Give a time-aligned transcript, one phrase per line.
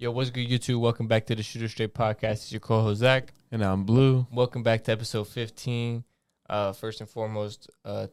[0.00, 0.80] Yo, what's good, YouTube?
[0.80, 2.32] Welcome back to the Shoot it Straight Podcast.
[2.32, 3.34] It's your co-host Zach.
[3.52, 4.26] And I'm Blue.
[4.32, 6.04] Welcome back to episode 15.
[6.48, 8.06] Uh, first and foremost, uh,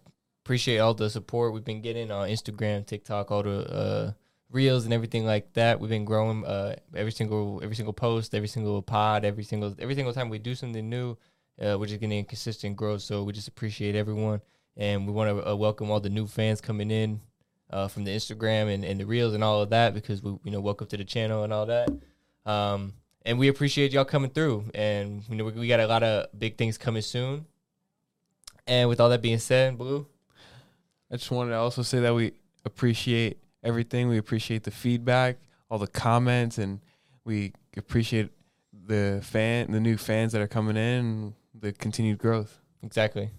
[0.43, 4.11] appreciate all the support we've been getting on Instagram, TikTok, all the uh,
[4.51, 5.79] reels and everything like that.
[5.79, 9.95] We've been growing uh, every single every single post, every single pod, every single every
[9.95, 11.11] single time we do something new.
[11.57, 14.41] Uh, we're just getting consistent growth, so we just appreciate everyone,
[14.75, 17.21] and we want to uh, welcome all the new fans coming in
[17.69, 20.51] uh, from the Instagram and, and the reels and all of that because we you
[20.51, 21.89] know welcome to the channel and all that.
[22.45, 22.93] Um,
[23.25, 26.27] and we appreciate y'all coming through, and you know we, we got a lot of
[26.37, 27.45] big things coming soon.
[28.65, 30.05] And with all that being said, Blue,
[31.11, 32.33] I just wanted to also say that we
[32.65, 34.09] appreciate everything.
[34.09, 35.37] We appreciate the feedback,
[35.69, 36.79] all the comments, and
[37.25, 38.29] we appreciate
[38.71, 43.29] the fan, the new fans that are coming in, the continued growth, exactly.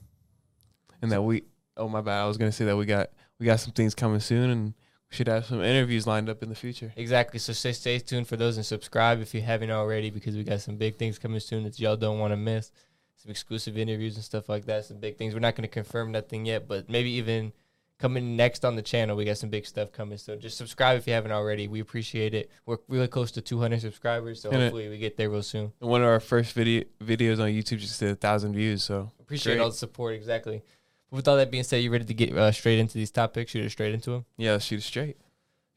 [1.01, 1.45] and that we.
[1.77, 2.23] Oh my bad.
[2.23, 4.65] I was gonna say that we got we got some things coming soon, and
[5.11, 6.93] we should have some interviews lined up in the future.
[6.97, 7.39] Exactly.
[7.39, 10.61] So stay, stay tuned for those and subscribe if you haven't already because we got
[10.61, 12.71] some big things coming soon that y'all don't want to miss.
[13.17, 14.85] Some exclusive interviews and stuff like that.
[14.85, 15.35] Some big things.
[15.35, 17.53] We're not going to confirm nothing yet, but maybe even
[17.99, 20.17] coming next on the channel, we got some big stuff coming.
[20.19, 21.67] So just subscribe if you haven't already.
[21.67, 22.49] We appreciate it.
[22.65, 25.73] We're really close to 200 subscribers, so And it- hopefully we get there real soon.
[25.81, 28.85] One of our first video videos on YouTube just did a thousand views.
[28.85, 29.63] So Appreciate Great.
[29.65, 30.15] all the support.
[30.15, 30.63] Exactly.
[31.11, 33.53] With all that being said, you ready to get uh, straight into these topics?
[33.53, 34.25] Shoot it straight into them.
[34.37, 35.17] yeah, let's shoot it straight.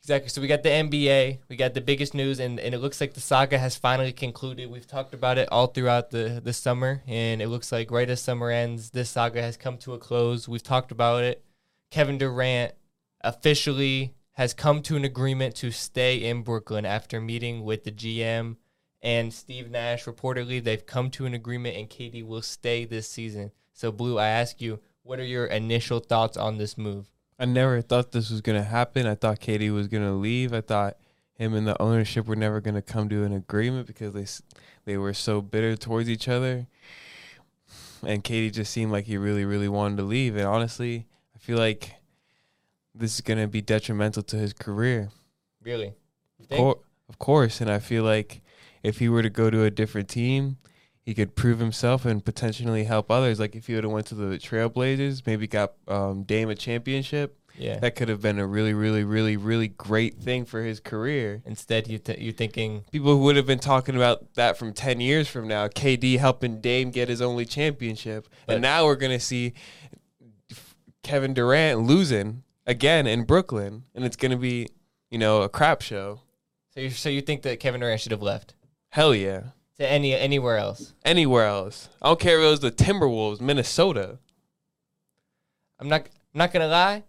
[0.01, 0.29] Exactly.
[0.29, 3.13] So we got the NBA, we got the biggest news, and, and it looks like
[3.13, 4.71] the saga has finally concluded.
[4.71, 8.19] We've talked about it all throughout the, the summer, and it looks like right as
[8.19, 10.47] summer ends, this saga has come to a close.
[10.47, 11.45] We've talked about it.
[11.91, 12.73] Kevin Durant
[13.23, 18.55] officially has come to an agreement to stay in Brooklyn after meeting with the GM
[19.03, 20.05] and Steve Nash.
[20.05, 23.51] Reportedly, they've come to an agreement, and KD will stay this season.
[23.73, 27.09] So, Blue, I ask you, what are your initial thoughts on this move?
[27.39, 29.07] I never thought this was gonna happen.
[29.07, 30.53] I thought KD was gonna leave.
[30.53, 30.97] I thought
[31.33, 34.27] him and the ownership were never gonna come to an agreement because they
[34.85, 36.67] they were so bitter towards each other.
[38.03, 40.35] And KD just seemed like he really, really wanted to leave.
[40.35, 41.95] And honestly, I feel like
[42.93, 45.09] this is gonna be detrimental to his career.
[45.63, 45.93] Really?
[46.39, 46.77] Of, think?
[47.09, 47.61] of course.
[47.61, 48.41] And I feel like
[48.83, 50.57] if he were to go to a different team,
[51.03, 53.39] he could prove himself and potentially help others.
[53.39, 57.37] Like if he would have went to the Trailblazers, maybe got um, Dame a championship
[57.57, 57.79] Yeah.
[57.79, 61.41] that could have been a really, really, really, really great thing for his career.
[61.45, 65.27] Instead, you th- you're thinking, People would have been talking about that from 10 years
[65.27, 65.67] from now.
[65.67, 68.27] KD helping Dame get his only championship.
[68.47, 69.53] And now we're going to see
[71.03, 73.83] Kevin Durant losing again in Brooklyn.
[73.95, 74.67] And it's going to be,
[75.09, 76.21] you know, a crap show.
[76.73, 78.53] so you so you think that Kevin Durant should have left
[78.89, 79.41] Hell yeah.
[79.81, 80.93] To any anywhere else?
[81.03, 81.89] Anywhere else.
[82.01, 84.19] I don't care if it was the Timberwolves, Minnesota.
[85.79, 86.01] I'm not
[86.33, 87.03] I'm not gonna lie.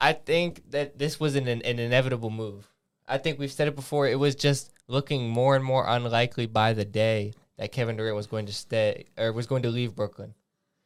[0.00, 2.68] I think that this was an, an inevitable move.
[3.06, 4.08] I think we've said it before.
[4.08, 8.26] It was just looking more and more unlikely by the day that Kevin Durant was
[8.26, 10.34] going to stay or was going to leave Brooklyn.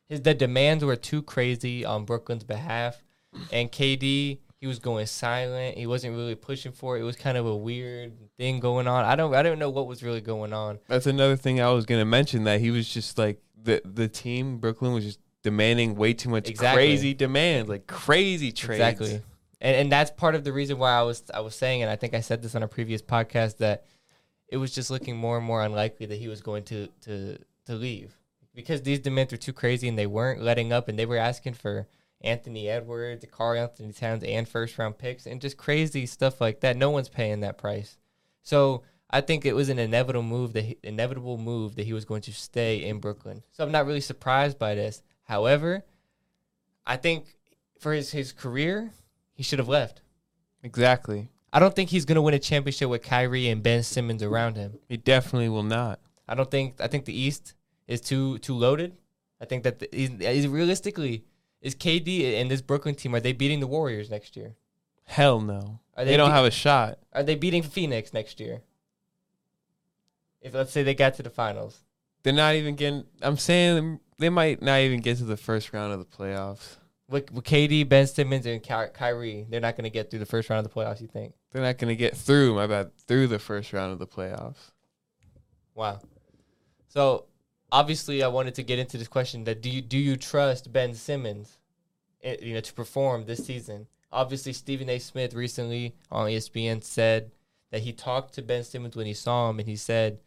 [0.08, 3.02] His the demands were too crazy on Brooklyn's behalf,
[3.52, 5.76] and KD he was going silent.
[5.76, 7.02] He wasn't really pushing for it.
[7.02, 9.04] It was kind of a weird thing going on.
[9.04, 10.78] I don't I don't know what was really going on.
[10.88, 14.08] That's another thing I was going to mention that he was just like the the
[14.08, 16.82] team Brooklyn was just demanding way too much Exactly.
[16.82, 18.80] crazy demands, like crazy trades.
[18.80, 19.20] Exactly.
[19.60, 21.96] And and that's part of the reason why I was I was saying, and I
[21.96, 23.84] think I said this on a previous podcast that
[24.48, 27.36] it was just looking more and more unlikely that he was going to to
[27.66, 28.16] to leave
[28.54, 31.52] because these demands were too crazy and they weren't letting up, and they were asking
[31.52, 31.86] for
[32.24, 36.76] Anthony Edwards, Karl-Anthony Towns, and first round picks, and just crazy stuff like that.
[36.76, 37.98] No one's paying that price.
[38.42, 42.04] So I think it was an inevitable move that he, inevitable move that he was
[42.04, 43.42] going to stay in Brooklyn.
[43.52, 45.02] So I'm not really surprised by this.
[45.24, 45.84] However,
[46.86, 47.36] I think
[47.78, 48.92] for his his career,
[49.34, 50.00] he should have left.
[50.62, 51.28] Exactly.
[51.52, 54.78] I don't think he's gonna win a championship with Kyrie and Ben Simmons around him.
[54.88, 56.00] He definitely will not.
[56.26, 56.80] I don't think.
[56.80, 57.54] I think the East
[57.86, 58.96] is too too loaded.
[59.40, 61.24] I think that the, realistically
[61.64, 64.54] is KD and this Brooklyn team are they beating the Warriors next year?
[65.04, 65.80] Hell no.
[65.96, 66.98] Are They, they don't be- have a shot.
[67.12, 68.62] Are they beating Phoenix next year?
[70.40, 71.80] If let's say they got to the finals,
[72.22, 73.04] They're not even getting.
[73.22, 76.76] I'm saying they might not even get to the first round of the playoffs.
[77.08, 80.50] with, with KD, Ben Simmons, and Ky- Kyrie, they're not gonna get through the first
[80.50, 81.00] round of the playoffs.
[81.00, 81.34] You think?
[81.52, 82.56] They're not going to get through.
[82.56, 82.90] My bad.
[83.06, 84.72] Through the first round of the playoffs.
[85.76, 86.00] Wow.
[86.88, 87.26] So
[87.74, 90.94] obviously, I wanted to get into this question: that do you do you trust Ben
[90.94, 91.58] Simmons,
[92.22, 93.86] eh, you know, to perform this season?
[94.12, 94.98] Obviously, Stephen A.
[94.98, 97.32] Smith recently on ESPN said
[97.72, 100.20] that he talked to Ben Simmons when he saw him, and he said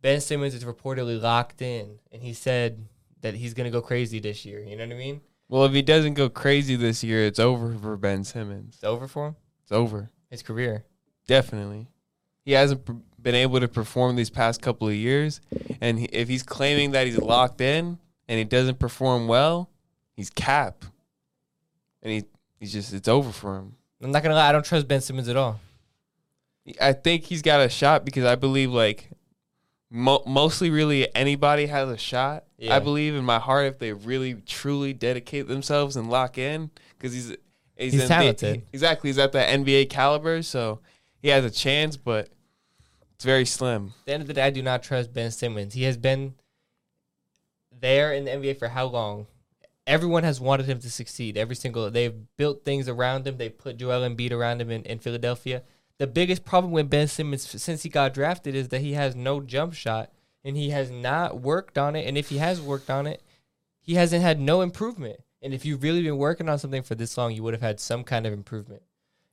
[0.00, 2.86] Ben Simmons is reportedly locked in, and he said
[3.20, 4.60] that he's gonna go crazy this year.
[4.60, 5.20] You know what I mean?
[5.48, 8.76] Well, if he doesn't go crazy this year, it's over for Ben Simmons.
[8.76, 9.36] It's over for him.
[9.64, 10.10] It's over.
[10.30, 10.84] His career.
[11.26, 11.88] Definitely.
[12.44, 12.88] he hasn't
[13.22, 15.40] been able to perform these past couple of years.
[15.80, 17.98] And he, if he's claiming that he's locked in
[18.28, 19.70] and he doesn't perform well,
[20.14, 20.84] he's cap.
[22.02, 22.24] And he
[22.58, 23.76] he's just it's over for him.
[24.02, 25.60] I'm not gonna lie, I don't trust Ben Simmons at all.
[26.80, 29.10] I think he's got a shot because I believe like
[29.90, 32.44] mo- mostly really anybody has a shot.
[32.58, 32.76] Yeah.
[32.76, 37.12] I believe in my heart if they really truly dedicate themselves and lock in because
[37.12, 37.36] he's
[37.76, 38.62] he's, He's talented.
[38.72, 40.80] Exactly, he's at the NBA caliber, so
[41.20, 42.28] he has a chance, but
[43.22, 43.94] it's very slim.
[44.00, 45.74] At the end of the day, I do not trust Ben Simmons.
[45.74, 46.34] He has been
[47.70, 49.28] there in the NBA for how long?
[49.86, 51.36] Everyone has wanted him to succeed.
[51.36, 53.36] Every single they've built things around him.
[53.36, 55.62] They put Joel Embiid around him in, in Philadelphia.
[55.98, 59.40] The biggest problem with Ben Simmons since he got drafted is that he has no
[59.40, 60.10] jump shot
[60.42, 62.08] and he has not worked on it.
[62.08, 63.22] And if he has worked on it,
[63.80, 65.20] he hasn't had no improvement.
[65.40, 67.78] And if you've really been working on something for this long, you would have had
[67.78, 68.82] some kind of improvement.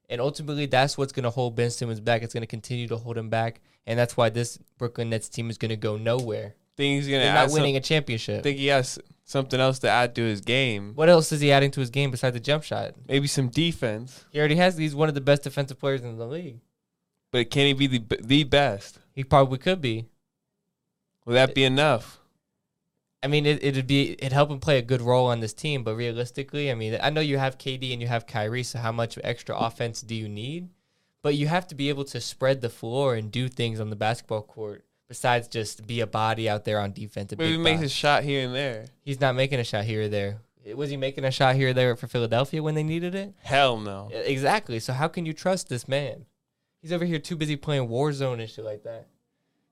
[0.08, 2.22] And ultimately, that's what's going to hold Ben Simmons back.
[2.22, 3.62] It's going to continue to hold him back.
[3.88, 6.56] And that's why this Brooklyn Nets team is going to go nowhere.
[6.78, 8.44] think he's gonna They're not winning some- a championship.
[8.44, 10.94] think he has something else to add to his game.
[10.96, 12.94] what else is he adding to his game besides the jump shot?
[13.08, 14.78] Maybe some defense, He already has.
[14.78, 16.60] He's one of the best defensive players in the league.
[17.32, 19.00] but can he be the the best?
[19.14, 20.06] He probably could be.
[21.26, 22.20] Will that be enough?
[23.22, 25.84] I mean, it, it'd be it'd help him play a good role on this team.
[25.84, 28.92] But realistically, I mean, I know you have KD and you have Kyrie, so how
[28.94, 30.70] much extra offense do you need?
[31.22, 33.96] But you have to be able to spread the floor and do things on the
[33.96, 37.34] basketball court besides just be a body out there on defense.
[37.38, 38.86] Maybe he makes a shot here and there.
[39.02, 40.42] He's not making a shot here or there.
[40.76, 43.34] Was he making a shot here or there for Philadelphia when they needed it?
[43.42, 44.10] Hell no.
[44.14, 44.80] Exactly.
[44.80, 46.26] So how can you trust this man?
[46.82, 49.08] He's over here too busy playing Warzone and shit like that.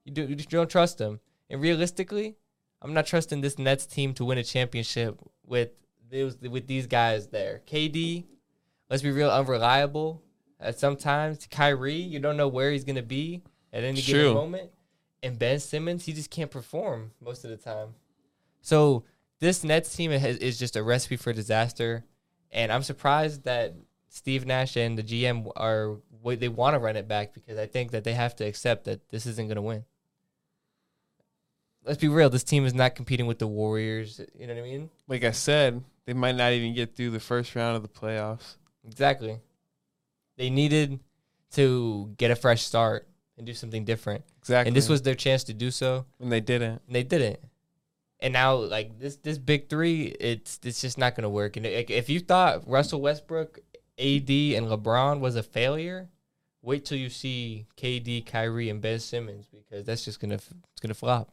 [0.04, 1.20] You do you don't trust him.
[1.50, 2.36] And realistically,
[2.82, 5.70] I'm not trusting this Nets team to win a championship with
[6.10, 7.62] those with these guys there.
[7.68, 8.26] KD,
[8.90, 10.24] let's be real, unreliable.
[10.59, 14.13] At sometimes Kyrie, you don't know where he's gonna be at any True.
[14.13, 14.71] given moment.
[15.24, 17.95] And Ben Simmons, he just can't perform most of the time.
[18.62, 19.04] So
[19.39, 22.06] this Nets team is, is just a recipe for disaster.
[22.51, 23.74] And I'm surprised that
[24.09, 27.92] Steve Nash and the GM are they want to run it back because I think
[27.92, 29.86] that they have to accept that this isn't going to win.
[31.86, 32.30] Let's be real.
[32.30, 34.19] This team is not competing with the Warriors.
[34.38, 34.89] You know what I mean?
[35.07, 38.56] Like I said, they might not even get through the first round of the playoffs.
[38.86, 39.39] Exactly.
[40.38, 41.00] They needed
[41.54, 43.07] to get a fresh start
[43.38, 44.24] and do something different.
[44.39, 44.69] Exactly.
[44.69, 46.06] And this was their chance to do so.
[46.19, 46.81] And they didn't.
[46.88, 47.39] and they didn't.
[48.19, 51.56] And now, like this, this big three, it's it's just not gonna work.
[51.56, 53.60] And like, if you thought Russell Westbrook,
[54.00, 56.10] AD, and LeBron was a failure,
[56.63, 60.95] wait till you see KD, Kyrie, and Ben Simmons because that's just gonna it's gonna
[60.95, 61.30] flop.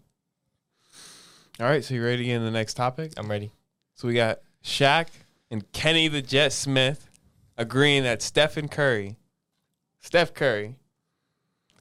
[1.59, 3.13] All right, so you ready to get in the next topic?
[3.17, 3.51] I'm ready.
[3.95, 5.07] So we got Shaq
[5.51, 7.09] and Kenny the Jet Smith
[7.57, 9.17] agreeing that Stephen Curry,
[10.01, 10.77] Steph Curry,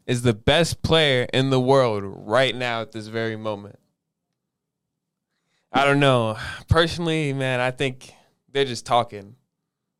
[0.05, 3.79] is the best player in the world right now at this very moment.
[5.71, 6.37] I don't know.
[6.69, 8.13] Personally, man, I think
[8.51, 9.35] they're just talking.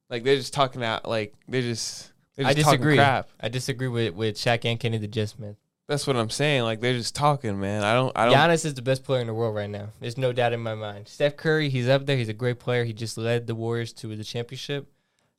[0.10, 2.98] Like they're just talking out like they're just they're I just talking disagree.
[2.98, 3.30] crap.
[3.40, 5.56] I disagree with with Shaq and Kenny the Jet Smith.
[5.88, 6.64] That's what I'm saying.
[6.64, 7.84] Like they're just talking, man.
[7.84, 9.90] I don't I don't Giannis is the best player in the world right now.
[10.00, 11.08] There's no doubt in my mind.
[11.08, 12.16] Steph Curry, he's up there.
[12.16, 12.84] He's a great player.
[12.84, 14.88] He just led the Warriors to the championship.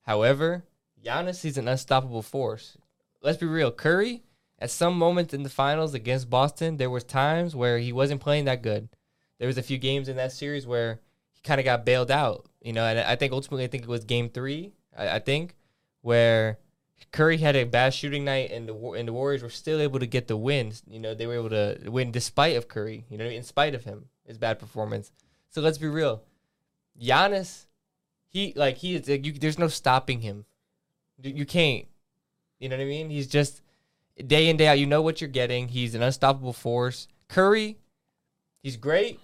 [0.05, 0.65] However,
[1.05, 2.79] Giannis, is an unstoppable force.
[3.23, 3.71] Let's be real.
[3.71, 4.23] Curry,
[4.59, 8.45] at some moments in the finals against Boston, there was times where he wasn't playing
[8.47, 8.89] that good.
[9.39, 11.01] There was a few games in that series where
[11.33, 12.47] he kind of got bailed out.
[12.61, 14.73] You know, and I think ultimately, I think it was Game Three.
[14.97, 15.55] I, I think
[16.01, 16.59] where
[17.13, 20.07] Curry had a bad shooting night, and the and the Warriors were still able to
[20.07, 20.73] get the win.
[20.89, 23.05] You know, they were able to win despite of Curry.
[23.09, 25.13] You know, in spite of him, his bad performance.
[25.51, 26.23] So let's be real,
[27.01, 27.67] Giannis,
[28.35, 29.09] he like he is.
[29.09, 30.45] Like, you, there's no stopping him.
[31.23, 31.87] You, you can't.
[32.59, 33.09] You know what I mean?
[33.09, 33.63] He's just
[34.27, 34.79] day in day out.
[34.79, 35.69] You know what you're getting.
[35.69, 37.09] He's an unstoppable force.
[37.29, 37.79] Curry,
[38.63, 39.21] he's great.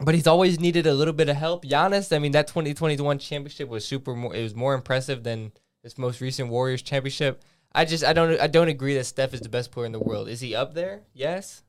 [0.00, 1.64] But he's always needed a little bit of help.
[1.64, 4.14] Giannis, I mean, that 2021 championship was super.
[4.16, 5.52] More, it was more impressive than
[5.82, 7.42] this most recent Warriors championship.
[7.72, 10.00] I just I don't I don't agree that Steph is the best player in the
[10.00, 10.28] world.
[10.28, 11.02] Is he up there?
[11.12, 11.62] Yes,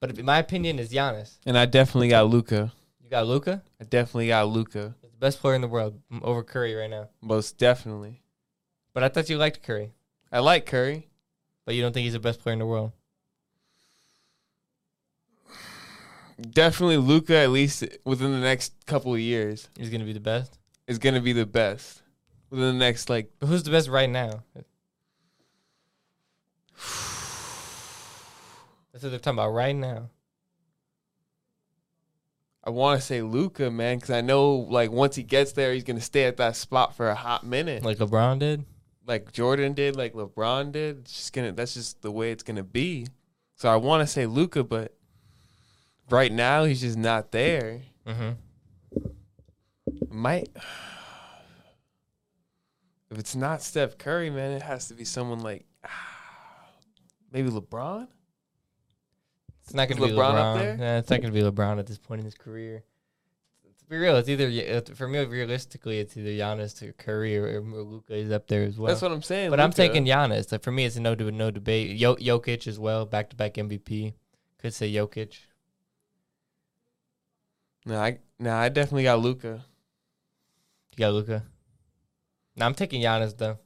[0.00, 1.38] but in my opinion, is Giannis.
[1.46, 2.72] and I definitely got Luka.
[3.00, 4.96] You got Luka, I definitely got Luka.
[5.20, 7.10] Best player in the world over Curry right now.
[7.20, 8.22] Most definitely.
[8.94, 9.92] But I thought you liked Curry,
[10.32, 11.08] I like Curry.
[11.66, 12.92] but you don't think he's the best player in the world.
[16.40, 20.58] Definitely Luka at least within the next couple of years He's gonna be the best.
[20.86, 22.00] is gonna be the best.
[22.48, 24.42] Within the next like But who's the best right now?
[28.92, 30.08] That's what they're talking about right now.
[32.62, 35.84] I want to say Luka, man, because I know like once he gets there, he's
[35.84, 37.82] gonna stay at that spot for a hot minute.
[37.84, 38.64] Like LeBron did.
[39.06, 40.98] like Jordan did, like LeBron did.
[41.00, 43.06] It's just gonna that's just the way it's gonna be.
[43.56, 44.94] So I want to say Luka, but
[46.10, 47.80] right now he's just not there.
[48.06, 48.30] Mm-hmm.
[50.10, 50.48] Might
[53.10, 55.64] if it's not Steph Curry, man, it has to be someone like
[57.32, 58.06] maybe LeBron.
[59.70, 60.54] It's not going to be LeBron LeBron.
[60.54, 60.76] up there?
[60.76, 62.82] Nah, it's not going to be LeBron at this point in his career.
[63.78, 67.60] To be real, it's either uh, for me realistically, it's either Giannis or Curry or,
[67.60, 68.88] or Luka is up there as well.
[68.88, 69.50] That's what I'm saying.
[69.50, 69.76] but I'm Luka.
[69.76, 70.50] taking Giannis.
[70.50, 71.96] Like for me, it's a no to no debate.
[71.96, 74.14] Yo- Jokic as well, back to back MVP.
[74.58, 75.36] Could say Jokic.
[77.86, 79.64] No, I no, I definitely got Luka.
[80.96, 81.44] You got Luca.
[82.56, 83.58] Now I'm taking Giannis though.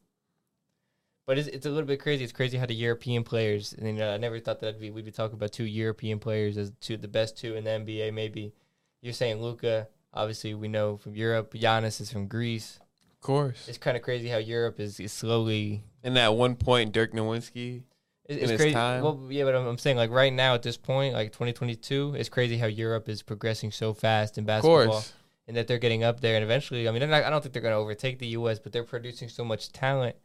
[1.26, 2.23] But it's, it's a little bit crazy.
[2.23, 4.90] It's crazy how the European players, and you know, I never thought that we'd be,
[4.90, 8.12] we'd be talking about two European players as two the best two in the NBA.
[8.12, 8.52] Maybe
[9.00, 9.88] you're saying Luka.
[10.12, 11.54] Obviously, we know from Europe.
[11.54, 12.78] Giannis is from Greece.
[13.11, 13.66] Of course.
[13.69, 15.83] It's kind of crazy how Europe is, is slowly.
[16.04, 17.83] And at one point, Dirk Nowitzki.
[18.26, 18.75] It's, it's crazy.
[18.75, 19.02] time.
[19.02, 22.28] Well, yeah, but I'm, I'm saying like right now at this point, like 2022, it's
[22.28, 24.87] crazy how Europe is progressing so fast in Of basketball.
[24.87, 25.12] course.
[25.49, 26.35] and that they're getting up there.
[26.37, 28.73] And eventually, I mean, not, I don't think they're going to overtake the U.S., but
[28.73, 30.16] they're producing so much talent,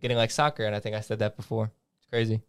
[0.00, 0.64] getting like soccer.
[0.64, 1.70] And I think I said that before.
[1.98, 2.42] It's crazy.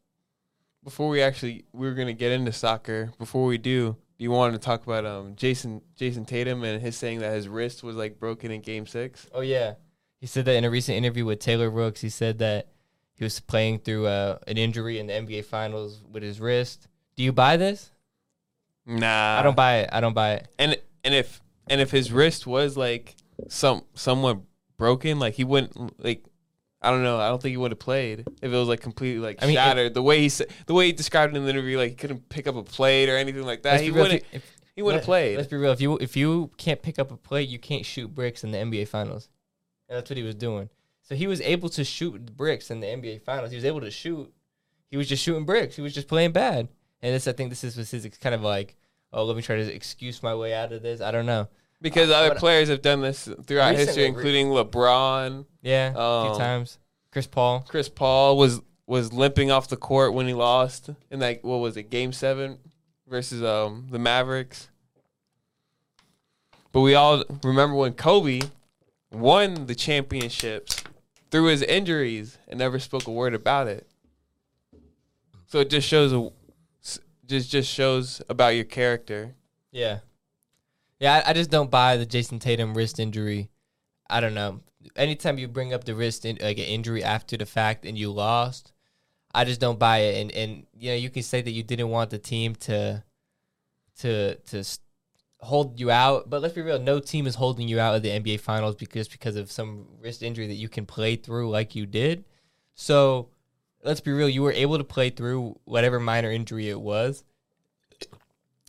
[0.84, 3.12] Before we actually we were gonna get into soccer.
[3.18, 6.96] Before we do, do you want to talk about um Jayson Jayson Tatum and his
[6.96, 9.28] saying that his wrist was like broken in Game Six?
[9.34, 9.76] Oh yeah,
[10.20, 12.02] he said that in a recent interview with Taylor Rooks.
[12.02, 12.68] He said that
[13.16, 16.88] he was playing through uh, an injury in the NBA Finals with his wrist.
[17.16, 17.92] Do you buy this?
[18.86, 19.90] Nah, I don't buy it.
[19.92, 20.48] I don't buy it.
[20.60, 23.16] And and if and if his wrist was like
[23.48, 24.40] some somewhat
[24.78, 26.24] broken, like he wouldn't like.
[26.86, 27.20] I don't know.
[27.20, 29.56] I don't think he would have played if it was like completely like I mean,
[29.56, 29.94] shattered.
[29.94, 32.30] the way he said, the way he described it in the interview, like he couldn't
[32.30, 33.82] pick up a plate or anything like that.
[33.82, 34.24] He wouldn't.
[34.32, 35.38] if- if- He wouldn't have played.
[35.38, 35.72] Let's be real.
[35.72, 38.58] If you if you can't pick up a plate, you can't shoot bricks in the
[38.58, 39.30] NBA Finals.
[39.88, 40.70] And that's what he was doing.
[41.02, 43.52] So he was able to shoot bricks in the NBA Finals.
[43.52, 44.34] He was able to shoot.
[44.92, 45.76] He was just shooting bricks.
[45.76, 46.68] He was just playing bad.
[47.02, 48.76] And this, I think, this is was his kind of like,
[49.14, 51.00] oh, let me try to excuse my way out of this.
[51.02, 51.48] I don't know.
[51.82, 55.46] Because other But- players have done this throughout Recently, history, re- including LeBron.
[55.62, 56.78] Yeah, a Um, few times.
[57.12, 57.66] Chris Paul.
[57.68, 61.76] Chris Paul was was limping off the court when he lost in like what was
[61.76, 62.60] it, Game Seven
[63.08, 64.70] versus um the Mavericks.
[66.72, 68.42] But we all remember when Kobe
[69.12, 70.84] won the championships
[71.32, 73.88] through his injuries and never spoke a word about it.
[75.48, 76.30] So it just shows a
[77.26, 79.36] just just shows about your character.
[79.72, 80.00] Yeah.
[81.00, 83.50] Yeah, I, I just don't buy the Jayson Tatum wrist injury.
[84.10, 84.62] I don't know.
[84.96, 88.12] Anytime you bring up the wrist in, like an injury after the fact and you
[88.12, 88.72] lost,
[89.34, 90.22] I just don't buy it.
[90.22, 93.04] And and you know you can say that you didn't want the team to
[94.00, 94.64] to to
[95.40, 96.80] hold you out, but let's be real.
[96.80, 100.24] No team is holding you out of the NBA Finals because because of some wrist
[100.24, 102.26] injury that you can play through like you did.
[102.76, 103.30] So
[103.84, 104.30] let's be real.
[104.30, 107.24] You were able to play through whatever minor injury it was,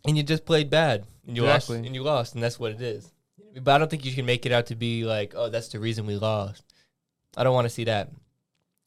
[0.06, 1.76] and you just played bad, and you Exactly.
[1.78, 3.10] lost, and you lost, and that's what it is.
[3.60, 5.78] But I don't think you can make it out to be like, oh, that's the
[5.80, 6.62] reason we lost.
[7.36, 8.10] I don't want to see that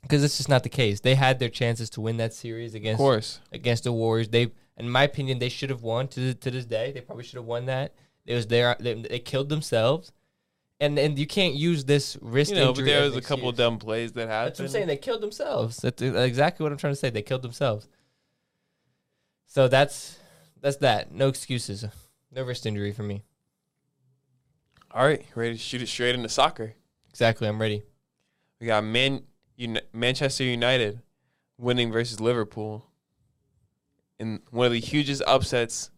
[0.01, 0.99] because it's just not the case.
[1.01, 3.39] They had their chances to win that series against, Of against course.
[3.51, 4.29] against the Warriors.
[4.29, 6.91] They, in my opinion, they should have won to to this day.
[6.91, 7.93] They probably should have won that.
[8.25, 10.11] It was their they, they killed themselves,
[10.79, 13.77] and and you can't use this wrist You know, but there was a couple dumb
[13.79, 14.47] plays that happened.
[14.51, 14.87] That's what I'm saying.
[14.87, 15.77] They killed themselves.
[15.77, 17.09] That's exactly what I'm trying to say.
[17.09, 17.87] They killed themselves.
[19.47, 20.19] So that's
[20.61, 21.11] that's that.
[21.11, 21.85] No excuses.
[22.31, 23.23] No wrist injury for me.
[24.91, 26.73] All right, ready to shoot it straight into soccer.
[27.09, 27.47] Exactly.
[27.47, 27.83] I'm ready.
[28.59, 29.23] We got Man
[29.55, 31.01] Uni- Manchester United
[31.57, 32.85] winning versus Liverpool
[34.19, 35.91] in one of the hugest upsets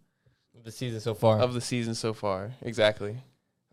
[0.57, 1.39] of The season so far.
[1.39, 2.51] of the season so far.
[2.61, 3.17] Exactly.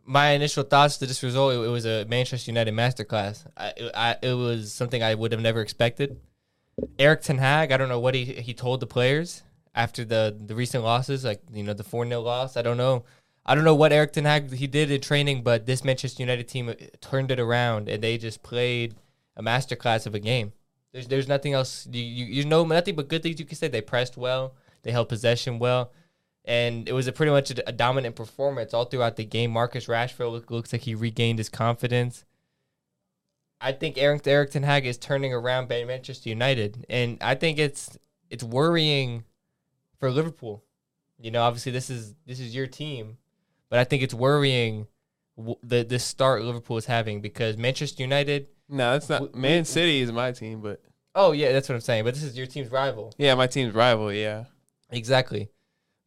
[0.05, 3.45] my initial thoughts to this result, it, it was a Manchester United masterclass.
[3.57, 6.19] I, it, I, it was something I would have never expected.
[6.99, 9.43] Erik Ten Hag, I don't know what he he told the players
[9.75, 12.57] after the the recent losses, like you know the four 0 loss.
[12.57, 13.05] I don't know.
[13.47, 16.49] I don't know what Erik Ten Hag he did in training, but this Manchester United
[16.49, 18.95] team uh, turned it around and they just played
[19.37, 20.53] a masterclass of a game.
[20.93, 23.69] There's there's nothing else you, you you know nothing but good things you can say.
[23.69, 25.93] They pressed well, they held possession well,
[26.45, 29.51] and it was a pretty much a, a dominant performance all throughout the game.
[29.51, 32.25] Marcus Rashford look, looks like he regained his confidence.
[33.61, 37.99] I think Eric Erik Ten Hag is turning around Manchester United, and I think it's
[38.31, 39.25] it's worrying
[39.99, 40.64] for Liverpool.
[41.19, 43.19] You know, obviously this is this is your team,
[43.71, 44.87] but I think it's worrying
[45.37, 48.49] w- the the start Liverpool is having because Manchester United.
[48.69, 49.33] No, that's not.
[49.35, 50.81] We- Man City is my team, but
[51.14, 52.05] Oh yeah, that's what I'm saying.
[52.05, 53.12] But this is your team's rival.
[53.19, 54.12] yeah, my team's rival.
[54.12, 54.45] Yeah,
[54.90, 55.49] Exactly.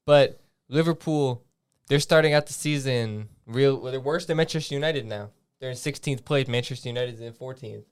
[0.06, 1.44] But Liverpool,
[1.88, 3.78] they're starting out the season real.
[3.82, 5.30] Well, they're worse than Manchester United now.
[5.60, 6.48] They're in 16th place.
[6.48, 7.84] Manchester United is in 14th.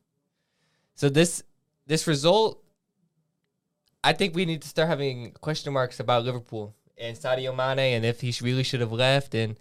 [0.96, 1.44] So this
[1.86, 2.64] this result,
[4.04, 8.06] I think we need to start having question marks about Liverpool and Sadio Mane and
[8.06, 9.58] if he really should have left and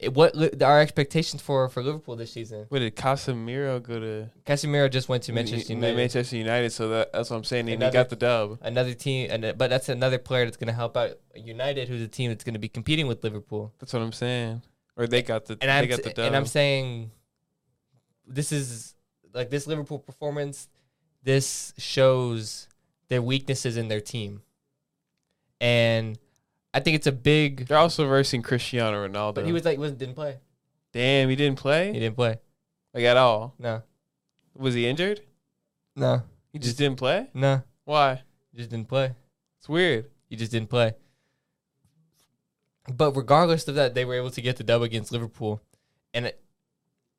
[0.00, 2.64] it, what li- our expectations for for Liverpool this season.
[2.70, 4.30] What did Casemiro go to?
[4.46, 5.96] Casemiro just went to Manchester United.
[5.96, 6.70] Manchester United.
[6.72, 7.68] So that, that's what I'm saying.
[7.68, 8.58] And he got the dub.
[8.62, 12.08] another team, and but that's another player that's going to help out United, who's a
[12.08, 13.74] team that's going to be competing with Liverpool.
[13.78, 14.62] That's what I'm saying.
[14.96, 15.58] Or they got the.
[15.60, 16.26] And they I'm got the dub.
[16.26, 17.10] and I'm saying,
[18.26, 18.94] this is
[19.34, 20.68] like this Liverpool performance.
[21.22, 22.68] This shows
[23.10, 24.40] their weaknesses in their team,
[25.60, 26.18] and
[26.72, 27.66] I think it's a big.
[27.66, 29.34] They're also versing Cristiano Ronaldo.
[29.34, 30.38] But he was like wasn't didn't play.
[30.92, 31.28] damn.
[31.28, 32.38] He didn't play He didn't play.
[32.94, 33.54] like at all.
[33.58, 33.82] No,
[34.56, 35.20] Was he injured?
[35.96, 37.28] no, He just didn't play.
[37.34, 37.62] no.
[37.84, 38.22] Why?
[38.52, 39.14] He just didn't play.
[39.58, 40.06] It's weird.
[40.30, 40.94] He just didn't play.
[42.92, 45.60] But regardless of that, they were able to get the dub against Liverpool.
[46.14, 46.40] And it,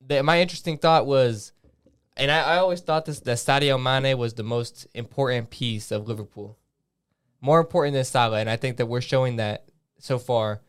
[0.05, 1.51] the, my interesting thought was,
[2.21, 6.07] and I, I always thought this that Sadio Mane was the most important piece of
[6.07, 6.55] Liverpool,
[7.41, 8.39] more important than Salah.
[8.39, 10.61] And I think that we're showing that so far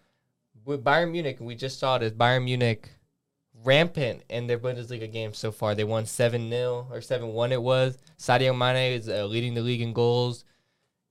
[0.64, 1.36] with Bayern Munich.
[1.40, 2.88] We just saw this Bayern Munich
[3.64, 5.74] rampant in their Bundesliga games so far.
[5.74, 7.98] They won 7 0 or 7 1 it was.
[8.18, 10.46] Sadio Mane is uh, leading the league in goals.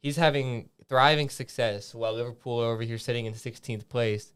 [0.01, 4.33] He's having thriving success while Liverpool are over here sitting in 16th place.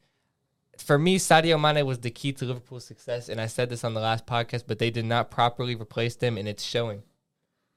[0.77, 3.93] For me, Sadio Mane was the key to Liverpool's success, and I said this on
[3.93, 7.03] the last podcast, but they did not properly replace them, and it's showing.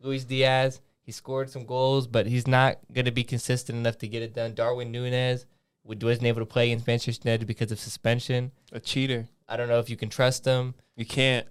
[0.01, 4.09] Luis Diaz, he scored some goals, but he's not going to be consistent enough to
[4.09, 4.55] get it done.
[4.55, 5.47] Darwin Nunez
[5.85, 8.53] wasn't able to play against Manchester United because of suspension.
[8.73, 9.27] A cheater.
[9.49, 10.75] I don't know if you can trust him.
[10.97, 11.47] You can't.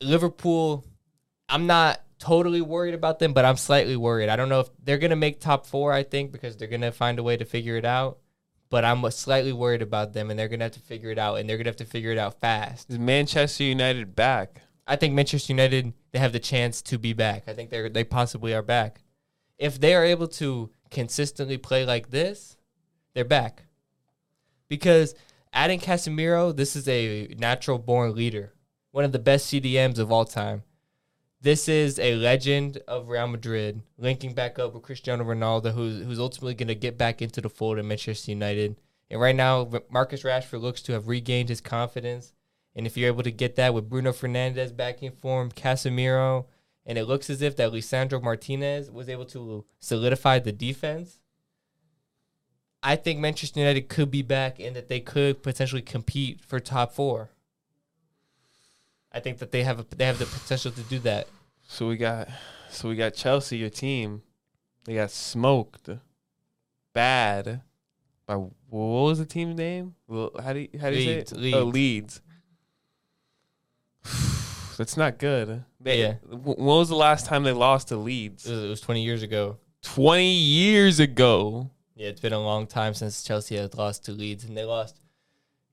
[0.00, 0.84] Liverpool,
[1.48, 4.28] I'm not totally worried about them, but I'm slightly worried.
[4.28, 6.80] I don't know if they're going to make top four, I think, because they're going
[6.80, 8.18] to find a way to figure it out.
[8.70, 11.38] But I'm slightly worried about them, and they're going to have to figure it out,
[11.38, 12.90] and they're going to have to figure it out fast.
[12.90, 14.60] Is Manchester United back?
[14.86, 17.44] I think Manchester United, they have the chance to be back.
[17.46, 19.00] I think they're, they possibly are back.
[19.58, 22.56] If they are able to consistently play like this,
[23.14, 23.64] they're back.
[24.68, 25.14] Because
[25.52, 28.52] adding Casemiro, this is a natural born leader,
[28.92, 30.62] one of the best CDMs of all time.
[31.40, 36.18] This is a legend of Real Madrid, linking back up with Cristiano Ronaldo, who's who's
[36.18, 38.74] ultimately going to get back into the fold at Manchester United.
[39.08, 42.32] And right now, Marcus Rashford looks to have regained his confidence.
[42.74, 46.46] And if you're able to get that with Bruno Fernandes back in form, Casemiro,
[46.84, 51.20] and it looks as if that Lisandro Martinez was able to solidify the defense,
[52.82, 56.92] I think Manchester United could be back and that they could potentially compete for top
[56.92, 57.30] four.
[59.12, 61.28] I think that they have a, they have the potential to do that.
[61.66, 62.28] So we got,
[62.70, 64.22] so we got Chelsea, your team.
[64.84, 65.88] They got smoked,
[66.92, 67.62] bad.
[68.26, 69.94] By what was the team's name?
[70.06, 71.40] Well, how do you, how do you Leeds, say it?
[71.40, 71.56] Leeds.
[71.56, 72.20] Oh, Leeds.
[74.76, 75.64] That's not good.
[75.80, 76.14] They, Yeah.
[76.22, 78.46] When was the last time they lost to Leeds?
[78.46, 79.58] It was, it was 20 years ago.
[79.82, 81.70] Twenty years ago.
[81.94, 85.00] Yeah, it's been a long time since Chelsea has lost to Leeds, and they lost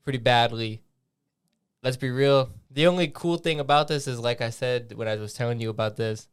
[0.03, 0.81] pretty badly.
[1.85, 2.49] Let's be real.
[2.71, 5.69] The only cool thing about this is, like I said when I was telling you
[5.69, 6.27] about this,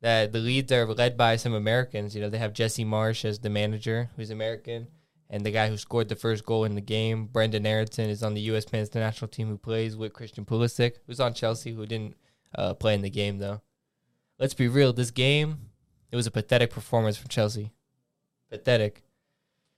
[0.00, 2.16] that the Leeds are led by some Americans.
[2.16, 4.88] You know, they have Jesse Marsch as the manager, who's American,
[5.30, 8.34] and the guy who scored the first goal in the game, Brenden Aaronson, is on
[8.34, 8.72] the U.S.
[8.72, 12.16] men's national team who plays with Christian Pulisic, who's on Chelsea, who didn't
[12.56, 13.60] uh, play in the game though.
[14.40, 14.92] Let's be real.
[14.92, 15.58] This game,
[16.10, 17.72] it was a pathetic performance from Chelsea.
[18.50, 19.04] Pathetic.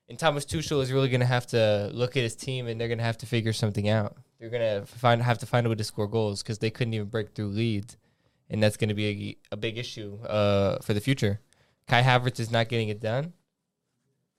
[0.09, 2.89] And Thomas Tuchel is really going to have to look at his team, and they're
[2.89, 4.17] going to have to figure something out.
[4.41, 6.95] They're going to find have to find a way to score goals because they couldn't
[6.95, 7.99] even break through Leeds,
[8.49, 11.41] and that's going to be a, a big issue uh, for the future.
[11.87, 13.35] Kai Havertz is not getting it done.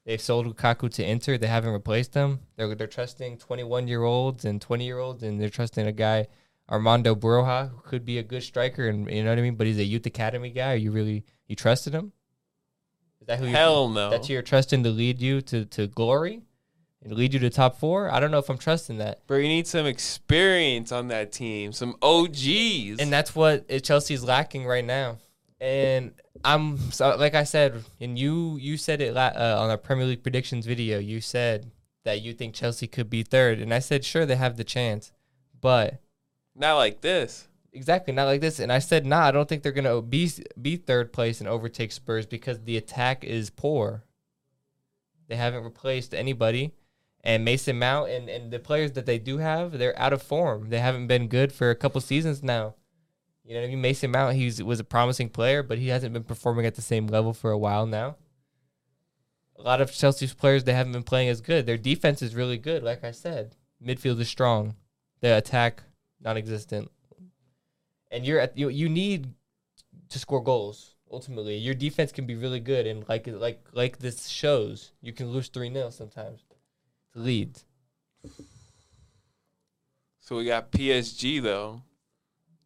[0.04, 1.38] They've sold Lukaku to Inter.
[1.38, 2.40] They haven't replaced them.
[2.56, 6.28] They're they're trusting 21 year olds and 20 year olds, and they're trusting a guy
[6.68, 9.56] Armando Broja who could be a good striker, and you know what I mean.
[9.56, 10.74] But he's a youth academy guy.
[10.74, 12.12] Are you really you trusted him?
[13.20, 14.10] Is that who you Hell no.
[14.10, 16.42] that's who you're trusting to lead you to, to glory
[17.04, 18.12] and lead you to top four?
[18.12, 19.22] I don't know if I'm trusting that.
[19.28, 23.00] But you need some experience on that team, some OGs.
[23.00, 25.18] And that's what Chelsea's lacking right now.
[25.60, 30.08] And I'm so, like I said, and you you said it uh, on our Premier
[30.08, 30.98] League predictions video.
[30.98, 31.72] You said
[32.04, 35.12] that you think Chelsea could be third, and I said sure they have the chance,
[35.60, 36.02] but
[36.56, 37.48] not like this.
[37.74, 38.60] Exactly, not like this.
[38.60, 41.92] And I said, nah, I don't think they're gonna be be third place and overtake
[41.92, 44.04] Spurs because the attack is poor.
[45.28, 46.74] They haven't replaced anybody,
[47.24, 50.70] and Mason Mount and, and the players that they do have, they're out of form.
[50.70, 52.76] They haven't been good for a couple seasons now.
[53.44, 53.82] You know what I mean?
[53.82, 57.08] Mason Mount, he was a promising player, but he hasn't been performing at the same
[57.08, 58.16] level for a while now.
[59.58, 61.66] A lot of Chelsea's players they haven't been playing as good.
[61.66, 63.56] Their defense is really good, like I said.
[63.84, 64.76] Midfield is strong.
[65.20, 65.84] The attack
[66.20, 66.90] non-existent
[68.12, 69.34] and you're at you, you need
[70.10, 70.96] to score goals.
[71.12, 75.32] Ultimately, your defense can be really good, and like like like this shows, you can
[75.32, 76.44] lose three 0 sometimes
[77.14, 77.66] to Leeds.
[80.20, 81.82] So we got PSG though.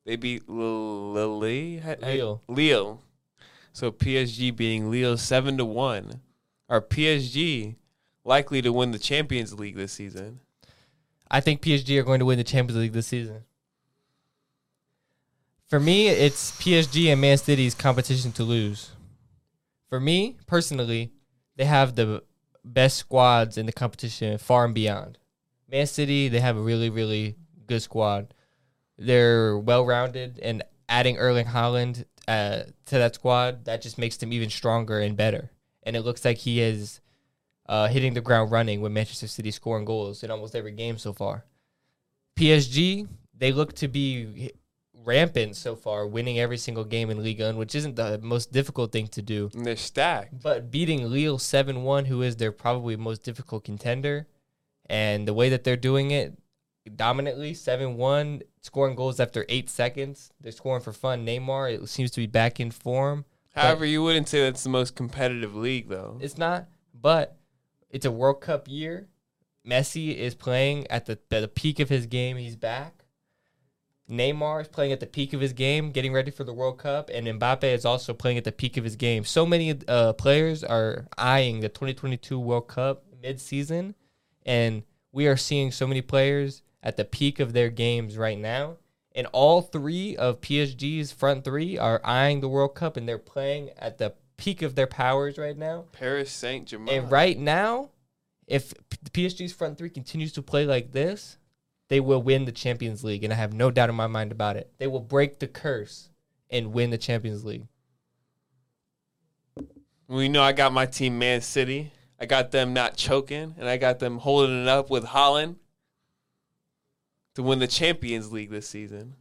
[0.05, 1.12] They beat Lille.
[1.39, 2.41] Lille.
[2.47, 3.01] Lille.
[3.73, 6.21] So PSG being Lille seven to one.
[6.69, 7.75] Are PSG
[8.23, 10.39] likely to win the Champions League this season?
[11.29, 13.43] I think PSG are going to win the Champions League this season.
[15.67, 18.91] For me, it's PSG and Man City's competition to lose.
[19.89, 21.12] For me, personally,
[21.55, 22.23] they have the
[22.65, 25.17] best squads in the competition far and beyond.
[25.69, 27.36] Man City, they have a really, really
[27.67, 28.34] good squad.
[28.97, 34.34] They're well rounded, and adding Erling Haaland uh, to that squad, that just makes them
[34.34, 35.51] even stronger and better.
[35.84, 37.01] And it looks like he is
[37.67, 41.13] uh, hitting the ground running with Manchester City scoring goals in almost every game so
[41.13, 41.45] far.
[42.38, 44.51] PSG, they look to be
[45.05, 48.91] rampant so far, winning every single game in Ligue 1, which isn't the most difficult
[48.91, 49.49] thing to do.
[49.53, 50.41] And they're stacked.
[50.41, 54.27] But beating Lille 7 1, who is their probably most difficult contender,
[54.87, 56.37] and the way that they're doing it
[56.95, 60.31] dominantly 7 1, scoring goals after eight seconds.
[60.41, 61.25] They're scoring for fun.
[61.25, 63.25] Neymar, it seems to be back in form.
[63.53, 66.17] However, you wouldn't say that's the most competitive league, though.
[66.19, 67.37] It's not, but
[67.89, 69.07] it's a World Cup year.
[69.65, 72.37] Messi is playing at the, at the peak of his game.
[72.37, 73.04] He's back.
[74.09, 77.09] Neymar is playing at the peak of his game, getting ready for the World Cup,
[77.11, 79.23] and Mbappe is also playing at the peak of his game.
[79.23, 83.95] So many uh, players are eyeing the 2022 World Cup mid-season,
[84.45, 88.77] and we are seeing so many players at the peak of their games right now.
[89.15, 93.71] And all three of PSG's front three are eyeing the World Cup, and they're playing
[93.77, 95.85] at the peak of their powers right now.
[95.93, 96.99] Paris Saint Germain.
[96.99, 97.89] And right now,
[98.45, 98.73] if
[99.11, 101.37] PSG's front three continues to play like this,
[101.88, 104.56] they will win the Champions League, and I have no doubt in my mind about
[104.58, 104.71] it.
[104.78, 106.10] They will break the curse
[106.50, 107.67] and win the Champions League.
[110.08, 111.91] We know I got my team Man City.
[112.19, 115.56] I got them not choking, and I got them holding it up with Haaland
[117.36, 119.15] to win the Champions League this season.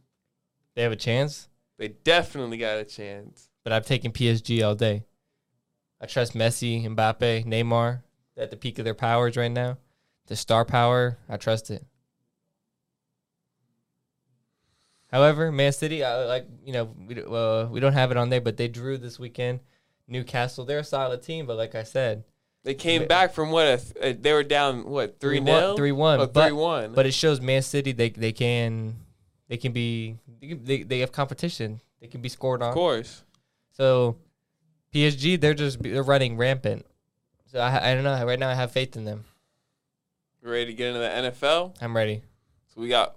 [0.75, 1.47] They have a chance,
[1.77, 3.49] They definitely got a chance.
[3.63, 5.03] but I've taken PSG all day.
[5.99, 8.03] I trust Messi, Mbappe, Neymar
[8.37, 9.77] at the peak of their powers right now.
[10.27, 11.85] The star power, I trust it.
[15.15, 18.41] However, Man City, I like you know we uh, we don't have it on there,
[18.41, 19.61] but they drew this weekend.
[20.09, 22.25] Newcastle, they're a solid team, but like I said,
[22.65, 23.65] They came back from what?
[23.65, 26.93] A uh, they were down what three 3-1 0 3-1, Oh, but- 3-1.
[26.95, 28.97] But it shows Man City they they can
[29.47, 31.79] they can be they, they, they have competition.
[32.01, 32.67] They can be scored on.
[32.69, 33.23] of course.
[33.71, 34.17] So
[34.93, 36.85] PSG they're just they're running rampant.
[37.45, 38.25] So I I don't know.
[38.25, 39.23] Right now I have faith in them.
[40.43, 41.77] You ready to get into the NFL?
[41.81, 42.21] I'm ready.
[42.73, 43.15] So we got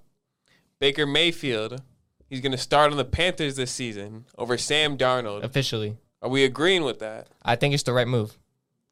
[0.79, 1.83] Baker Mayfield.
[2.29, 5.43] He's going to start on the Panthers this season over Sam Darnold.
[5.43, 5.97] Officially.
[6.21, 7.29] Are we agreeing with that?
[7.43, 8.38] I think it's the right move.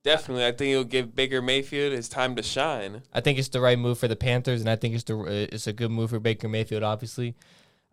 [0.05, 0.47] Definitely.
[0.47, 3.03] I think it'll give Baker Mayfield his time to shine.
[3.13, 5.67] I think it's the right move for the Panthers, and I think it's the it's
[5.67, 6.85] a good move for Baker Mayfield.
[6.85, 7.35] Obviously,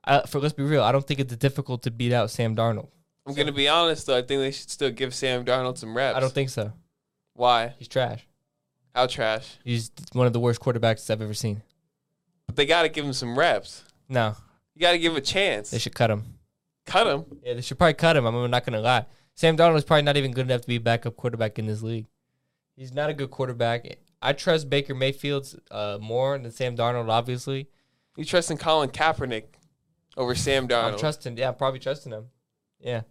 [0.04, 2.90] uh, for let's be real, I don't think it's difficult to beat out Sam Darnold.
[3.26, 4.18] I'm going to be honest, though.
[4.18, 6.16] I think they should still give Sam Darnold some reps.
[6.16, 6.74] I don't think so.
[7.34, 7.74] Why?
[7.80, 8.28] He's trash.
[8.94, 9.58] How trash?
[9.64, 11.64] He's one of the worst quarterbacks I've ever seen.
[12.46, 13.86] But they got to give him some reps.
[14.08, 14.36] No,
[14.76, 15.70] You got to give him a chance.
[15.72, 16.24] they should cut him.
[16.86, 17.26] Cut him.
[17.44, 18.26] Yeah, they should probably cut him.
[18.26, 19.06] I'm not gonna lie.
[19.36, 21.82] Sam Darnold is probably not even good enough to be a backup quarterback in this
[21.82, 22.08] league.
[22.76, 23.86] He's not a good quarterback.
[24.22, 27.10] I trust Baker Mayfield uh, more than Sam Darnold.
[27.10, 27.68] Obviously,
[28.18, 29.44] You trusting Colin Kaepernick
[30.18, 30.94] over Sam Darnold?
[30.94, 31.38] I'm trusting.
[31.38, 32.26] Yeah, I'm probably trusting him.
[32.80, 33.02] Yeah.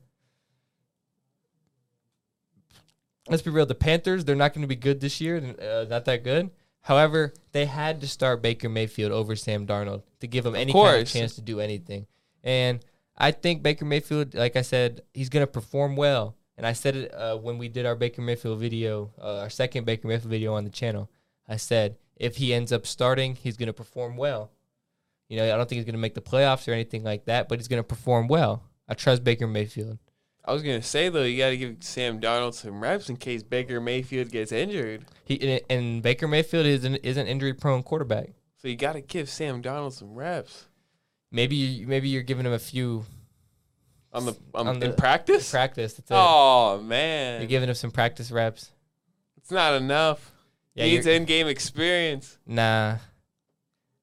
[3.28, 3.66] Let's be real.
[3.66, 5.36] The Panthers, they're not going to be good this year.
[5.38, 6.50] Uh, not that good.
[6.82, 11.02] However, they had to start Baker Mayfield over Sam Darnold to give him any kind
[11.02, 12.06] of chance to do anything.
[12.42, 12.84] And
[13.16, 16.36] I think Baker Mayfield, like I said, he's going to perform well.
[16.56, 19.84] And I said it uh, when we did our Baker Mayfield video, uh, our second
[19.84, 21.08] Baker Mayfield video on the channel.
[21.48, 24.50] I said if he ends up starting, he's going to perform well.
[25.28, 27.48] You know, I don't think he's going to make the playoffs or anything like that,
[27.48, 28.64] but he's going to perform well.
[28.88, 29.98] I trust Baker Mayfield.
[30.44, 33.42] I was gonna say though, you got to give Sam Darnold some reps in case
[33.42, 35.04] Baker Mayfield gets injured.
[35.24, 38.30] He and- Baker Mayfield is an is an injury prone quarterback.
[38.56, 40.66] So you got to give Sam Darnold some reps
[41.34, 43.04] Maybe you, maybe you're giving him a few
[44.12, 45.50] on the um, On the- in practice.
[45.50, 45.94] practice.
[45.94, 46.14] That's it.
[46.14, 47.40] oh man.
[47.40, 48.70] You're giving him some practice reps.
[49.36, 50.32] it's not enough.
[50.74, 52.38] Yeah, Needs in-game experience.
[52.46, 52.96] Nah.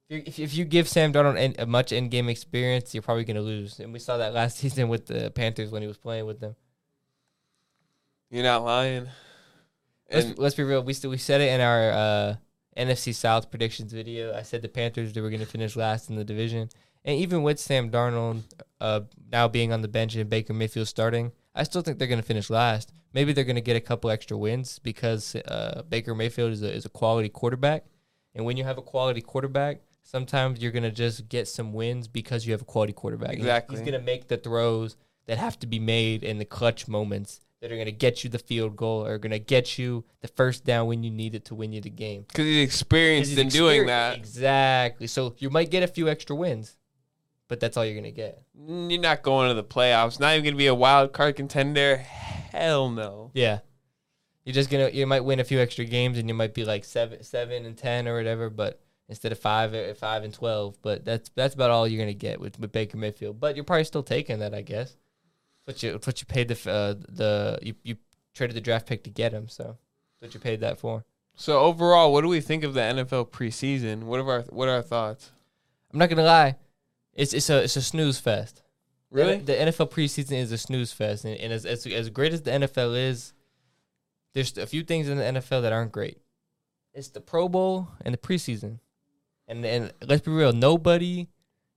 [0.10, 3.44] If you, if, you give Sam Darnold much in game experience, you're probably going to
[3.44, 3.80] lose.
[3.80, 6.56] And we saw that last season with the Panthers when he was playing with them.
[8.32, 9.08] You're not lying.
[10.12, 10.84] Let's, let's be real.
[10.84, 12.36] We still we said it in our uh,
[12.76, 14.36] NFC South predictions video.
[14.36, 16.70] I said the Panthers they were going to finish last in the division,
[17.06, 18.42] And even with Sam Darnold
[18.82, 22.22] uh, now being on the bench and Baker Mayfield starting, I still think they're going
[22.22, 22.92] to finish last.
[23.14, 26.72] Maybe they're going to get a couple extra wins because uh, Baker Mayfield is a,
[26.74, 27.86] is a quality quarterback.
[28.34, 32.08] And when you have a quality quarterback, sometimes you're going to just get some wins
[32.08, 33.34] because you have a quality quarterback.
[33.34, 33.76] Exactly.
[33.76, 34.96] He's going to make the throws
[35.28, 38.30] that have to be made in the clutch moments that are going to get you
[38.30, 41.46] the field goal or going to get you the first down when you need it
[41.46, 42.26] to win you the game.
[42.28, 44.18] Because he's experienced in doing that.
[44.18, 45.06] Exactly.
[45.06, 46.76] So you might get a few extra wins,
[47.48, 48.42] but that's all you're going to get.
[48.56, 50.20] You're not going to the playoffs.
[50.20, 51.98] Not even going to be a wild card contender.
[51.98, 53.30] Hell no.
[53.36, 53.60] Yeah.
[54.46, 56.84] You're just gonna you might win a few extra games and you might be like
[56.84, 60.78] seven seven and ten or whatever, but instead of five uh, five and twelve.
[60.82, 63.40] But that's that's about all you're gonna get with, with Baker Mayfield.
[63.40, 64.96] But you're probably still taking that, I guess.
[65.66, 67.98] But you what you paid the uh, the you, you
[68.34, 69.78] traded the draft pick to get him, so
[70.20, 71.04] what you paid that for.
[71.36, 74.04] So overall, what do we think of the NFL preseason?
[74.04, 75.32] What are our what are our thoughts?
[75.92, 76.56] I'm not gonna lie,
[77.14, 78.62] it's it's a it's a snooze fest.
[79.12, 79.38] Really?
[79.38, 82.44] The, the NFL preseason is a snooze fest, and, and as, as as great as
[82.44, 83.34] the NFL is,
[84.34, 86.20] there's a few things in the NFL that aren't great.
[86.94, 88.80] It's the Pro Bowl and the preseason,
[89.50, 91.28] and and let's be real, nobody.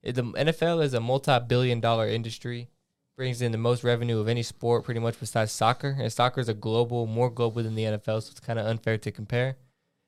[0.03, 2.69] The NFL is a multi-billion-dollar industry,
[3.15, 5.95] brings in the most revenue of any sport, pretty much besides soccer.
[5.97, 8.97] And soccer is a global, more global than the NFL, so it's kind of unfair
[8.97, 9.57] to compare.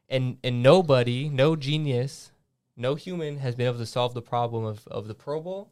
[0.10, 2.32] And and nobody, no genius,
[2.78, 5.70] no human has been able to solve the problem of, of the Pro Bowl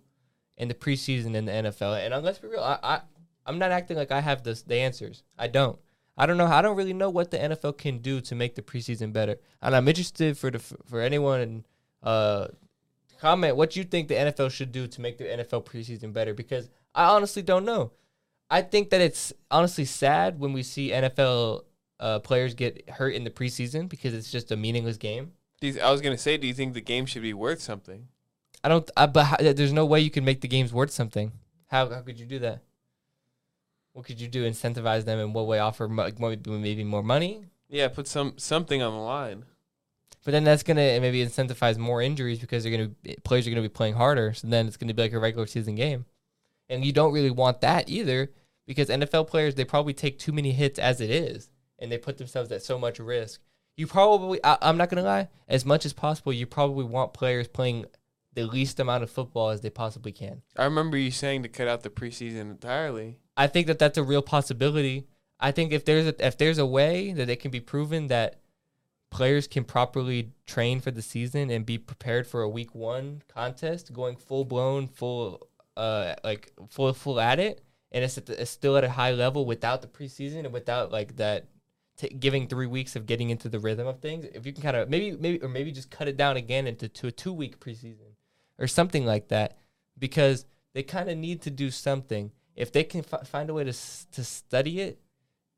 [0.58, 2.06] and the preseason in the NFL.
[2.06, 3.02] And let's be real, I, I
[3.46, 5.24] I'm not acting like I have the answers.
[5.38, 5.78] I don't.
[6.16, 6.46] I don't know.
[6.46, 9.38] I don't really know what the NFL can do to make the preseason better.
[9.62, 11.66] And I'm interested for the for anyone
[12.04, 12.48] uh
[13.20, 16.70] comment what you think the NFL should do to make the NFL preseason better because
[16.94, 17.92] I honestly don't know.
[18.50, 21.64] I think that it's honestly sad when we see NFL
[22.00, 25.32] uh, players get hurt in the preseason because it's just a meaningless game.
[25.82, 28.10] I was gonna say, do you think the game should be worth something?
[28.64, 28.90] I don't.
[28.98, 31.32] I, but how, there's no way you can make the games worth something.
[31.68, 32.62] How how could you do that?
[33.94, 34.48] What could you do?
[34.50, 35.60] Incentivize them in what way?
[35.60, 39.46] Offer mo- more, maybe more money, Yeah, put some something on the line.
[40.24, 43.70] But then that's gonna maybe incentivize more injuries because they're gonna players are gonna be
[43.70, 44.34] playing harder.
[44.34, 46.06] So then it's gonna be like a regular season game,
[46.70, 48.32] and you don't really want that either
[48.66, 52.18] because NFL players they probably take too many hits as it is, and they put
[52.18, 53.42] themselves at so much risk.
[53.76, 57.48] You probably, I, I'm not gonna lie, as much as possible, you probably want players
[57.48, 57.86] playing
[58.34, 60.42] the least amount of football as they possibly can.
[60.58, 63.18] I remember you saying to cut out the preseason entirely.
[63.36, 65.08] I think that that's a real possibility.
[65.40, 68.40] I think if there's a, if there's a way that it can be proven that
[69.14, 73.94] players can properly train for the season and be prepared for a week one contest,
[73.94, 75.48] going full blown, full
[75.78, 79.12] uh like full full at it, and it's, at the, it's still at a high
[79.12, 81.46] level without the preseason and without like that
[81.98, 84.26] t- giving three weeks of getting into the rhythm of things.
[84.34, 86.88] If you can kind of maybe maybe or maybe just cut it down again into
[86.88, 88.16] to a two week preseason
[88.58, 89.58] or something like that,
[89.98, 92.32] because they kind of need to do something.
[92.56, 93.74] If they can fi- find a way to
[94.12, 95.03] to study it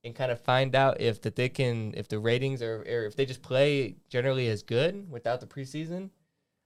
[0.06, 3.16] and kind of find out if that they can if the ratings are or if
[3.16, 6.12] they just play generally as good without the preseason,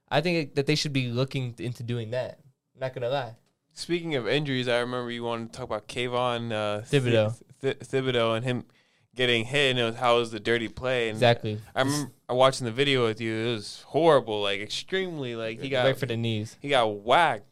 [0.08, 2.38] I think that they should be looking into doing that.
[2.74, 3.36] I'm not gonna lie.
[3.72, 7.34] Speaking of injuries, I remember you wanted to talk about Kayvon uh, Thibodeaux.
[7.62, 8.64] Th- Th- Thibodeaux and him
[9.14, 11.08] getting hit, and it was how it was the dirty play.
[11.08, 11.60] And Exactly.
[11.74, 13.34] I remember watching the video with you.
[13.34, 15.36] It was horrible, like extremely.
[15.36, 16.56] Like he got right for the knees.
[16.60, 17.44] he got whacked.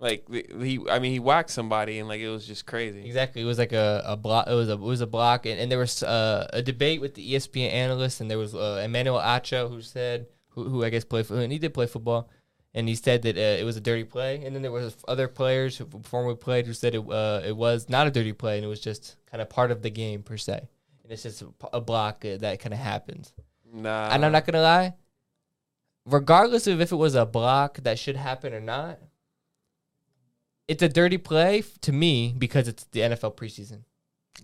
[0.00, 3.04] Like he, I mean, he whacked somebody, and like it was just crazy.
[3.04, 3.42] Exactly.
[3.42, 4.46] It was like a, a block.
[4.46, 7.14] It was a it was a block, and, and there was uh, a debate with
[7.14, 11.04] the ESPN analyst, and there was uh, Emmanuel Acho who said who, who I guess
[11.04, 12.30] played for, and he did play football,
[12.74, 15.26] and he said that uh, it was a dirty play, and then there was other
[15.26, 18.64] players who formerly played who said it uh, it was not a dirty play, and
[18.64, 20.68] it was just kind of part of the game per se,
[21.02, 23.32] and it's just a, a block uh, that kind of happens.
[23.72, 24.94] Nah, and I'm not gonna lie,
[26.06, 29.00] regardless of if it was a block that should happen or not,
[30.68, 33.82] it's a dirty play f- to me because it's the NFL preseason.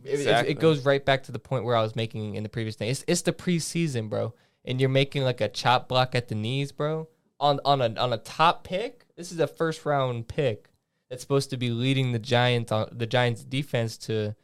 [0.02, 2.48] It- it- It, goes right back to the point where I was making in the
[2.48, 2.88] previous thing.
[2.90, 4.34] It's it's the preseason, bro,
[4.64, 7.08] and you're making like a chop block at the knees, bro,
[7.38, 9.06] on on a on a top pick.
[9.16, 10.70] This is a first round pick
[11.08, 14.34] that's supposed to be leading the Giants on the Giants defense to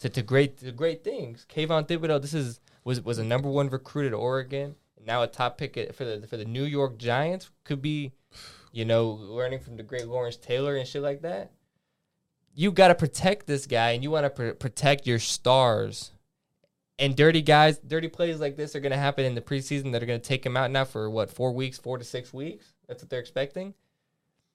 [0.00, 1.46] to, to great to great things.
[1.48, 4.76] Kayvon Thibodeaux, this is was was a number one recruit at Oregon.
[5.04, 8.12] Now a top pick at, for the for the New York Giants could be,
[8.72, 11.52] you know, learning from the great Lawrence Taylor and shit like that.
[12.54, 16.10] You got to protect this guy, and you want to pr- protect your stars.
[16.98, 20.02] And dirty guys, dirty plays like this are going to happen in the preseason that
[20.02, 22.74] are going to take him out now for what four weeks, four to six weeks.
[22.86, 23.74] That's what they're expecting.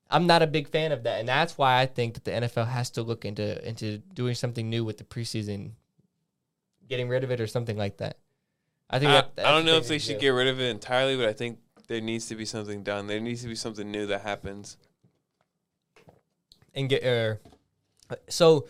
[0.09, 2.67] I'm not a big fan of that, and that's why I think that the NFL
[2.67, 5.71] has to look into into doing something new with the preseason,
[6.87, 8.17] getting rid of it or something like that.
[8.89, 11.17] I think I, that, I don't know if they should get rid of it entirely,
[11.17, 13.07] but I think there needs to be something done.
[13.07, 14.77] There needs to be something new that happens.
[16.75, 17.39] and get er,
[18.29, 18.67] so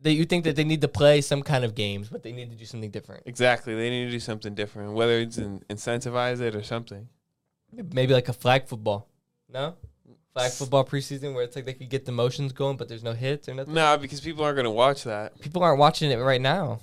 [0.00, 2.50] that you think that they need to play some kind of games, but they need
[2.50, 3.24] to do something different.
[3.26, 3.74] Exactly.
[3.74, 7.08] They need to do something different, whether it's in, incentivize it or something.
[7.72, 9.08] Maybe like a flag football.
[9.52, 9.74] No,
[10.32, 13.12] flag football preseason where it's like they could get the motions going, but there's no
[13.12, 13.74] hits or nothing.
[13.74, 15.40] No, because people aren't going to watch that.
[15.40, 16.80] People aren't watching it right now.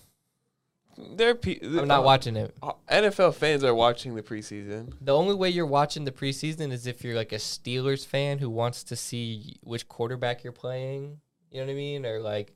[0.98, 2.56] They're pe- I'm not watching it.
[2.64, 4.94] uh, NFL fans are watching the preseason.
[5.02, 8.50] The only way you're watching the preseason is if you're like a Steelers fan who
[8.50, 11.20] wants to see which quarterback you're playing.
[11.52, 12.06] You know what I mean?
[12.06, 12.54] Or like,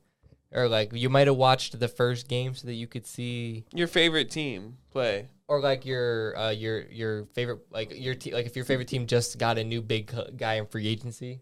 [0.52, 3.86] or like you might have watched the first game so that you could see, Your
[3.86, 5.28] favorite team play.
[5.48, 9.06] or like your uh, your your favorite like your te- like if your favorite team
[9.06, 11.40] just got a new big guy in free agency,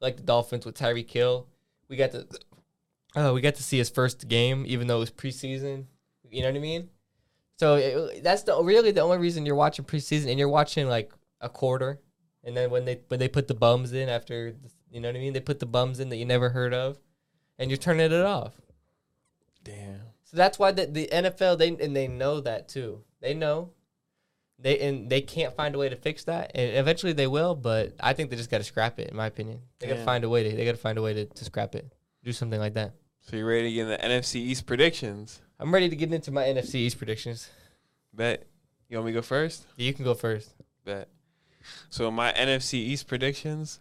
[0.00, 1.46] like the Dolphins with Tyreek Hill,
[1.88, 2.26] We got to,
[3.16, 5.84] uh, we got to see his first game even though it was preseason.
[6.32, 6.88] You know what I mean?
[7.58, 11.12] So it, that's the really the only reason you're watching preseason, and you're watching like
[11.40, 12.00] a quarter,
[12.42, 14.54] and then when they when they put the bums in after,
[14.90, 15.32] you know what I mean?
[15.32, 16.98] They put the bums in that you never heard of,
[17.58, 18.54] and you're turning it off.
[19.62, 20.00] Damn.
[20.24, 23.04] So that's why the, the NFL they and they know that too.
[23.20, 23.70] They know.
[24.58, 27.54] They and they can't find a way to fix that, and eventually they will.
[27.54, 29.10] But I think they just got to scrap it.
[29.10, 30.56] In my opinion, they got to find a way to.
[30.56, 31.92] They got to find a way to, to scrap it.
[32.24, 32.94] Do something like that.
[33.20, 35.40] So you're ready to get in the NFC East predictions?
[35.62, 37.48] I'm ready to get into my NFC East predictions.
[38.12, 38.46] Bet.
[38.88, 39.64] You want me to go first?
[39.76, 40.50] You can go first.
[40.84, 41.08] Bet.
[41.88, 43.78] So my NFC East predictions,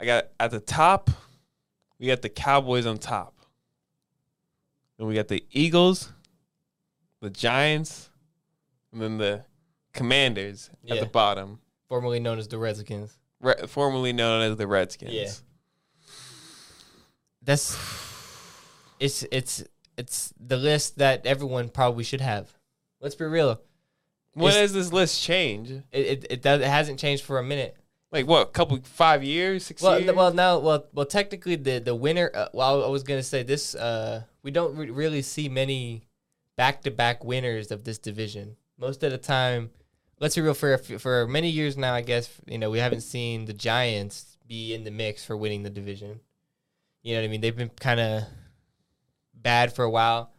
[0.00, 1.10] I got at the top,
[2.00, 3.34] we got the Cowboys on top.
[4.98, 6.12] Then we got the Eagles,
[7.20, 8.10] the Giants,
[8.92, 9.44] and then the
[9.92, 13.16] Commanders at the bottom, Formerly known as the Redskins.
[13.40, 15.12] re- formerly known as the Redskins.
[15.12, 15.30] Yeah.
[17.42, 17.78] That's
[18.98, 19.62] it's it's
[19.96, 22.52] it's the list that everyone probably should have.
[23.00, 23.60] Let's be real.
[24.32, 25.70] When It's- does this list change?
[25.70, 27.76] It it it, does, it hasn't changed for a minute.
[28.12, 28.42] Like what?
[28.48, 30.14] A couple five years, six Well, years?
[30.14, 32.30] well, now, well, well, technically, the the winner.
[32.34, 33.74] Uh, well, I was gonna say this.
[33.74, 36.02] Uh, we don't re- really see many
[36.56, 38.56] back to back winners of this division.
[38.78, 39.70] Most of the time,
[40.20, 40.54] let's be real.
[40.54, 44.72] For for many years now, I guess you know we haven't seen the Giants be
[44.72, 46.20] in the mix for winning the division.
[47.02, 47.40] You know what I mean?
[47.40, 48.22] They've been kind of
[49.46, 50.32] bad for a while.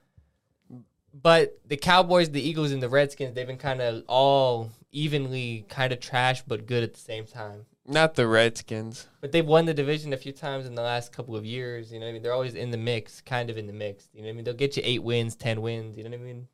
[1.14, 5.94] But the Cowboys, the Eagles, and the Redskins, they've been kind of all evenly kind
[5.94, 7.68] of trash but good at the same time.
[7.86, 9.08] Not the Redskins.
[9.22, 11.94] But they've won the division a few times in the last couple of years.
[11.94, 12.22] You know what I mean?
[12.22, 14.10] They're always in the mix, kind of in the mix.
[14.14, 14.44] You know what I mean?
[14.44, 15.96] They'll get you eight wins, ten wins.
[15.98, 16.48] You know what I mean?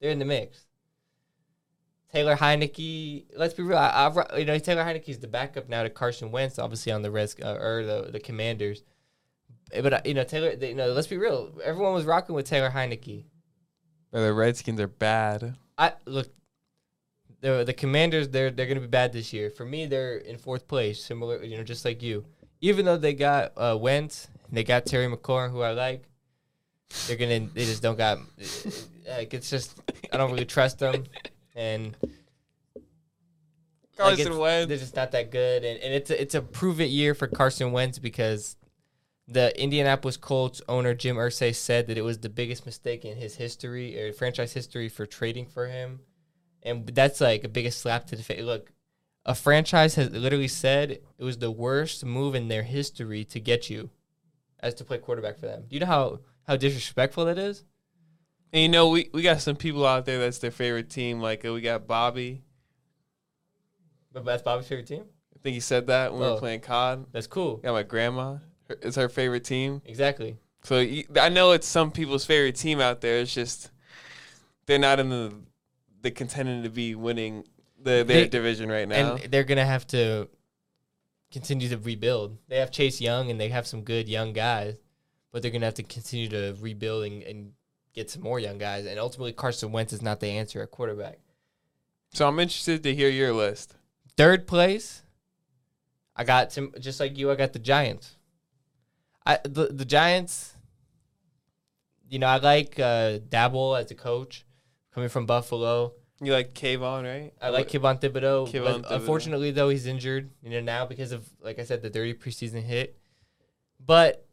[0.00, 0.64] They're in the mix.
[2.10, 3.76] Taylor Heinicke, let's be real.
[3.76, 7.10] I, I, you know, Taylor Heinicke's the backup now to Carson Wentz, obviously on the
[7.10, 8.82] Res uh, or the the Commanders.
[9.80, 11.52] But uh, you know, Taylor, you know, let's be real.
[11.64, 13.24] Everyone was rocking with Taylor Heinicke.
[14.12, 15.56] Or the Redskins are bad.
[15.78, 16.28] I look.
[17.40, 19.50] The the Commanders they're they're gonna be bad this year.
[19.50, 22.24] For me, they're in fourth place, similar you know, just like you.
[22.60, 26.04] Even though they got uh, Wentz, and they got Terry McLaurin, who I like.
[27.06, 28.18] They're gonna they just don't got.
[29.08, 29.80] Like it's just
[30.12, 31.04] I don't really trust them,
[31.56, 31.96] and
[33.96, 34.68] Carson it's- Wentz.
[34.68, 35.64] they're just not that good.
[35.64, 38.56] And, and it's a, it's a prove it year for Carson Wentz because
[39.32, 43.36] the Indianapolis Colts owner Jim Irsay said that it was the biggest mistake in his
[43.36, 46.00] history or franchise history for trading for him,
[46.62, 48.42] and that's like a biggest slap to the face.
[48.42, 48.72] Look,
[49.24, 53.70] a franchise has literally said it was the worst move in their history to get
[53.70, 53.90] you
[54.60, 55.64] as to play quarterback for them.
[55.68, 57.64] Do you know how how disrespectful that is?
[58.52, 61.20] And you know, we, we got some people out there that's their favorite team.
[61.20, 62.42] Like uh, we got Bobby.
[64.12, 65.04] But that's Bobby's favorite team.
[65.34, 66.34] I think he said that when we Oh.
[66.34, 67.06] were playing COD.
[67.12, 67.56] That's cool.
[67.56, 68.36] Got my grandma.
[68.82, 69.82] It's her favorite team.
[69.84, 70.36] Exactly.
[70.64, 73.18] So you, I know it's some people's favorite team out there.
[73.18, 73.70] It's just
[74.66, 75.34] they're not in the
[76.02, 77.44] the contending to be winning
[77.78, 79.16] the their They- division right now.
[79.16, 80.28] and they're gonna have to
[81.32, 82.36] continue to rebuild.
[82.48, 84.76] They have Chase Young and they have some good young guys,
[85.32, 87.52] but they're gonna have to continue to rebuild and, and
[87.94, 88.86] get some more young guys.
[88.86, 91.18] And ultimately, Carson Wentz is not the answer at quarterback.
[92.12, 93.74] so I'm interested to hear your list.
[94.16, 95.02] Third place,
[96.14, 96.72] I got some.
[96.78, 98.16] Just like you, I got the Giants.
[99.26, 100.54] I the the Giants.
[102.08, 104.44] You know, I like uh, Daboll as a coach,
[104.92, 105.94] coming from Buffalo.
[106.20, 107.32] You like Kayvon, right?
[107.40, 108.48] I like Kayvon Thibodeaux.
[108.48, 108.94] Kayvon but Thibodeaux.
[108.96, 110.30] Unfortunately, though, he's injured.
[110.42, 112.96] You know now because of, like I said, the dirty preseason hit.
[113.84, 114.26] But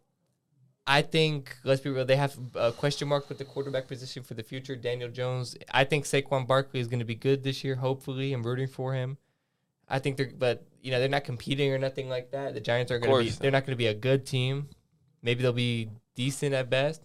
[0.86, 2.06] I think let's be real.
[2.06, 4.76] They have a question mark with the quarterback position for the future.
[4.76, 5.56] Daniel Jones.
[5.72, 7.76] I think Saquon Barkley is going to be good this year.
[7.76, 9.18] Hopefully, I'm rooting for him.
[9.88, 12.54] I think they're, but you know, they're not competing or nothing like that.
[12.54, 13.38] The Giants are going to be.
[13.38, 14.70] They're not going to be a good team.
[15.22, 17.02] Maybe they'll be decent at best.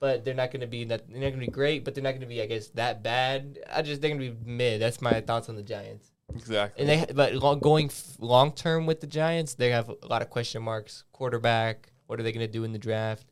[0.00, 2.10] but they're not going to be they're not going to be great, but they're not
[2.10, 3.58] going to be I guess that bad.
[3.72, 4.80] I just they're going to be mid.
[4.80, 6.12] That's my thoughts on the Giants.
[6.34, 6.82] Exactly.
[6.84, 10.30] And they but lo- going long term with the Giants, they have a lot of
[10.30, 11.04] question marks.
[11.12, 13.26] Quarterback, what are they going to do in the draft?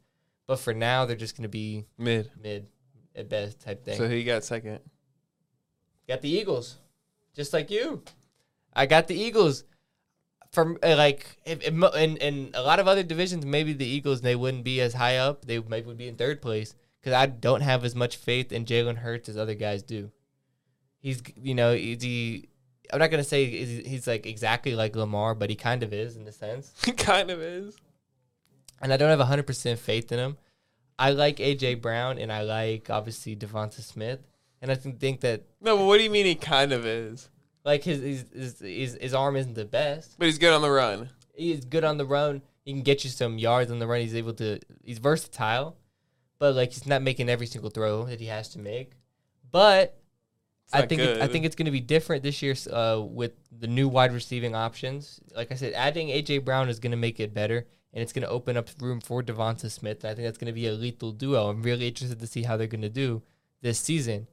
[0.46, 2.30] But for now, they're just going to be Mid.
[2.42, 2.68] mid
[3.14, 3.96] at best type thing.
[3.98, 4.80] So who you got second?
[6.08, 6.76] Got the Eagles,
[7.34, 8.02] just like you.
[8.72, 9.64] I got the Eagles.
[10.56, 14.22] From uh, like if, if, in in a lot of other divisions, maybe the Eagles
[14.22, 15.44] they wouldn't be as high up.
[15.44, 18.64] They maybe would be in third place because I don't have as much faith in
[18.64, 20.10] Jalen Hurts as other guys do.
[20.98, 22.48] He's you know is he.
[22.90, 26.16] I'm not gonna say he's, he's like exactly like Lamar, but he kind of is
[26.16, 26.72] in a sense.
[26.86, 27.76] He kind of is.
[28.80, 30.38] And I don't have 100 percent faith in him.
[30.98, 34.20] I like AJ Brown and I like obviously DeVonta Smith,
[34.62, 37.28] and I think think that No, but what do you mean he kind of is?
[37.66, 40.14] Like his his his, his, his arm isn't the best.
[40.18, 41.10] But he's good on the run.
[41.34, 42.42] He's good on the run.
[42.64, 44.00] He can get you some yards on the run.
[44.00, 44.60] He's able to.
[44.84, 45.76] He's versatile,
[46.38, 48.92] but like he's not making every single throw that he has to make.
[49.50, 49.98] But
[50.66, 53.32] It's I think it, I think it's going to be different this year uh, with
[53.50, 55.20] the new wide receiving options.
[55.34, 58.22] Like I said, adding AJ Brown is going to make it better, and it's going
[58.22, 60.04] to open up room for DeVonta Smith.
[60.04, 61.48] And I think that's going to be a lethal duo.
[61.50, 63.22] I'm really interested to see how they're going to do
[63.60, 64.28] this season.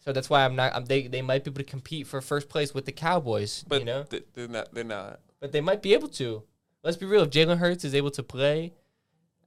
[0.00, 0.74] So that's why I'm not.
[0.74, 3.64] I'm, they they might be able to compete for first place with the Cowboys.
[3.66, 4.72] But you know, th- they're not.
[4.72, 5.20] They're not.
[5.40, 6.42] but they might be able to.
[6.82, 7.22] Let's be real.
[7.22, 8.72] If Jalen Hurts is able to play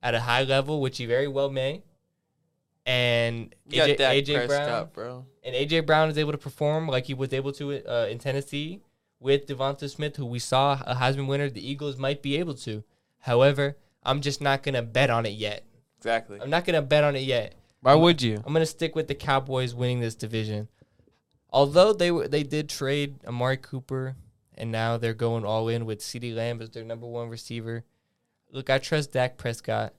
[0.04, 1.84] at a high level, which he very well may,
[2.86, 5.26] and You AJ, AJ Brown Prescott, bro.
[5.44, 8.82] and AJ Brown is able to perform like he was able to uh, in Tennessee
[9.20, 12.84] with DeVonta Smith, who we saw a Heisman winner, the Eagles might be able to.
[13.20, 15.64] However, I'm just not gonna bet on it yet.
[16.00, 16.40] Exactly.
[16.42, 17.54] I'm not gonna bet on it yet.
[17.82, 18.42] Why would you?
[18.46, 20.68] I'm gonna stick with the Cowboys winning this division.
[21.50, 24.16] Although they were they did trade Amari Cooper,
[24.54, 27.84] and now they're going all in with CeeDee Lamb as their number one receiver.
[28.52, 29.94] Look, I trust Dak Prescott,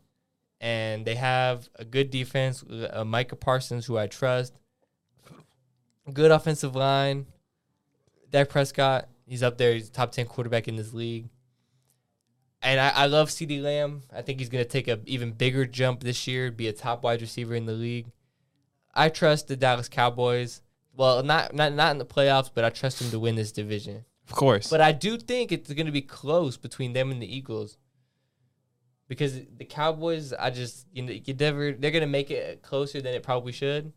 [0.61, 2.63] and they have a good defense.
[2.63, 4.55] Uh, Micah Parsons, who I trust,
[6.13, 7.27] good offensive line.
[8.31, 9.75] Dak Prescott, he's up there.
[9.75, 11.29] He's a top ten quarterback in this league.
[12.63, 14.03] And I, I love CeeDee Lamb.
[14.15, 17.03] I think he's going to take a even bigger jump this year, be a top
[17.03, 18.07] wide receiver in the league.
[18.95, 20.63] I trust the Dallas Cowboys.
[20.95, 24.05] Well, not not not in the playoffs, but I trust them to win this division.
[24.29, 24.69] Of course.
[24.71, 27.79] But I do think it's going to be close between them and the Eagles.
[29.09, 33.01] Because the Cowboys, I just you know you never they're going to make it closer
[33.01, 33.93] than it probably should.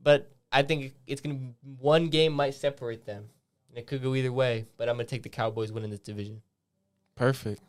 [0.00, 3.26] But I think it's going to one game might separate them.
[3.68, 6.00] And it could go either way, but I'm going to take the Cowboys winning this
[6.00, 6.40] division.
[7.18, 7.60] Perfect.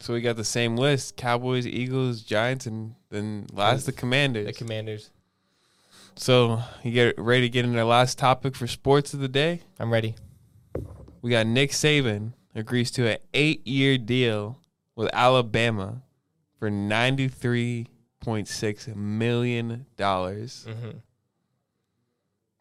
[0.00, 4.46] So we got the same list: Cowboys, Eagles, Giants, and then last the Commanders.
[4.46, 5.10] The Commanders.
[6.16, 9.62] so you get ready to get into our last topic for sports of the day.
[9.78, 10.14] I'm ready.
[11.22, 14.58] We got Nick Saban agrees to an eight-year deal
[14.94, 16.02] with Alabama
[16.58, 17.88] for ninety-three
[18.20, 20.66] point six million dollars.
[20.68, 20.98] Mm-hmm.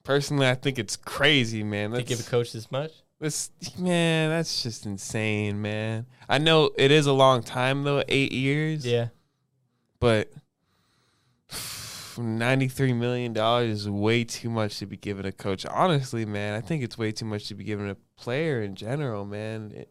[0.04, 1.92] Personally, I think it's crazy, man.
[1.92, 2.92] To give a coach this much?
[3.24, 3.50] That's
[3.80, 6.06] man, that's just insane, man.
[6.30, 8.86] I know it is a long time though, eight years.
[8.86, 9.08] Yeah.
[10.00, 10.32] but
[12.18, 15.66] ninety-three million dollars is way too much to be given a coach.
[15.66, 19.26] Honestly, man, I think it's way too much to be given a player in general,
[19.26, 19.72] man.
[19.76, 19.90] It,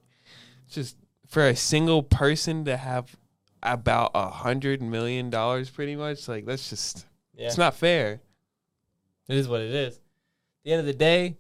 [0.71, 3.17] just for a single person to have
[3.63, 7.07] about a hundred million dollars, pretty much, like that's just
[7.37, 7.47] Yeah.
[7.47, 8.21] it's not fair.
[9.29, 9.95] It is what it is.
[9.97, 10.01] At
[10.65, 11.37] the end of the day,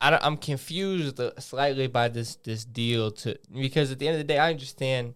[0.00, 4.32] I I'm confused slightly by this this deal to because at the end of the
[4.32, 5.14] day, I understand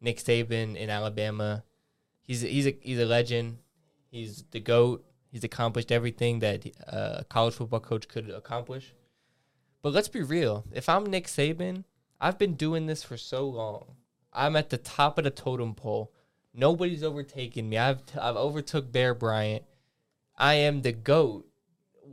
[0.00, 1.64] Nick Saban in Alabama.
[2.22, 3.58] He's a, he's a he's a legend.
[4.10, 5.04] He's the goat.
[5.30, 8.94] He's accomplished everything that uh, a college football coach could accomplish.
[9.82, 10.64] But let's be real.
[10.72, 11.84] If I'm Nick Saban,
[12.20, 13.96] I've been doing this for so long.
[14.32, 16.12] I'm at the top of the totem pole.
[16.52, 17.78] Nobody's overtaken me.
[17.78, 19.64] I've I've overtook Bear Bryant.
[20.36, 21.46] I am the goat.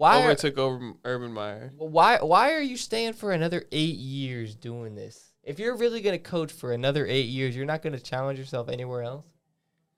[0.02, 0.24] Why?
[0.24, 1.72] Are, over Urban Meyer.
[1.78, 2.18] why?
[2.18, 5.32] Why are you staying for another eight years doing this?
[5.44, 9.04] If you're really gonna coach for another eight years, you're not gonna challenge yourself anywhere
[9.04, 9.28] else.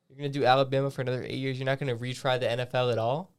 [0.10, 1.58] You're gonna do Alabama for another eight years.
[1.58, 3.32] You're not gonna retry the NFL at all.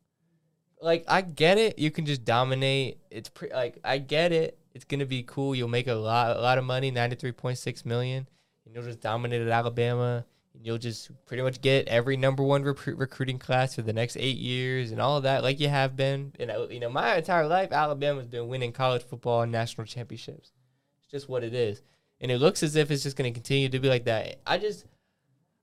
[0.81, 1.79] Like I get it.
[1.79, 2.99] You can just dominate.
[3.11, 4.59] It's pre- like I get it.
[4.73, 5.55] It's gonna be cool.
[5.55, 6.91] You'll make a lot, a lot of money.
[6.91, 8.27] Ninety three point six million.
[8.65, 10.25] And you'll just dominate at Alabama.
[10.55, 14.17] And you'll just pretty much get every number one recruit recruiting class for the next
[14.17, 16.33] eight years and all of that, like you have been.
[16.39, 20.53] And uh, you know, my entire life, Alabama's been winning college football and national championships.
[21.01, 21.83] It's just what it is,
[22.21, 24.41] and it looks as if it's just going to continue to be like that.
[24.47, 24.87] I just,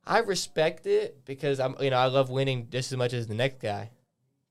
[0.06, 3.34] I respect it because I'm, you know, I love winning just as much as the
[3.34, 3.92] next guy,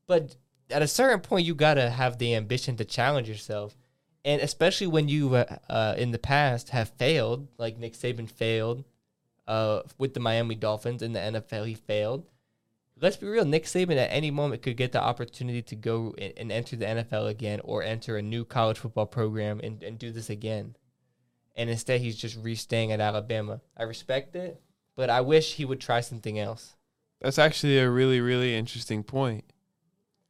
[0.07, 0.37] but
[0.71, 3.77] at a certain point, you gotta have the ambition to challenge yourself,
[4.25, 8.85] and especially when you, uh, uh, in the past, have failed, like Nick Saban failed
[9.51, 11.67] uh, with the Miami Dolphins in the NFL.
[11.67, 12.25] He failed.
[13.01, 13.45] let's be real.
[13.45, 16.85] Nick Saban at any moment could get the opportunity to go and, and enter the
[16.85, 20.77] NFL again or enter a new college football program and, and do this again.
[21.57, 23.61] And instead, he's just re-staying at Alabama.
[23.77, 24.63] I respect it,
[24.95, 26.77] but I wish he would try something else.
[27.21, 29.45] That's actually a really, really interesting point.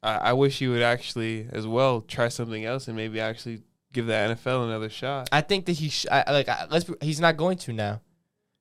[0.02, 4.06] I, I wish he would actually, as well, try something else and maybe actually give
[4.06, 5.28] the NFL another shot.
[5.30, 8.00] I think that he sh- I, like I, let's be, he's not going to now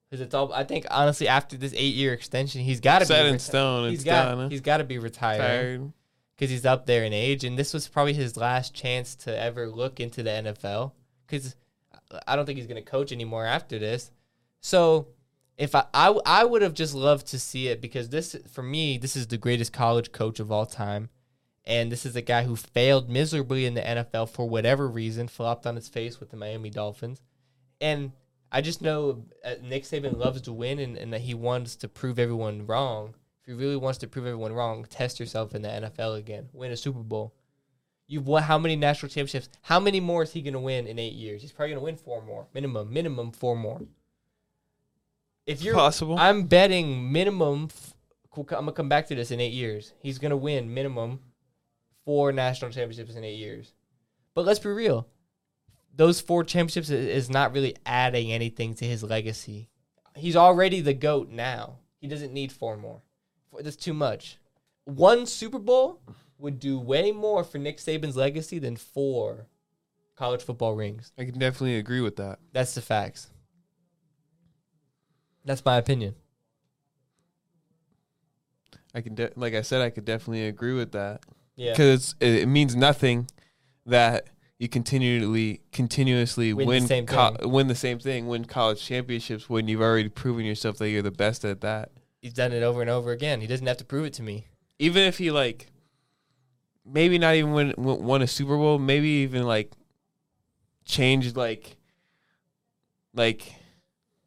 [0.09, 0.51] because it's all.
[0.53, 3.89] I think honestly, after this eight-year extension, he's got to be Set in reti- stone.
[3.89, 4.49] He's got done.
[4.51, 5.93] he's got to be retired Tired.
[6.35, 9.67] because he's up there in age, and this was probably his last chance to ever
[9.67, 10.93] look into the NFL.
[11.27, 11.55] Because
[12.27, 14.11] I don't think he's going to coach anymore after this.
[14.61, 15.07] So
[15.57, 18.97] if I, I I would have just loved to see it because this for me
[18.97, 21.09] this is the greatest college coach of all time.
[21.65, 25.67] And this is a guy who failed miserably in the NFL for whatever reason, flopped
[25.67, 27.21] on his face with the Miami Dolphins.
[27.79, 28.13] And
[28.51, 31.87] I just know uh, Nick Saban loves to win and, and that he wants to
[31.87, 33.15] prove everyone wrong.
[33.41, 36.49] If he really wants to prove everyone wrong, test yourself in the NFL again.
[36.53, 37.35] Win a Super Bowl.
[38.07, 39.49] You've won how many national championships?
[39.61, 41.43] How many more is he going to win in eight years?
[41.43, 42.47] He's probably going to win four more.
[42.53, 43.81] Minimum, minimum four more.
[45.49, 46.15] If you're Possible.
[46.19, 47.69] I'm betting minimum.
[48.37, 49.93] I'm gonna come back to this in eight years.
[49.99, 51.21] He's gonna win minimum
[52.05, 53.73] four national championships in eight years.
[54.35, 55.07] But let's be real.
[55.99, 59.67] Those four championships is not really adding anything to his legacy.
[60.15, 61.79] He's already the goat now.
[61.99, 63.01] He doesn't need four more.
[63.59, 64.37] That's too much.
[64.85, 65.99] One Super Bowl
[66.37, 69.47] would do way more for Nick Saban's legacy than four
[70.15, 71.11] college football rings.
[71.17, 72.39] I can definitely agree with that.
[72.53, 73.27] That's the facts.
[75.43, 76.15] That's my opinion.
[78.95, 81.25] I can, de- like I said, I could definitely agree with that
[81.57, 81.71] Yeah.
[81.73, 83.27] because it, it means nothing
[83.85, 84.29] that
[84.59, 87.49] you continually, continuously Win the win, same co- thing.
[87.51, 91.11] win the same thing, win college championships when you've already proven yourself that you're the
[91.11, 91.91] best at that.
[92.21, 93.39] He's done it over and over again.
[93.41, 94.47] He doesn't have to prove it to me.
[94.77, 95.67] Even if he like,
[96.85, 99.71] maybe not even win, won a Super Bowl, maybe even like
[100.85, 101.77] changed like,
[103.13, 103.53] like,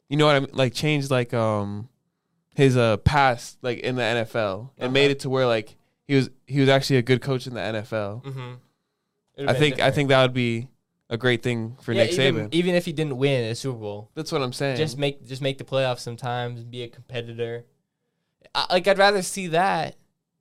[0.08, 0.50] you know what I mean?
[0.52, 1.88] Like changed like um
[2.54, 5.10] his uh past like in the NFL and made Uh-huh.
[5.12, 5.76] it to where like
[6.06, 8.24] he was he was actually a good coach in the NFL.
[8.24, 8.52] Mm-hmm.
[9.48, 10.68] I think I think that would be
[11.10, 12.48] a great thing for Nick even, Saban.
[12.54, 14.76] even if he didn't win a Super Bowl, That's what I'm saying.
[14.76, 16.60] just make just make the playoffs sometimes.
[16.60, 17.66] And be a competitor.
[18.54, 19.96] I, like I'd rather see that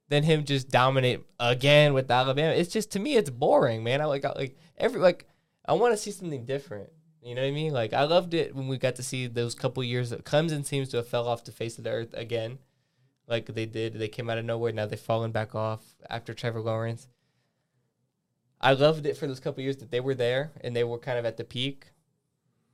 [0.10, 2.54] than him just dominate again with Alabama.
[2.54, 4.02] It's just to me, it's boring, man.
[4.02, 5.26] I like I, like every like
[5.66, 6.90] I want to see something different.
[7.24, 7.72] You know what I mean?
[7.74, 10.90] Like I loved it when we got to see those couple years that Clemson seems
[10.90, 12.60] to have fell off the face of the earth again,
[13.28, 13.94] like they did.
[13.94, 14.72] They came out of nowhere.
[14.72, 17.08] Now they've fallen back off after Trevor Lawrence.
[18.62, 21.18] I loved it for those couple years that they were there and they were kind
[21.18, 21.88] of at the peak.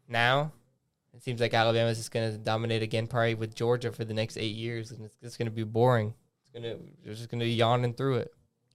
[0.08, 0.52] Now,
[1.14, 4.38] it seems like Alabama's just going to dominate again, probably with Georgia for the next
[4.38, 6.14] eight years, and it's, just going to be boring.
[6.42, 8.34] It's gonna, they're just going to be yawning through it.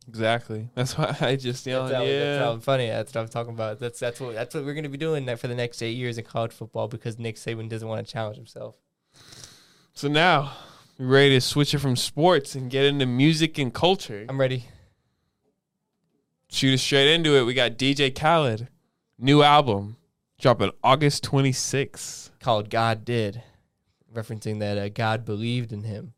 [0.08, 0.68] exactly.
[0.74, 1.90] That's why I just yelled.
[1.90, 2.24] That's how, yeah.
[2.24, 2.88] that's how funny.
[2.88, 3.78] That's what I'm talking about.
[3.78, 5.96] That's that's what that's what we're going to be doing that for the next eight
[5.96, 8.76] years in college football because Nick Saban doesn't want to challenge himself.
[9.94, 10.52] so now
[10.98, 14.26] ready to switch it from sports and get into music and culture.
[14.28, 14.66] I'm ready.
[16.52, 17.44] Shoot us straight into it.
[17.44, 18.68] We got DJ Khaled,
[19.18, 19.96] new album
[20.38, 22.28] dropping August 26th.
[22.40, 23.42] Called God Did,
[24.14, 26.12] referencing that uh, God believed in him.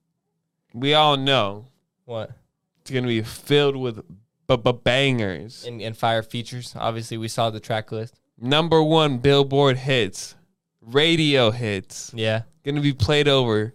[0.73, 1.67] We all know
[2.05, 2.33] What?
[2.81, 4.03] it's gonna be filled with
[4.49, 5.65] b- b- bangers.
[5.65, 6.75] And, and fire features.
[6.77, 8.19] Obviously, we saw the track list.
[8.37, 10.35] Number one Billboard hits,
[10.81, 12.11] radio hits.
[12.13, 12.43] Yeah.
[12.65, 13.73] Gonna be played over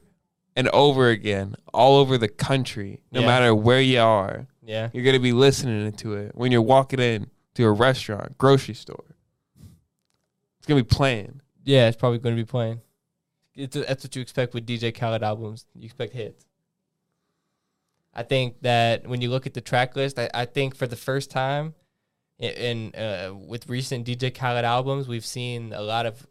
[0.58, 3.28] and over again, all over the country, no Yeah.
[3.28, 4.48] matter where you are.
[4.70, 4.90] Yeah.
[4.94, 9.16] You're gonna be listening to it when you're walking in to a restaurant, grocery store.
[10.60, 11.42] It's gonna be playing.
[11.70, 12.82] Yeah, it's probably going to be playing.
[13.54, 15.68] It's that's what you expect with DJ Khaled albums.
[15.76, 16.46] You expect hits.
[18.14, 20.96] I think that when you look at the track list, I, I think for the
[20.96, 21.76] first time
[22.40, 26.26] in, in uh, with recent DJ Khaled albums, we've seen a lot of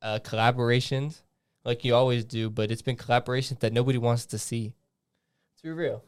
[0.00, 1.22] uh, collaborations,
[1.64, 2.48] like you always do.
[2.48, 4.74] But it's been collaborations that nobody wants to see.
[5.52, 6.02] Let's be real.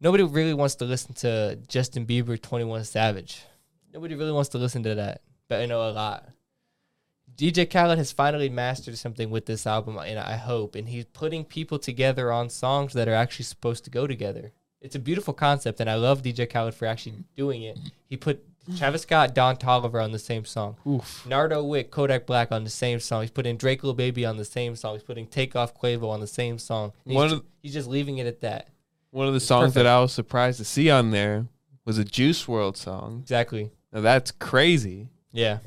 [0.00, 3.42] Nobody really wants to listen to Justin Bieber, Twenty One Savage.
[3.92, 6.28] Nobody really wants to listen to that, but I know a lot.
[7.36, 11.44] DJ Khaled has finally mastered something with this album, and I hope, and he's putting
[11.44, 14.52] people together on songs that are actually supposed to go together.
[14.80, 17.78] It's a beautiful concept, and I love DJ Khaled for actually doing it.
[18.08, 18.44] He put
[18.76, 21.24] Travis Scott, Don Toliver on the same song, Oof.
[21.26, 23.22] Nardo Wick, Kodak Black on the same song.
[23.22, 24.94] He's putting Drake Lil Baby on the same song.
[24.94, 26.92] He's putting Takeoff Quavo on the same song.
[27.04, 28.68] And One He's, of- he's just leaving it at that.
[29.10, 29.74] One of the songs perfect.
[29.74, 31.46] that I was surprised to see on there
[31.84, 33.20] was a Juice WRLD song.
[33.22, 33.70] Exactly.
[33.92, 35.08] Now that's crazy.
[35.32, 35.58] Yeah.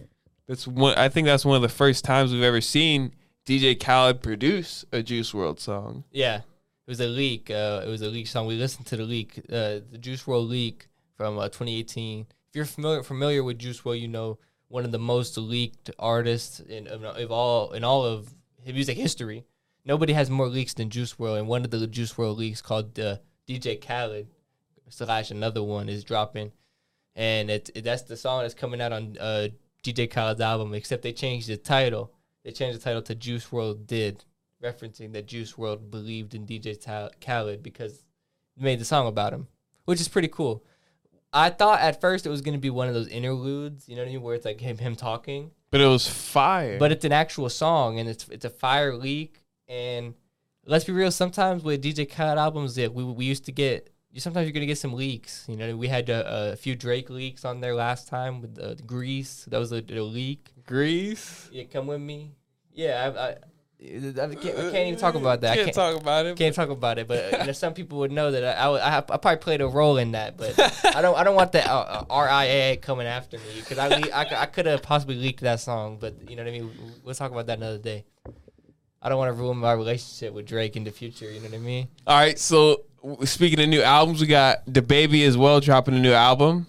[0.47, 0.95] That's one.
[0.95, 3.13] I think that's one of the first times we've ever seen
[3.45, 6.03] DJ Khaled produce a Juice WRLD song.
[6.11, 6.37] Yeah.
[6.37, 7.49] It was a leak.
[7.49, 8.47] Uh, it was a leak song.
[8.47, 12.27] We listened to the leak, uh, the Juice WRLD leak from uh, 2018.
[12.49, 16.59] If you're familiar familiar with Juice WRLD, you know one of the most leaked artists
[16.59, 18.33] in of, all in all of
[18.65, 19.45] music history.
[19.85, 22.99] Nobody has more leaks than Juice WRLD, and one of the Juice WRLD leaks called
[22.99, 23.17] uh,
[23.47, 24.27] DJ Khaled
[24.89, 26.51] slash another one is dropping,
[27.15, 29.47] and it, it that's the song that's coming out on uh,
[29.83, 30.73] DJ Khaled's album.
[30.73, 32.11] Except they changed the title.
[32.43, 34.25] They changed the title to Juice WRLD Did,
[34.63, 36.77] referencing that Juice WRLD believed in DJ
[37.23, 38.03] Khaled because
[38.57, 39.47] they made the song about him,
[39.85, 40.63] which is pretty cool.
[41.33, 44.09] I thought at first it was gonna be one of those interludes, you know what
[44.09, 45.51] I mean, where it's like him him talking.
[45.71, 46.77] But it was fire.
[46.77, 49.43] But it's an actual song, and it's it's a fire leak.
[49.69, 50.15] And
[50.71, 53.89] let's be real, sometimes with DJ Khaled albums, that we we used to get.
[54.17, 55.45] Sometimes you're gonna get some leaks.
[55.47, 58.75] You know, we had a, a few Drake leaks on there last time with uh,
[58.85, 59.45] Greece.
[59.49, 60.49] That was a, a leak.
[60.65, 61.49] Greece.
[61.51, 62.31] Yeah, come with me.
[62.73, 63.35] Yeah, I, I
[63.81, 65.55] I can't, I can't even talk about that.
[65.55, 66.37] Can't, I can't talk about it.
[66.37, 69.01] Can't talk about it, but you know, some people would know that I, I, I,
[69.01, 70.37] probably played a role in that.
[70.37, 70.59] But
[70.95, 74.11] I don't I don't want the uh, uh RIAA coming after me because I, le-
[74.11, 75.97] I I could have possibly leaked that song.
[75.99, 76.71] But you know what I mean.
[77.03, 78.05] We'll talk about that another day.
[79.01, 81.31] I don't want to ruin my relationship with Drake in the future.
[81.31, 81.87] You know what I mean?
[82.05, 82.37] All right.
[82.37, 82.83] So
[83.23, 86.67] speaking of new albums, we got DaBaby as well dropping a new album.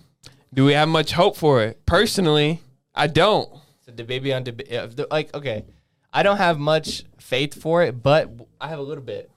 [0.55, 1.85] Do we have much hope for it?
[1.87, 2.61] Personally,
[2.95, 3.49] I don't.
[3.85, 5.65] So DaBaby on the like okay.
[6.13, 8.31] I don't have much faith for it, but
[8.61, 9.31] I have a little bit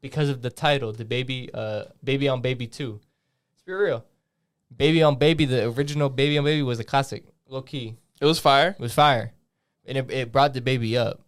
[0.00, 3.00] because of the title, the baby, uh, baby on baby two.
[3.52, 4.04] Let's be real,
[4.76, 7.96] baby on baby, the original baby on baby was a classic, low key.
[8.20, 8.76] It was fire.
[8.78, 9.32] It was fire,
[9.84, 11.20] and it, it brought DaBaby up.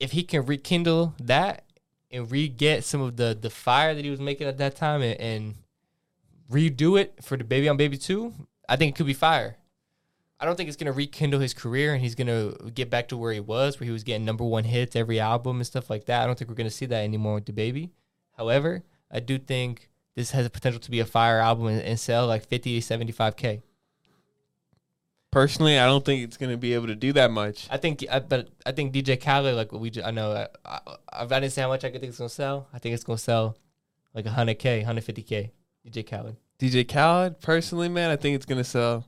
[0.00, 1.64] If he can rekindle that
[2.10, 5.20] and re-get some of the the fire that he was making at that time and,
[5.20, 5.54] and
[6.50, 8.32] redo it for the baby on baby two,
[8.68, 9.56] I think it could be fire.
[10.40, 13.32] I don't think it's gonna rekindle his career and he's gonna get back to where
[13.32, 16.22] he was, where he was getting number one hits every album and stuff like that.
[16.22, 17.90] I don't think we're gonna see that anymore with DaBaby.
[18.36, 21.98] However, I do think this has a potential to be a fire album and, and
[21.98, 23.62] sell like fifty seventy five k.
[25.30, 27.66] Personally, I don't think it's gonna be able to do that much.
[27.70, 30.32] I think, I, but I think DJ Khaled, like we, I know,
[30.64, 32.68] I, I, I didn't say how much I could think it's gonna sell.
[32.72, 33.56] I think it's gonna sell
[34.14, 35.52] like hundred k, hundred fifty k.
[35.86, 36.36] DJ Khaled.
[36.58, 39.04] DJ Khaled, personally, man, I think it's gonna sell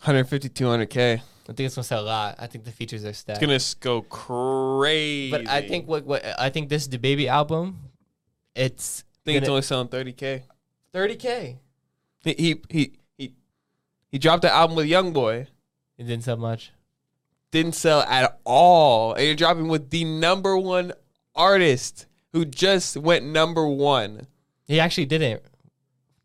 [0.00, 1.20] 150, 200k.
[1.48, 2.36] I think it's gonna sell a lot.
[2.38, 3.42] I think the features are stacked.
[3.42, 5.30] It's gonna go crazy.
[5.30, 7.78] But I think what what I think this DaBaby album,
[8.54, 10.42] it's I think it's only selling 30k.
[10.92, 11.58] 30k.
[12.24, 12.92] He he he he,
[14.16, 15.46] he dropped the album with YoungBoy.
[15.98, 16.72] It didn't sell much.
[17.50, 19.12] Didn't sell at all.
[19.12, 20.94] And you're dropping with the number one
[21.34, 24.26] artist who just went number one.
[24.66, 25.42] He actually didn't.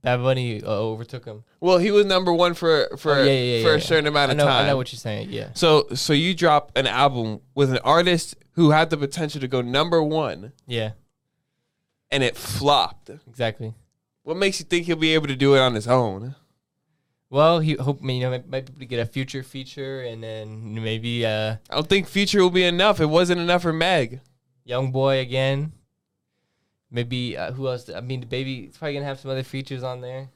[0.04, 1.44] Bad Bunny uh, overtook him.
[1.60, 4.32] Well, he was number one for for oh, yeah, yeah, for yeah, a certain amount
[4.32, 4.64] of I know, time.
[4.64, 5.28] I know what you're saying.
[5.30, 5.50] Yeah.
[5.54, 9.60] So so you drop an album with an artist who had the potential to go
[9.60, 10.54] number one.
[10.66, 10.92] Yeah.
[12.10, 13.10] And it flopped.
[13.28, 13.74] Exactly.
[14.24, 16.36] What makes you think he'll be able to do it on his own?
[17.32, 20.76] Well, he hope you know might be able to get a future feature, and then
[20.84, 21.56] maybe uh.
[21.70, 23.00] I don't think future will be enough.
[23.00, 24.20] It wasn't enough for Meg.
[24.68, 25.72] YoungBoy again.
[26.92, 27.90] Maybe uh, who else?
[27.90, 28.70] I mean, DaBaby.
[28.70, 30.28] is probably gonna have some other features on there.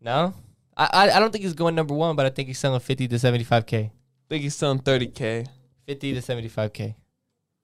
[0.00, 0.32] No,
[0.76, 3.08] I, I I don't think he's going number one, but I think he's selling fifty
[3.08, 3.78] to seventy five k.
[3.78, 3.90] I
[4.28, 5.44] think he's selling thirty k.
[5.86, 6.94] Fifty to seventy five k.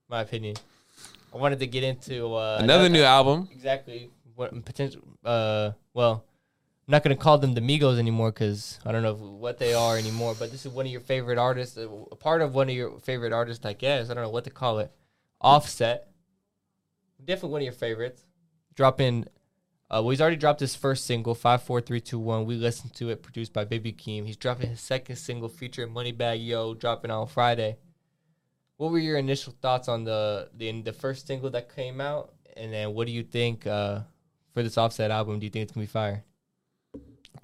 [0.08, 0.56] My opinion.
[1.32, 3.48] I wanted to get into uh, another new album.
[3.52, 4.10] Exactly.
[4.34, 5.02] What potential?
[5.24, 6.24] Uh, well,
[6.86, 9.98] I'm not gonna call them the Migos anymore because I don't know what they are
[9.98, 10.36] anymore.
[10.38, 13.32] But this is one of your favorite artists, a part of one of your favorite
[13.32, 14.08] artists, I guess.
[14.08, 14.92] I don't know what to call it.
[15.40, 16.08] Offset
[17.24, 18.24] definitely one of your favorites.
[18.74, 19.24] Dropping,
[19.90, 22.44] uh, well, he's already dropped his first single, five, four, three, two, one.
[22.44, 24.26] We listened to it, produced by Baby Keem.
[24.26, 27.78] He's dropping his second single, featuring Moneybagg Yo, dropping on Friday.
[28.76, 32.72] What were your initial thoughts on the the, the first single that came out, and
[32.72, 34.00] then what do you think uh,
[34.52, 35.38] for this Offset album?
[35.38, 36.24] Do you think it's gonna be fire?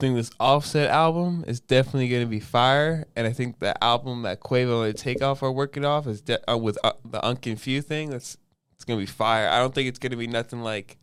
[0.03, 4.23] I think this Offset album is definitely gonna be fire, and I think the album
[4.23, 8.11] that Quavo and Takeoff are working off is de- uh, with uh, the Unconfused thing.
[8.11, 8.37] That's
[8.75, 9.49] it's gonna be fire.
[9.49, 10.99] I don't think it's gonna be nothing like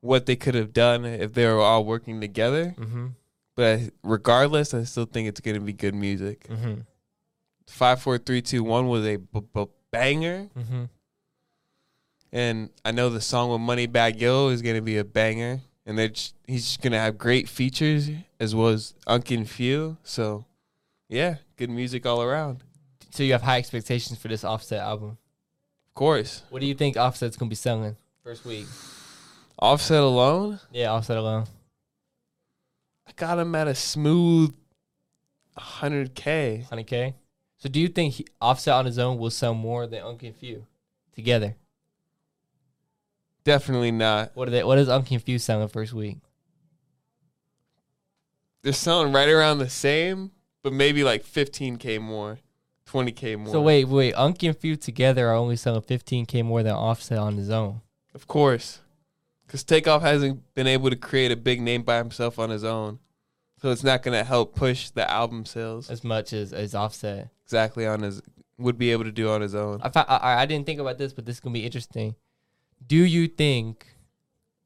[0.00, 2.74] what they could have done if they were all working together.
[2.76, 3.06] Mm-hmm.
[3.54, 6.48] But regardless, I still think it's gonna be good music.
[6.48, 6.80] Mm-hmm.
[7.68, 10.48] Five, four, three, two, one was a b- b- banger.
[10.58, 10.84] Mm-hmm.
[12.32, 16.08] And I know the song with Moneybagg Yo is gonna be a banger, and they're
[16.08, 19.96] just, he's just gonna have great features as well as Unconfused.
[20.04, 20.44] So,
[21.08, 22.62] yeah, good music all around.
[23.10, 25.16] So you have high expectations for this Offset album
[25.88, 26.42] Of course.
[26.50, 28.66] What do you think Offset's gonna be selling first week?
[29.58, 30.60] Offset alone?
[30.70, 31.46] Yeah, Offset alone.
[33.06, 34.54] I got him at a smooth
[35.58, 36.68] 100k.
[36.68, 37.14] 100k.
[37.56, 40.66] So do you think he, Offset on his own will sell more than Unkin Few
[41.14, 41.56] together?
[43.48, 44.32] Definitely not.
[44.34, 44.62] What are they?
[44.62, 46.18] What is Unconfused selling first week?
[48.60, 50.32] They're selling right around the same,
[50.62, 52.40] but maybe like 15k more,
[52.86, 53.50] 20k more.
[53.50, 57.80] So wait, wait, Unconfused together are only selling 15k more than Offset on his own.
[58.14, 58.80] Of course.
[59.46, 62.98] Because Takeoff hasn't been able to create a big name by himself on his own.
[63.62, 67.30] So it's not going to help push the album sales as much as, as Offset.
[67.46, 68.20] exactly on his
[68.58, 69.80] would be able to do on his own.
[69.82, 72.14] I, found, I I didn't think about this, but this is gonna be interesting.
[72.86, 73.86] Do you think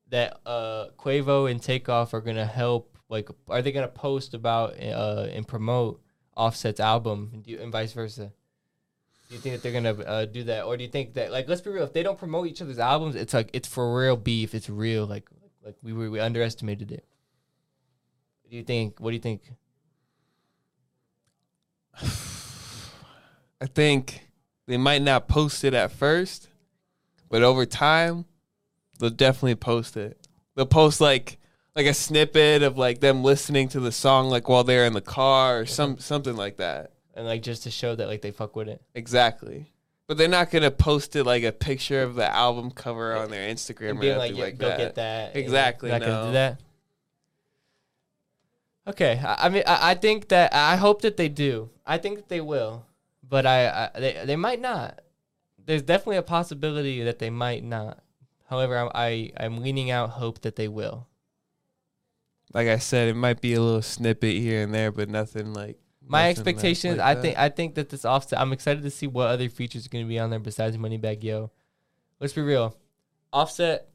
[0.08, 2.98] that uh Quavo and Takeoff are gonna help?
[3.08, 6.02] Like, are they gonna post about uh and promote
[6.36, 8.32] Offset's album, and, do, and vice versa?
[9.28, 11.48] Do you think that they're gonna uh, do that, or do you think that like
[11.48, 14.16] let's be real, if they don't promote each other's albums, it's like it's for real
[14.16, 15.28] beef, it's real, like
[15.64, 17.06] like we were we underestimated it.
[18.50, 19.00] Do you think?
[19.00, 19.42] What do you think?
[23.62, 24.28] I think
[24.66, 26.48] they might not post it at first,
[27.32, 28.26] but over time,
[28.98, 30.28] they'll definitely post it.
[30.54, 31.38] They'll post like
[31.74, 35.00] like a snippet of like them listening to the song like while they're in the
[35.00, 36.92] car or some something like that.
[37.14, 38.82] And like just to show that like they fuck with it.
[38.94, 39.72] Exactly.
[40.06, 43.48] But they're not gonna post it like a picture of the album cover on their
[43.50, 44.76] Instagram and or being like, like, go that.
[44.76, 45.34] get that.
[45.34, 46.60] Exactly, Not gonna do that.
[48.88, 51.70] Okay, I, I mean, I, I think that I hope that they do.
[51.86, 52.84] I think that they will,
[53.26, 55.00] but I, I they they might not.
[55.66, 58.02] There's definitely a possibility that they might not.
[58.48, 61.08] However, I'm, I I'm leaning out hope that they will.
[62.52, 65.78] Like I said, it might be a little snippet here and there, but nothing like
[66.06, 68.38] My nothing expectations, like I think, I think that this offset.
[68.38, 71.22] I'm excited to see what other features are going to be on there besides Moneybagg
[71.22, 71.50] Yo.
[72.20, 72.76] Let's be real,
[73.32, 73.88] Offset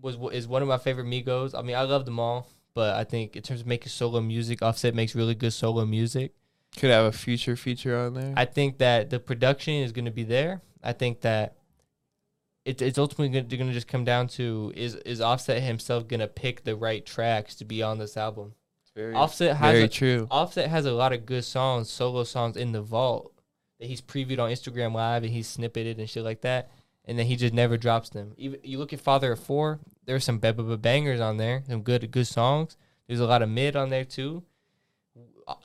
[0.00, 1.58] was is one of my favorite Migos.
[1.58, 4.62] I mean, I love them all, but I think in terms of making solo music,
[4.62, 6.32] Offset makes really good solo music.
[6.76, 8.32] could have a future feature on there.
[8.36, 10.60] I think that the production is going to be there.
[10.84, 11.56] I think that
[12.64, 16.28] it, it's ultimately going to just come down to is is Offset himself going to
[16.28, 18.54] pick the right tracks to be on this album.
[18.94, 20.28] very, Offset has very a, true.
[20.30, 23.32] Offset has a lot of good songs, solo songs in the vault
[23.80, 26.70] that he's previewed on Instagram Live and he's snippeted and shit like that,
[27.04, 28.32] and then he just never drops them.
[28.36, 31.82] Even you look at Father of Four, there's some beba ba bangers on there, some
[31.82, 32.76] good good songs.
[33.06, 34.42] There's a lot of mid on there too.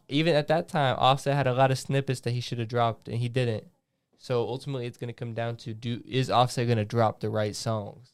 [0.10, 3.08] Even at that time, Offset had a lot of snippets that he should have dropped
[3.08, 3.66] and he didn't.
[4.20, 8.14] So ultimately, it's gonna come down to do is Offset gonna drop the right songs?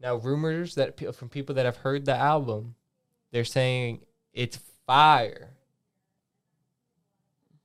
[0.00, 2.74] Now, rumors that from people that have heard the album,
[3.32, 4.00] they're saying
[4.32, 5.54] it's fire.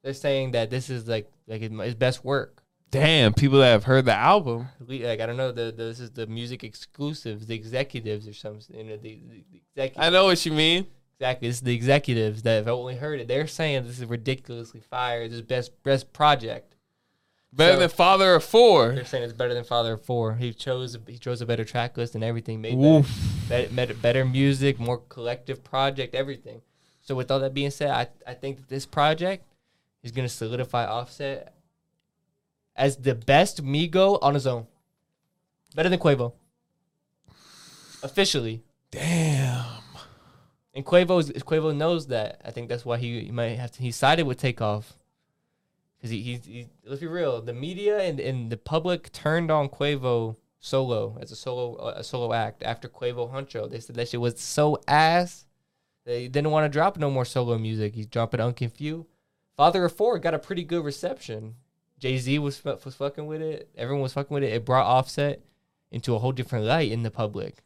[0.04, 2.64] They're saying that this is like like his his best work.
[2.92, 4.70] Damn, people that have heard the album.
[4.88, 8.78] Like I don't know, the, the this is the music exclusives, the executives or something.
[8.78, 10.06] You know, the, the, the executives.
[10.06, 10.86] I know what you mean.
[11.20, 13.28] Exactly, this is the executives that have only heard it.
[13.28, 15.28] They're saying this is ridiculously fire.
[15.28, 16.76] This is best best project.
[17.52, 18.94] Better So- than Father of Four.
[18.94, 20.36] They're saying it's better than Father of Four.
[20.36, 22.62] He chose he chose a better track list and everything.
[22.62, 23.10] Made Oof.
[23.50, 26.62] better, better, better music, more collective project, everything.
[27.02, 29.46] So with all that being said, I I think that this project
[30.04, 31.54] is gonna solidify Offset
[32.76, 34.68] as the best Migo on his own.
[35.76, 36.34] Better than Quavo.
[38.04, 38.62] Officially.
[38.92, 39.66] Damn.
[40.76, 42.42] And Quavo Quavo knows that.
[42.46, 43.82] I think that's why he, he might have to.
[43.82, 44.99] He sided with Takeoff
[46.00, 47.42] because he, he he let's be real.
[47.42, 52.34] The media and, and the public turned on Quavo solo as a solo a solo
[52.34, 53.70] act after Quavo Huncho.
[53.70, 55.46] They said that shit was so ass.
[56.06, 57.96] They didn't want to drop no more solo music.
[57.96, 59.06] He's dropping Unconfused.
[59.58, 61.56] Father of Four got a pretty good reception.
[62.00, 63.70] Jay Z was was fucking with it.
[63.78, 64.54] Everyone was fucking with it.
[64.54, 65.42] It brought Offset
[65.92, 67.58] into a whole different light in the public.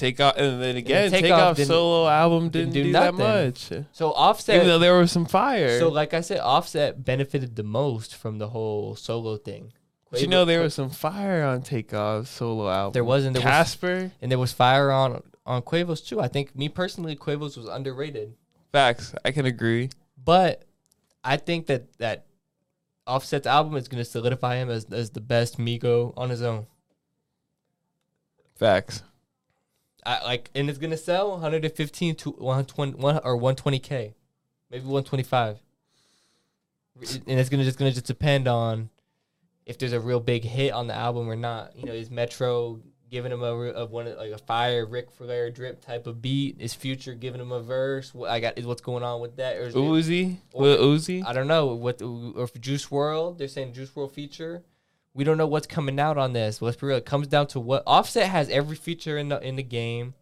[0.00, 3.14] Takeoff, and then again, Takeoff take off didn't- solo album didn't didn't, do do, that
[3.14, 3.70] much.
[3.92, 5.78] So Offset Even though there was some fire.
[5.78, 9.72] So, like I said, Offset benefited the most from the whole solo thing.
[10.10, 12.92] but you know there was some fire on Takeoff's solo album.
[12.92, 13.34] There wasn't.
[13.34, 14.10] There was, Casper.
[14.20, 16.20] and there was fire on on Quavo's too.
[16.20, 18.34] I think me personally, Quavo's was underrated,
[18.72, 19.14] Facts.
[19.24, 19.90] I can agree.
[20.22, 20.64] but
[21.22, 22.26] I think that that
[23.06, 26.66] Offset's album is going to solidify him as as the best Migo on his own.
[28.56, 29.02] Facts.
[30.04, 34.14] I like, and it's to sell 115 to 120 one, or 120k,
[34.70, 35.58] maybe 125,
[37.26, 38.90] and it's gonna just gonna just depend on
[39.66, 41.76] if there's a real big hit on the album or not.
[41.76, 42.80] You know, is Metro
[43.10, 46.56] giving him a, a one like a fire Ric Flair drip type of beat?
[46.60, 48.14] Is Future giving him a verse?
[48.14, 49.56] What I got is what's going on with that?
[49.56, 50.36] Or is it, Uzi.
[50.52, 51.24] or- Uzi.
[51.24, 53.38] I don't know what or if Juice WRLD.
[53.38, 54.62] They're saying Juice WRLD feature.
[55.14, 56.62] We don't know what's coming out on this.
[56.62, 56.96] Let's be real.
[56.96, 60.14] It comes down to what Offset has every feature in the in the game.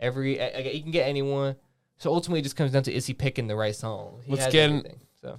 [0.00, 1.56] Every uh, he can get anyone.
[1.98, 4.20] So ultimately, it just comes down to is he picking the right song?
[4.24, 4.86] He Let's has get in-
[5.20, 5.38] So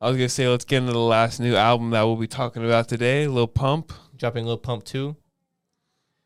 [0.00, 2.64] I was gonna say let's get into the last new album that we'll be talking
[2.64, 3.26] about today.
[3.26, 3.92] Lil Pump.
[4.16, 5.16] dropping Lil Pump two.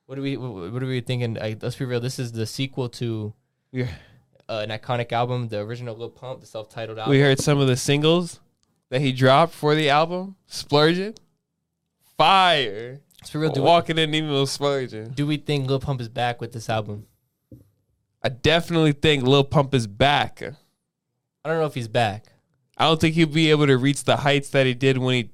[0.06, 0.36] What are we?
[0.36, 1.34] What are we thinking?
[1.34, 2.00] Let's be real.
[2.00, 3.32] This is the sequel to
[3.70, 3.88] Yeah.
[4.48, 7.10] uh, an iconic album, the original Lil Pump, the self-titled album.
[7.10, 8.40] We heard some of the singles
[8.88, 10.34] that he dropped for the album.
[10.46, 11.14] Splurging.
[12.18, 13.00] Fire.
[13.20, 13.52] Let's be real.
[13.52, 15.10] Do, we, Walking in even splurging.
[15.10, 17.06] do we think Lil Pump is back with this album?
[18.22, 20.42] I definitely think Lil Pump is back.
[20.42, 22.26] I don't know if he's back.
[22.76, 25.30] I don't think he'll be able to reach the heights that he did when he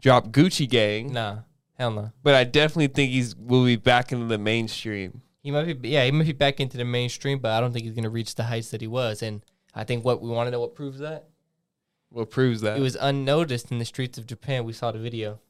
[0.00, 1.12] dropped Gucci Gang.
[1.12, 1.38] Nah,
[1.76, 2.12] hell no.
[2.22, 5.22] But I definitely think he's will be back into the mainstream.
[5.42, 7.84] He might be, yeah, he might be back into the mainstream, but I don't think
[7.84, 9.22] he's gonna reach the heights that he was.
[9.22, 9.42] And
[9.74, 11.28] I think what we want to know what proves that
[12.10, 12.78] What proves that?
[12.78, 14.64] It was unnoticed in the streets of Japan.
[14.64, 15.40] We saw the video.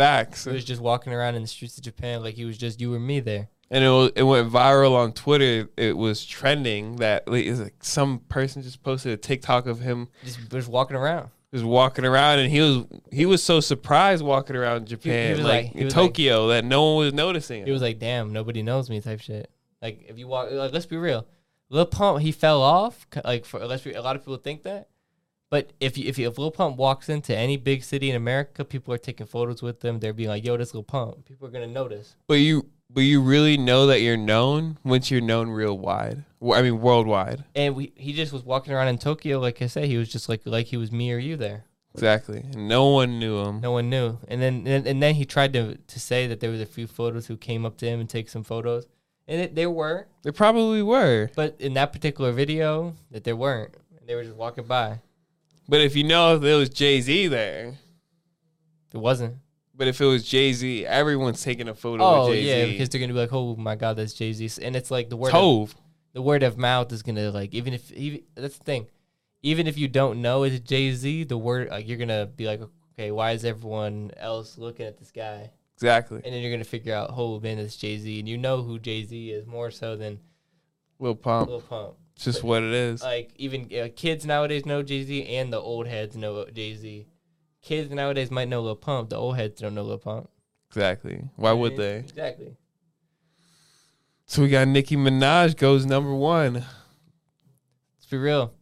[0.00, 0.44] Facts.
[0.44, 2.92] He was just walking around in the streets of Japan like he was just you
[2.94, 3.48] or me there.
[3.70, 5.68] and it, was, it went viral on Twitter.
[5.76, 10.50] It was trending that like, like some person just posted a TikTok of him Just
[10.50, 11.30] just walking around.
[11.52, 15.72] just walking around, and he was he was so surprised walking around Japan, like, like-
[15.72, 17.64] he in was like- Tokyo, that no one was noticing.
[17.64, 19.50] He was like, "Damn, nobody knows me," type shit.
[19.82, 21.26] Like if you walk, like let's be real,
[21.70, 23.06] Lil Pump he fell off.
[23.24, 24.88] Like for let's be, a lot of people think that,
[25.50, 28.64] but if you, if you, if Lil Pump walks into any big city in America,
[28.64, 29.98] people are taking photos with them.
[30.00, 32.16] They're being like, "Yo, this Lil Pump." People are gonna notice.
[32.26, 36.24] but you but you really know that you're known once you're known real wide.
[36.42, 37.44] I mean worldwide.
[37.54, 40.28] And we, he just was walking around in Tokyo, like I said, he was just
[40.28, 41.64] like like he was me or you there.
[41.94, 42.44] Exactly.
[42.54, 43.60] No one knew him.
[43.60, 44.18] No one knew.
[44.28, 46.86] And then and, and then he tried to to say that there was a few
[46.86, 48.86] photos who came up to him and take some photos,
[49.26, 51.30] and it, there were, They probably were.
[51.36, 53.74] but in that particular video, that there weren't.
[54.06, 55.00] They were just walking by.
[55.70, 57.74] But if you know if it was Jay Z there,
[58.92, 59.36] It wasn't.
[59.74, 62.48] but if it was Jay Z, everyone's taking a photo Oh with Jay Z.
[62.48, 65.10] yeah, because they're gonna be like, "Oh my God, that's Jay Z," and it's like
[65.10, 65.74] the word of,
[66.12, 68.88] the word of mouth is gonna like even if even that's the thing,
[69.42, 72.60] even if you don't know it's Jay Z, the word like you're gonna be like,
[72.94, 75.50] okay, why is everyone else looking at this guy?
[75.76, 76.20] Exactly.
[76.24, 78.80] And then you're gonna figure out, oh man, it's Jay Z, and you know who
[78.80, 80.18] Jay Z is more so than
[80.98, 81.48] Lil Pump.
[81.48, 81.94] Lil Pump.
[82.20, 83.02] It's just what it is.
[83.02, 87.06] Like even uh, kids nowadays know Jay Z, and the old heads know Jay Z.
[87.62, 89.08] Kids nowadays might know Lil Pump.
[89.08, 90.28] The old heads don't know Lil Pump.
[90.68, 91.30] Exactly.
[91.36, 91.96] Why would they?
[92.00, 92.58] Exactly.
[94.26, 96.52] So we got Nicki Minaj goes number one.
[96.56, 98.52] Let's be real.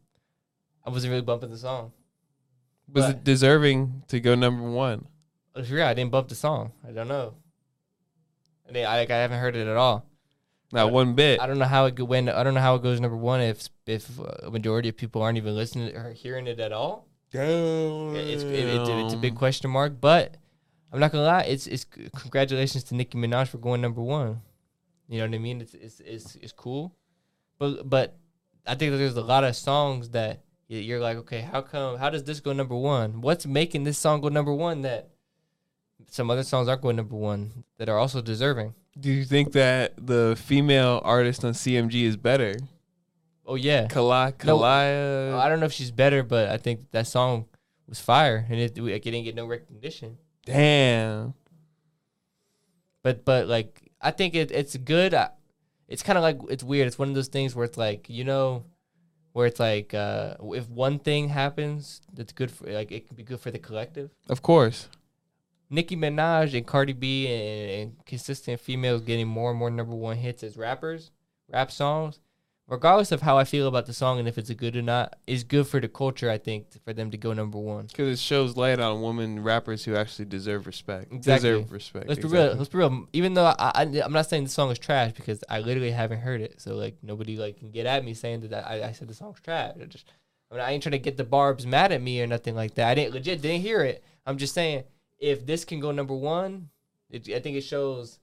[0.87, 1.91] I wasn't really bumping the song.
[2.93, 5.09] Was But- it deserving to go number one?
[5.57, 5.69] Let's.
[5.73, 6.71] I didn't bump the song.
[6.87, 7.35] I don't know.
[8.69, 10.08] I I, like, I haven't heard it at all.
[10.73, 11.41] Not one bit.
[11.41, 13.41] I don't know how it go- when I don't know how it goes number one
[13.41, 17.07] if if a majority of people aren't even listening or hearing it at all.
[17.31, 18.17] Damn.
[18.17, 20.01] It's it, it's, a, it's a big question mark.
[20.01, 20.37] But
[20.93, 21.43] I'm not gonna lie.
[21.43, 24.43] It's it's congratulations to Nicki Minaj for going number one.
[25.09, 25.61] You know what I mean?
[25.63, 26.95] It's it's it's, it's cool.
[27.59, 28.19] But but
[28.67, 31.97] I think that there's a lot of songs that you're like, okay, how come?
[31.97, 33.23] How does this go number one?
[33.23, 35.09] What's making this song go number one that
[36.11, 38.75] some other songs aren't going number one that are also deserving?
[38.99, 42.57] Do you think that the female artist on CMG is better?
[43.47, 43.87] Oh yeah.
[43.87, 44.33] Kala,
[45.31, 47.47] No, I don't know if she's better, but I think that song
[47.89, 50.19] was fire, and it, it didn't get no recognition.
[50.45, 51.35] Damn.
[53.03, 55.15] But but like I think it, it's good.
[55.15, 55.31] I,
[55.87, 56.87] it's kind of like it's weird.
[56.87, 58.65] It's one of those things where it's like you know,
[59.33, 63.23] where it's like uh, if one thing happens that's good for like it can be
[63.23, 64.11] good for the collective.
[64.29, 64.89] Of course.
[65.71, 70.17] Nicki Minaj and Cardi B and, and consistent females getting more and more number one
[70.17, 71.11] hits as rappers,
[71.53, 72.21] rap songs,
[72.69, 75.17] regardless of how I feel about the song and if it's a good or not,
[75.27, 76.31] is good for the culture.
[76.31, 77.87] I think for them to go number one.
[77.87, 81.13] Because it shows light on women rappers who actually deserve respect.
[81.13, 81.51] Exactly.
[81.51, 82.09] Deserve respect.
[82.09, 82.49] Let's be exactly.
[82.49, 82.57] real.
[82.57, 83.09] Let's be real.
[83.13, 86.21] Even though I, I, I'm not saying the song is trash because I literally haven't
[86.21, 89.09] heard it, so like nobody like can get at me saying that I, I said
[89.09, 89.75] the song's trash.
[89.81, 90.07] I just,
[90.51, 92.75] I mean, I ain't trying to get the barbs mad at me or nothing like
[92.75, 92.89] that.
[92.89, 94.03] I didn't legit didn't hear it.
[94.27, 94.85] I'm just saying
[95.19, 96.69] if this can go number one,
[97.11, 98.19] it, I think it shows.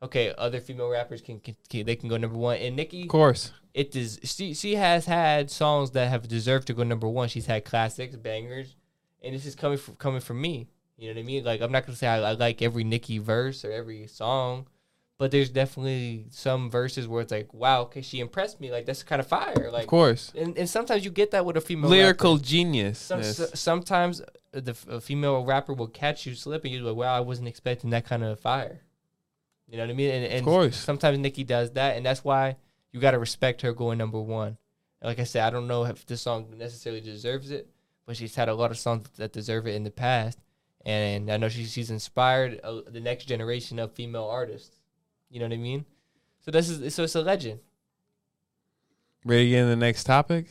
[0.00, 3.08] Okay, other female rappers can, can, can they can go number one, and Nicki, Of
[3.08, 3.52] course.
[3.74, 4.20] it does.
[4.22, 7.28] She she has had songs that have deserved to go number one.
[7.28, 8.76] She's had classics, bangers,
[9.22, 10.68] and this is coming from coming from me.
[10.96, 11.44] You know what I mean?
[11.44, 14.68] Like I'm not gonna say I, I like every Nicki verse or every song,
[15.18, 18.70] but there's definitely some verses where it's like, wow, okay, she impressed me.
[18.70, 19.68] Like that's kind of fire.
[19.70, 20.32] Like, of course.
[20.36, 22.46] and, and sometimes you get that with a female Lyrical rapper.
[22.46, 22.98] genius.
[22.98, 26.72] Some, sometimes the a female rapper will catch you slipping.
[26.72, 28.80] You're like, wow, I wasn't expecting that kind of fire.
[29.68, 30.10] You know what I mean?
[30.10, 30.76] And, and of course.
[30.76, 32.56] sometimes Nicki does that, and that's why
[32.92, 34.56] you got to respect her going number one.
[35.02, 37.68] Like I said, I don't know if this song necessarily deserves it,
[38.06, 40.38] but she's had a lot of songs that deserve it in the past,
[40.86, 44.76] and I know she, she's inspired uh, the next generation of female artists.
[45.30, 45.84] You know what I mean?
[46.40, 47.60] So this is so it's a legend.
[49.24, 50.46] Ready to get in the next topic?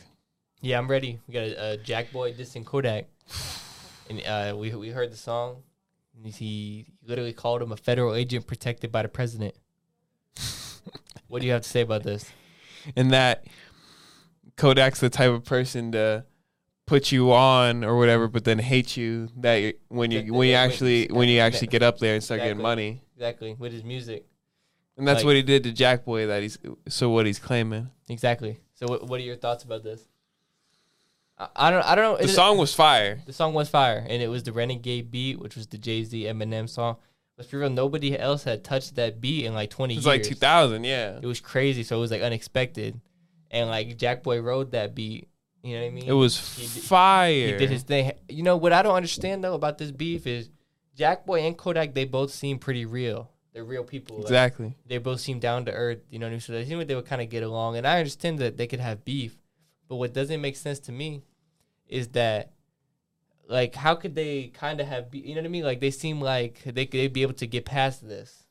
[0.62, 1.20] Yeah, I'm ready.
[1.28, 3.08] We got a, a Jackboy dissing Kodak,
[4.10, 5.64] and uh, we we heard the song.
[6.16, 9.56] And he literally called him a federal agent protected by the president.
[11.28, 12.32] What do you have to say about this?
[12.96, 13.46] and that
[14.56, 16.26] Kodak's the type of person to
[16.86, 21.08] put you on or whatever, but then hate you that when you when you actually
[21.08, 23.04] when you actually get up there and start getting money.
[23.16, 24.26] Exactly with his music.
[24.98, 26.28] And that's Like- what he did to Jackboy.
[26.28, 27.90] That he's so what he's claiming.
[28.10, 28.60] Exactly.
[28.76, 30.08] So what what are your thoughts about this?
[31.38, 32.26] I, I don't I don't know.
[32.26, 33.22] The song was fire.
[33.26, 36.24] the song was fire, and it was the Renegade beat, which was the Jay Z
[36.24, 36.98] Eminem song.
[37.38, 40.16] Let's be real, nobody else had touched that beat in like twenty It was years.
[40.18, 40.84] like 2000.
[40.84, 43.00] Yeah, It was crazy, so it was like unexpected,
[43.52, 45.28] and like Jackboy rode that beat.
[45.62, 46.04] You know what I mean?
[46.08, 47.46] it was He did- fire.
[47.52, 48.14] He did his thing.
[48.30, 50.50] You know what I don't understand though about this beef is
[50.98, 51.94] Jackboy and Kodak.
[51.94, 53.30] They both seem pretty real.
[53.58, 54.18] They're real people.
[54.18, 54.76] Like, exactly.
[54.86, 55.98] they both seem down to earth.
[56.12, 56.42] You know what I mean?
[56.42, 57.76] So they seem like they would kind of get along.
[57.76, 59.36] And I understand that they could have beef,
[59.90, 61.24] but what doesn't make sense to me
[61.88, 62.52] is that,
[63.48, 65.10] like, how could they kind of have?
[65.10, 65.64] Be- you know what I mean?
[65.64, 68.44] Like they seem like they could be able to get past this,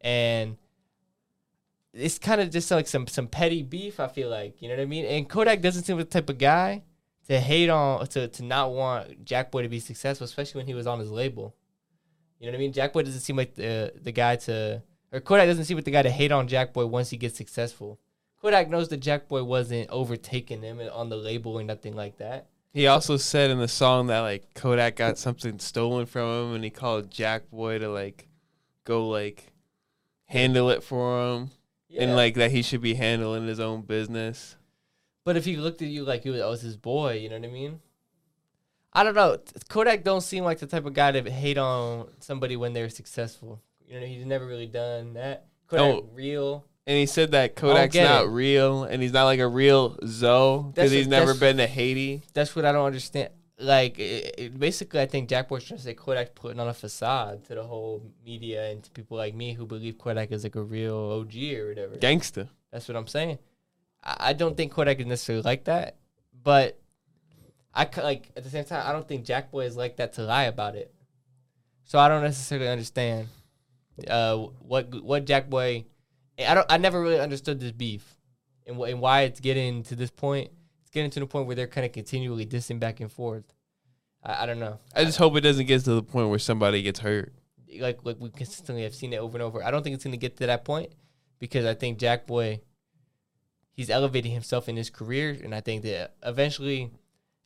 [0.00, 0.56] and
[1.94, 4.00] it's kind of just like some some petty beef.
[4.00, 5.04] I feel like you know what I mean.
[5.04, 6.82] And Kodak doesn't seem the type of guy
[7.28, 10.88] to hate on to to not want Jackboy to be successful, especially when he was
[10.88, 11.54] on his label.
[12.40, 12.72] You know what I mean?
[12.72, 14.82] Jackboy doesn't seem like the the guy to
[15.12, 18.00] or Kodak doesn't seem like the guy to hate on Jackboy once he gets successful.
[18.40, 22.46] Kodak knows that Jackboy wasn't overtaking him on the label or nothing like that.
[22.72, 26.64] He also said in the song that like Kodak got something stolen from him, and
[26.64, 28.28] he called Jackboy to like
[28.84, 29.52] go like
[30.26, 31.50] handle it for him,
[31.98, 34.56] and like that he should be handling his own business.
[35.24, 37.38] but if he looked at you like you was, oh, was his boy, you know
[37.38, 37.80] what I mean?
[38.92, 39.38] I don't know.
[39.68, 43.60] Kodak don't seem like the type of guy to hate on somebody when they're successful.
[43.86, 45.46] You know, he's never really done that.
[45.68, 46.08] Kodak Oh.
[46.12, 46.64] real.
[46.86, 48.28] And he said that Kodak's not it.
[48.28, 52.22] real, and he's not like a real Zoe because he's never been to Haiti.
[52.34, 53.28] That's what I don't understand.
[53.58, 57.44] Like, it, it, basically, I think Jackboy's trying to say Kodak's putting on a facade
[57.44, 60.62] to the whole media and to people like me who believe Kodak is like a
[60.62, 61.96] real OG or whatever.
[61.96, 62.48] Gangster.
[62.72, 63.38] That's what I'm saying.
[64.02, 65.96] I, I don't think Kodak is necessarily like that,
[66.42, 66.79] but
[67.74, 70.44] I like at the same time I don't think Jackboy is like that to lie
[70.44, 70.92] about it.
[71.84, 73.28] So I don't necessarily understand
[74.08, 75.84] uh, what what Jackboy.
[76.38, 76.66] I don't.
[76.70, 78.16] I never really understood this beef
[78.66, 80.50] and, wh- and why it's getting to this point.
[80.80, 83.44] It's getting to the point where they're kind of continually dissing back and forth.
[84.22, 84.78] I, I don't know.
[84.94, 87.34] I just hope it doesn't get to the point where somebody gets hurt.
[87.78, 89.62] like like we consistently have seen it over and over.
[89.62, 90.92] I don't think it's going to get to that point
[91.38, 92.60] because I think Jackboy
[93.72, 96.90] he's elevating himself in his career, and I think that eventually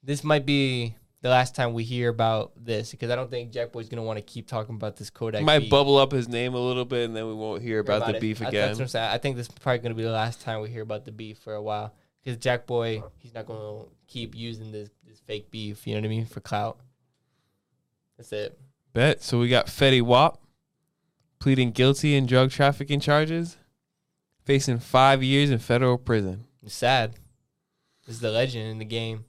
[0.04, 3.88] this might be the last time we hear about this because I don't think Jackboy's
[3.88, 5.42] going to want to keep talking about this Kodak.
[5.42, 7.80] Might beef bubble up his name a little bit, and then we won't hear or
[7.80, 8.20] about, the it.
[8.20, 8.68] beef I- again.
[8.68, 9.10] That's what I'm saying.
[9.10, 11.12] I think this is probably going to be the last time we hear about the
[11.12, 15.50] beef for a while because Jackboy he's not going to keep using this this fake
[15.50, 15.86] beef.
[15.86, 16.78] You know what I mean for clout.
[18.18, 18.58] That's it.
[18.92, 19.22] Bet.
[19.22, 20.40] So we got Fetty Wap
[21.38, 23.56] pleading guilty in drug trafficking charges,
[24.44, 26.44] facing five years in federal prison.
[26.62, 27.14] It's sad.
[28.06, 29.24] This is the legend in the game.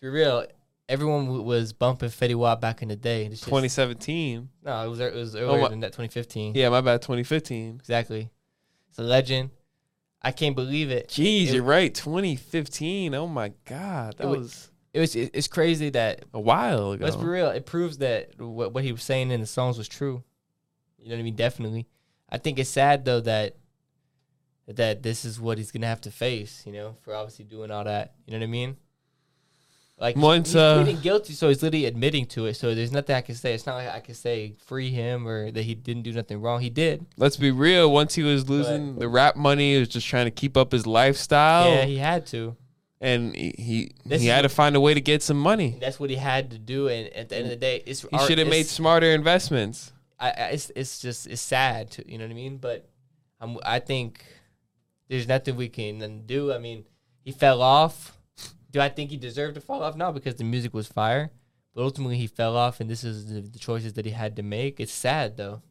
[0.00, 0.46] Be real.
[0.88, 3.22] Everyone w- was bumping Fetty Wap back in the day.
[3.26, 4.48] It's just- 2017.
[4.64, 5.92] no, it was it was oh, earlier my- than that.
[5.92, 6.54] 2015.
[6.54, 7.02] Yeah, my bad.
[7.02, 7.76] 2015.
[7.78, 8.30] exactly.
[8.88, 9.50] It's a legend.
[10.22, 11.08] I can't believe it.
[11.08, 11.94] Jeez, It- you're right.
[11.94, 13.14] 2015.
[13.14, 15.14] Oh my God, that It wa- was It was.
[15.14, 16.24] it- It's crazy that.
[16.34, 17.04] a while ago.
[17.04, 17.48] Let's be real.
[17.48, 20.24] It proves that what what he was saying in the songs was true.
[20.98, 21.36] You know what I mean?
[21.36, 21.86] Definitely.
[22.28, 23.56] I think it's sad though that
[24.66, 26.64] that this is what he's gonna have to face.
[26.66, 28.14] You know, for obviously doing all that.
[28.26, 28.76] You know what I mean?
[30.00, 32.54] Like Once, he's uh, pleading guilty, so he's literally admitting to it.
[32.54, 33.52] So there's nothing I can say.
[33.52, 36.62] It's not like I can say free him or that he didn't do nothing wrong.
[36.62, 37.04] He did.
[37.18, 37.92] Let's be real.
[37.92, 40.86] Once he was losing the rap money, he was just trying to keep up his
[40.86, 42.56] lifestyle, Yeah, he had to.
[42.98, 45.76] and he he, This he is had to find a way to get some money.
[45.78, 46.88] That's what he had to do.
[46.88, 49.92] And at the end of the day, it's He should have made smarter investments.
[50.18, 52.56] I, I it's it's just it's sad to you know what I mean.
[52.56, 52.88] But
[53.38, 54.24] I'm I think
[55.08, 56.54] there's nothing we can do.
[56.54, 56.84] I mean,
[57.22, 58.16] he fell off.
[58.70, 59.96] Do I think he deserved to fall off?
[59.96, 61.30] No, because the music was fire.
[61.74, 64.80] But ultimately, he fell off, and this is the, choices that he had to make.
[64.80, 65.62] It's sad though.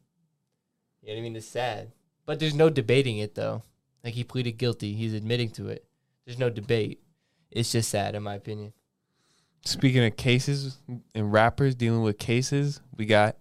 [1.02, 1.36] You know what I mean?
[1.36, 1.92] It's sad.
[2.26, 3.64] But there's no debating it though.
[4.02, 4.94] Like he pleaded guilty.
[4.94, 5.84] He's admitting to it.
[6.24, 7.00] There's no debate.
[7.50, 8.72] It's just sad, in my opinion.
[9.64, 10.78] Speaking of cases
[11.14, 13.36] and rappers dealing with cases, we got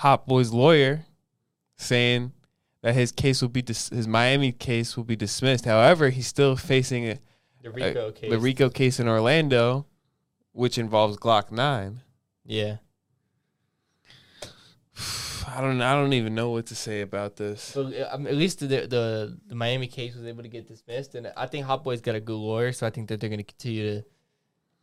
[0.00, 1.06] Hotboii's lawyer
[1.76, 2.32] saying
[2.82, 5.64] that his case will be dis- his Miami case will be dismissed.
[5.64, 7.18] However, he's still facing a,
[7.66, 8.30] The Rico case.
[8.30, 9.86] the Rico case in Orlando,
[10.52, 12.02] which involves Glokk Nine.
[12.44, 12.76] yeah.
[15.48, 17.62] I don't I don't even know what to say about this.
[17.62, 21.14] So uh, mean, at least the, the the Miami case was able to get dismissed,
[21.14, 23.44] and I think Hotboii's got a good lawyer, so I think that they're going to
[23.44, 24.04] continue to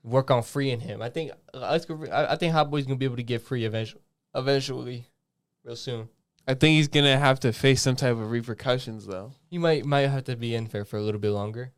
[0.03, 1.01] work on freeing him.
[1.01, 1.79] I think uh.
[2.11, 4.03] I think Hotboii's going to be able to get free eventually,
[4.35, 5.07] eventually,
[5.63, 6.09] real soon.
[6.47, 9.31] I think he's gonna have to face some type of repercussions though.
[9.49, 11.71] He might might have to be in there for a little bit longer.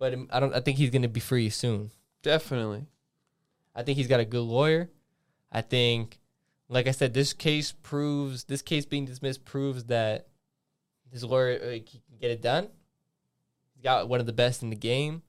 [0.00, 0.54] But I don't.
[0.54, 1.90] I think he's gonna be free soon.
[2.22, 2.86] Definitely.
[3.74, 4.90] I think he's got a good lawyer.
[5.52, 6.18] I think,
[6.68, 10.26] like I said, this case proves this case being dismissed proves that
[11.12, 12.68] his lawyer he can get it done.
[13.74, 15.22] He's got one of the best in the game,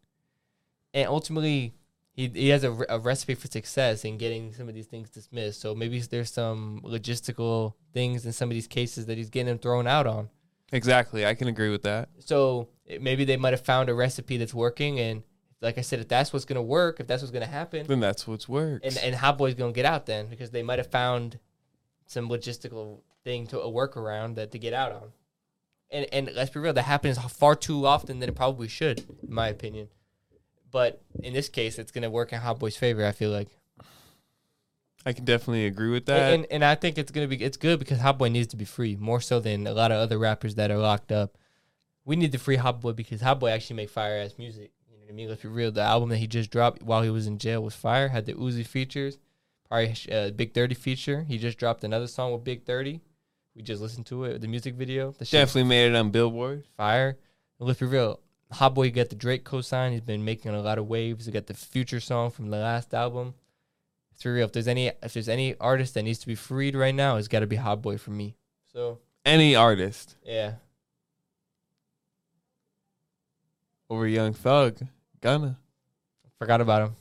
[0.94, 1.74] and ultimately,
[2.14, 5.60] he he has a, a recipe for success in getting some of these things dismissed.
[5.60, 9.60] So maybe there's some logistical things in some of these cases that he's getting them
[9.60, 10.30] thrown out on.
[10.72, 11.26] Exactly.
[11.26, 12.10] I can agree with that.
[12.20, 15.24] So it, maybe they might have found a recipe that's working, and
[15.62, 18.28] like I said, if that's what's gonna work, if that's what's gonna happen, Then that's
[18.28, 18.84] what's works.
[18.84, 21.40] and and Hotboii's gonna get out then because they might have found
[22.08, 25.12] some logistical thing to a workaround that to get out on.
[25.92, 29.34] And and let's be real, that happens far too often than it probably should, in
[29.34, 29.90] my opinion.
[30.72, 33.06] But in this case, it's gonna work in Hot Boy's favor.
[33.06, 33.50] I feel like,
[35.06, 36.34] I can definitely agree with that.
[36.34, 38.96] and and I think it's gonna be it's good because Hotboii needs to be free
[38.96, 41.38] more so than a lot of other rappers that are locked up.
[42.06, 44.72] We need to free Hotboii because Hotboii actually make fire ass music.
[44.90, 45.30] You know what I mean?
[45.30, 45.72] Let's be real.
[45.72, 48.10] The album that he just dropped while he was in jail was fire.
[48.10, 49.18] Had the Uzi features,
[49.68, 51.24] probably uh, Big Thirty feature.
[51.28, 53.02] He just dropped another song with Big Thirty.
[53.56, 54.40] We just listened to it.
[54.42, 55.12] The music video.
[55.12, 56.64] The Definitely made it on Billboard.
[56.78, 57.18] fire.
[57.60, 58.20] And let's be real.
[58.54, 59.92] Hotboii got the Drake co-sign.
[59.94, 61.26] He's been making a lot of waves.
[61.26, 63.34] He got the Future song from the last album.
[64.24, 64.46] Be real.
[64.46, 67.28] If there's any if there's any artist that needs to be freed right now, it's
[67.28, 68.36] got to be Hotboii for me.
[68.74, 70.54] So Any artist yeah,
[73.90, 74.78] over Young Thug,
[75.22, 75.58] gonna.
[76.40, 76.96] forgot about him.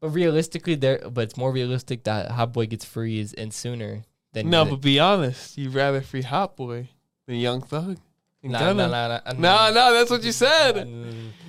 [0.00, 1.00] But realistically, there.
[1.10, 4.80] But it's more realistic that Hot Boy gets free is and sooner than No, but
[4.80, 5.56] be honest.
[5.58, 6.88] You'd rather free Hotboii
[7.26, 7.98] than Young Thug.
[8.42, 8.88] no, Gunna.
[8.88, 10.74] no, no, no, No, no, that's what you said.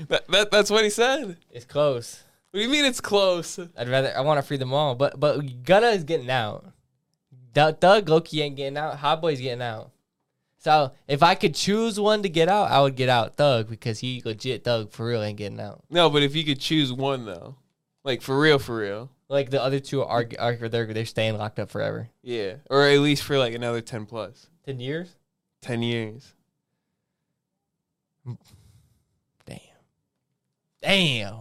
[0.08, 1.38] That, that that's what he said.
[1.52, 2.24] It's close.
[2.52, 3.60] What do you mean it's close?
[3.78, 6.66] I'd rather I want to free them all, but but Gunna is getting out.
[7.54, 8.98] Doug, Doug Loki ain't getting out.
[8.98, 9.91] Hotboii's getting out.
[10.60, 14.00] So if I could choose one to get out, I would get out Thug because
[14.00, 15.84] he legit Thug for real ain't getting out.
[15.89, 17.56] No, but if you could choose one though,
[18.04, 21.60] like for real, for real, Like the other two are, are they're they're staying locked
[21.60, 22.10] up forever.
[22.22, 25.16] yeah, or at least for like another ten plus, Ten years?
[25.62, 26.34] ten years.
[29.45, 29.60] Damn.
[30.82, 31.36] Damn.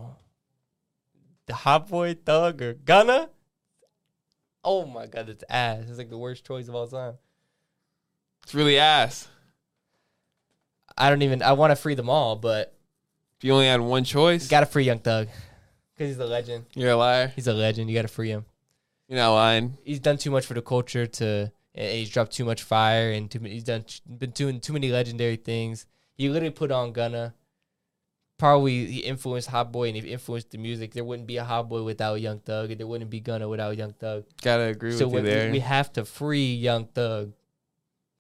[1.47, 3.31] The Hotboii Thug or Gunna?
[4.65, 5.85] Oh my god, it's ass.
[5.89, 7.15] It's like the worst choice of all time.
[8.43, 9.29] It's really ass.
[10.99, 12.75] I don't even I want to free them all, but
[13.39, 15.29] If you only had one choice, gotta free Young Thug.
[15.99, 16.67] Cause he's a legend.
[16.75, 17.33] you're a liar.
[17.35, 17.89] He's a legend.
[17.89, 18.45] You got to free him.
[19.09, 19.79] You're not lying.
[19.83, 21.51] He's done too much for the culture to.
[21.75, 23.41] and He's dropped too much fire and too.
[23.41, 25.87] many- He's done been doing too many legendary things.
[26.13, 27.33] He literally put on Gunna.
[28.39, 30.93] Probably he influenced Hotboii and he influenced the music.
[30.93, 33.95] There wouldn't be a Hotboii without Young Thug, and there wouldn't be Gunna without Young
[33.95, 34.25] Thug.
[34.43, 35.51] Gotta agree so with you there.
[35.51, 37.33] we have to free Young Thug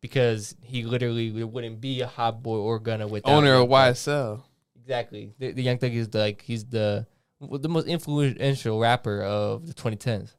[0.01, 3.95] because he literally there wouldn't be a Hotboii or Gunna without Owner Young of Thug.
[3.95, 4.43] YSL.
[4.81, 5.35] Exactly.
[5.39, 7.07] The, the Young Thug is the, like he's the
[7.41, 10.35] the most influential rapper of the 2010s.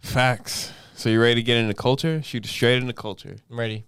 [0.00, 0.72] Facts.
[0.94, 2.22] So you ready to get into culture?
[2.22, 3.36] Shoot straight into culture.
[3.50, 3.84] I'm ready.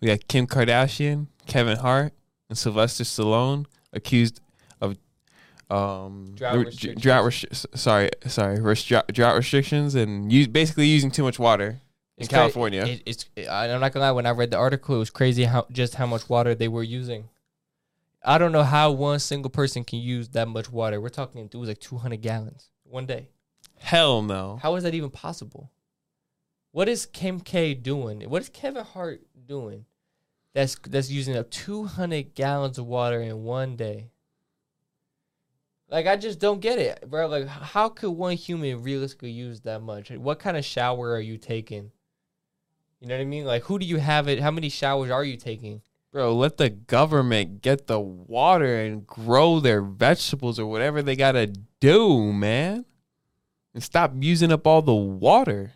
[0.00, 2.12] We got Kim Kardashian, Kevin Hart,
[2.48, 4.40] and Sylvester Stallone accused
[4.80, 4.96] of
[5.70, 7.02] um Drought re- restrictions.
[7.02, 11.78] drought restri- sorry sorry restri- drought restrictions and use, basically using too much water in
[12.18, 12.84] It's cra- California.
[12.84, 14.12] It, it's I'm not gonna lie.
[14.12, 16.82] When I read the article, it was crazy how just how much water they were
[16.82, 17.28] using.
[18.26, 21.00] I don't know how one single person can use that much water.
[21.00, 23.28] We're talking it was like 200 gallons one day.
[23.78, 24.58] Hell no.
[24.62, 25.70] How is that even possible?
[26.72, 28.22] What is Kim K doing?
[28.30, 29.84] What is Kevin Hart doing?
[30.54, 34.10] That's that's using up 200 gallons of water in one day.
[35.90, 37.26] Like I just don't get it, bro.
[37.26, 40.10] Like how could one human realistically use that much?
[40.10, 41.90] What kind of shower are you taking?
[43.00, 43.44] You know what I mean?
[43.44, 44.40] Like who do you have it?
[44.40, 45.82] How many showers are you taking?
[46.14, 51.52] Bro, let the government get the water and grow their vegetables or whatever they gotta
[51.80, 52.84] do, man.
[53.74, 55.72] And stop using up all the water.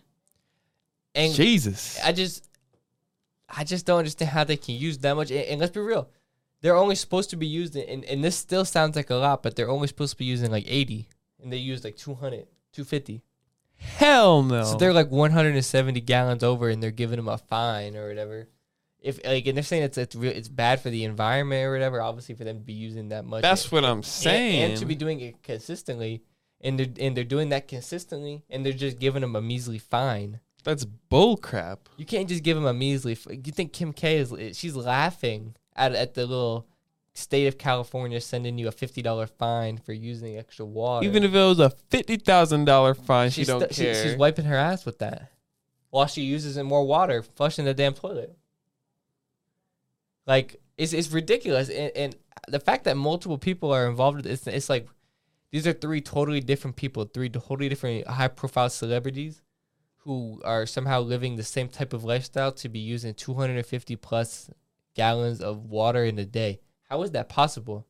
[1.13, 1.99] And Jesus.
[2.05, 2.48] I just,
[3.49, 5.31] I just don't understand how they can use that much.
[5.31, 6.11] And, and let's be real,
[6.61, 9.57] they're only supposed to be using, and, and this still sounds like a lot, but
[9.57, 11.09] they're only supposed to be using like 80,
[11.43, 13.23] and they use like 200, 250.
[13.77, 14.65] Hell no.
[14.65, 18.49] So they're like 170 gallons over, and they're giving them a fine or whatever.
[19.01, 22.03] If like, and they're saying it's it's real, it's bad for the environment or whatever.
[22.03, 23.43] Obviously, for them to be using that much.
[23.43, 24.71] That's what I'm and, saying.
[24.73, 26.25] and to be doing it consistently,
[26.61, 30.41] and they're and they're doing that consistently, and they're just giving them a measly fine.
[30.65, 31.89] That's bull crap.
[31.97, 33.13] You can't just give him a measly.
[33.13, 34.35] F- you think Kim K is?
[34.57, 36.67] She's laughing at at the little
[37.15, 41.07] state of California sending you a fifty dollar fine for using extra water.
[41.07, 44.03] Even if it was a fifty thousand dollar fine, she she's don't st- she- care.
[44.03, 45.31] she's wiping her ass with that,
[45.91, 48.37] while she uses in more water, flushing the damn toilet.
[50.27, 52.17] Like it's it's ridiculous, and, and
[52.49, 54.87] the fact that multiple people are involved, it's it's like
[55.51, 59.41] these are three totally different people, three totally different high profile celebrities
[60.09, 64.49] who are somehow living the same type of lifestyle to be using 250 plus
[64.95, 66.61] gallons of water in a day.
[66.89, 67.87] How is that possible?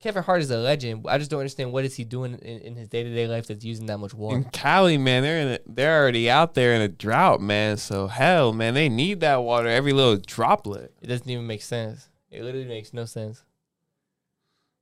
[0.00, 1.04] Kevin Hart is a legend.
[1.06, 3.48] I just don't understand what is he doing in, in his day to day life
[3.48, 4.38] that's using that much water.
[4.38, 7.76] in Cali, man, they're in a, they're already out there in a drought, man.
[7.76, 10.94] So hell, man, they need that water, every little droplet.
[11.02, 12.08] It doesn't even make sense.
[12.30, 13.44] It literally makes no sense.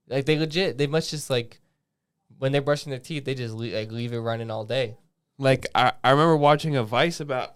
[0.07, 1.61] Like they legit, they must just like
[2.39, 4.99] when they're brushing their teeth, they just le- like leave it running all day.
[5.39, 7.55] Like I, I remember watching a Vice about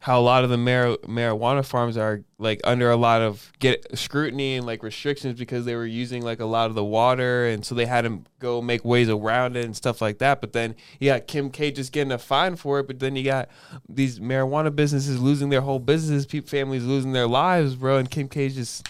[0.00, 3.98] how a lot of the mar- marijuana farms are like under a lot of get
[3.98, 7.66] scrutiny and like restrictions because they were using like a lot of the water and
[7.66, 10.40] so they had to go make ways around it and stuff like that.
[10.40, 13.24] But then you got kim k just getting a fine for it but then you
[13.24, 13.48] got
[13.88, 18.28] these marijuana businesses losing their whole businesses people families losing their lives bro and kim
[18.28, 18.88] k's just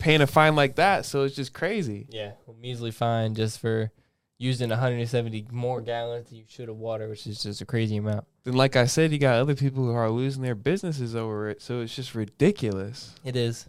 [0.00, 1.04] paying a fine like that.
[1.06, 2.06] So it's just crazy.
[2.10, 3.92] Yeah, measly fine just for
[4.40, 8.24] using 170 more gallons than you should of water, which is just a crazy amount.
[8.46, 11.60] And like i said you got other people who are losing their businesses over it
[11.60, 13.66] so it's just ridiculous It is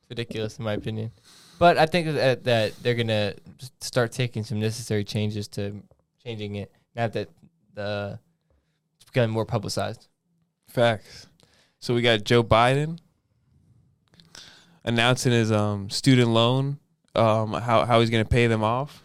[0.00, 1.12] It's ridiculous in my opinion,
[1.58, 3.34] but I think that that they're gonna
[3.82, 5.82] start taking some necessary changes to
[6.24, 7.28] changing it now that
[7.74, 8.18] the
[8.96, 10.08] it's becoming more publicized.
[10.66, 11.26] Facts.
[11.78, 12.98] So we got Joe Biden
[14.82, 16.78] announcing his um student loan,
[17.14, 19.04] um how how he's gonna pay them off,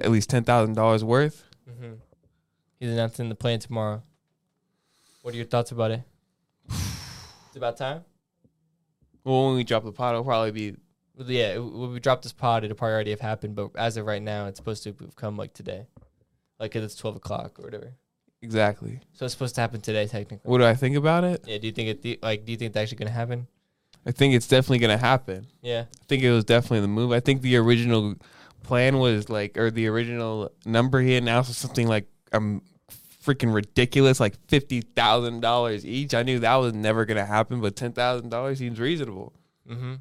[0.00, 1.44] at least ten thousand dollars worth.
[1.68, 1.94] Mm-hmm.
[2.80, 4.02] He's announcing the plan tomorrow.
[5.22, 6.02] What are your thoughts about it?
[6.68, 8.04] it's about time.
[9.22, 10.76] Well, when we drop the pot, it'll probably be
[11.16, 13.54] yeah, when we drop this pod, it'll probably already have happened.
[13.54, 15.86] But as of right now, it's supposed to have come like today,
[16.58, 17.92] like it's twelve o'clock or whatever.
[18.42, 19.00] exactly.
[19.12, 20.50] So it's supposed to happen today, technically.
[20.50, 21.44] What do I think about it?
[21.46, 21.58] Yeah.
[21.58, 22.02] Do you think it?
[22.02, 23.46] The, like, do you think it's actually gonna happen?
[24.06, 25.46] I think it's definitely gonna happen.
[25.62, 25.84] Yeah.
[25.88, 27.12] I think it was definitely the move.
[27.12, 28.16] I think the original
[28.64, 32.62] plan was like, or the original number he announced was something like um
[33.24, 36.14] freaking ridiculous, like fifty thousand dollars each.
[36.14, 39.32] I knew that was never gonna happen, but ten thousand dollars seems reasonable.
[39.70, 39.94] Mm-hmm.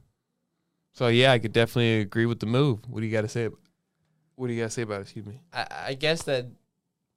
[0.94, 2.80] So yeah, I could definitely agree with the move.
[2.88, 3.50] What do you got to say?
[4.36, 5.04] What do you got to say about it?
[5.04, 5.40] Excuse me.
[5.54, 6.48] I, I guess that,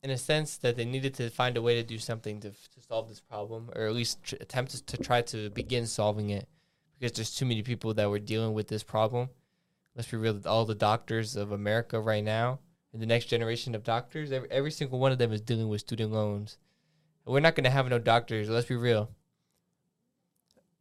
[0.02, 2.80] in a sense, that they needed to find a way to do something to to
[2.86, 6.48] solve this problem, or at least tr- attempt to, to try to begin solving it,
[6.98, 9.28] because there's too many people that were dealing with this problem.
[9.96, 10.38] Let's be real.
[10.44, 12.60] All the doctors of America right now,
[12.92, 15.80] and the next generation of doctors, every, every single one of them is dealing with
[15.80, 16.58] student loans.
[17.24, 18.48] And we're not going to have no doctors.
[18.50, 19.10] Let's be real.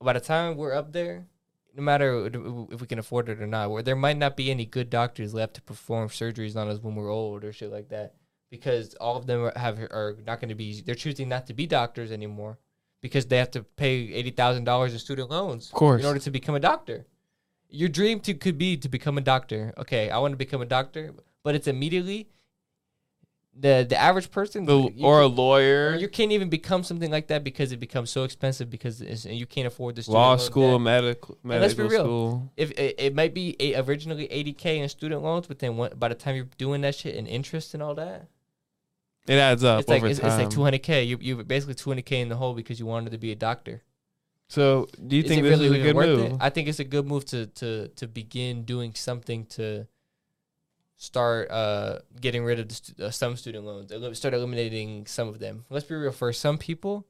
[0.02, 1.26] By the time we're up there,
[1.74, 2.30] no matter
[2.72, 5.34] if we can afford it or not, where there might not be any good doctors
[5.34, 8.16] left to perform surgeries on us when we're old or shit like that,
[8.50, 10.82] because all of them have are not going to be.
[10.82, 12.60] They're choosing not to be doctors anymore
[13.02, 16.02] because they have to pay eighty thousand dollars in student loans Of course.
[16.02, 17.06] in order to become a doctor.
[17.70, 19.74] Your dream to could be to become a doctor.
[19.78, 21.14] Okay, I want to become a doctor,
[21.44, 22.30] but it's immediately
[23.58, 27.10] the the average person The, you- or a or lawyer, you can't even become something
[27.10, 30.36] like that because it becomes so expensive because it's, and you can't afford this law
[30.38, 32.06] school, medical And let's be medical real.
[32.06, 32.52] school.
[32.58, 35.98] If it, it might be eight, originally eighty k in student loans, but then what,
[36.00, 38.28] by the time you're doing that shit and interest and all that,
[39.28, 40.28] It adds up it's like over it's, time.
[40.30, 41.04] it's like two hundred k.
[41.04, 43.36] You you basically two hundred k in the hole because you wanted to be a
[43.36, 43.84] doctor.
[44.48, 46.20] So, do you Is think this really is a good move?
[46.34, 46.38] It?
[46.40, 49.88] I think it's a good move to to to begin doing something to
[50.98, 53.92] start uh getting rid of the stu- uh, some student loans.
[53.92, 55.66] Elim- Start eliminating some of them.
[55.70, 56.12] Let's be real.
[56.12, 57.08] For some people,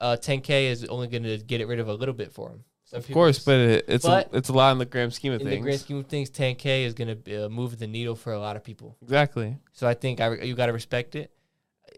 [0.00, 2.64] uh, 10k is only going to get it rid of a little bit for them.
[2.84, 5.32] Some Of course, but it, it's but a, it's a lot in the grand scheme
[5.32, 5.56] of in things.
[5.56, 8.32] In the grand scheme of things, 10k is going to uh, move the needle for
[8.32, 8.96] a lot of people.
[9.02, 9.56] exactly.
[9.72, 11.32] So I think I, you got to respect it.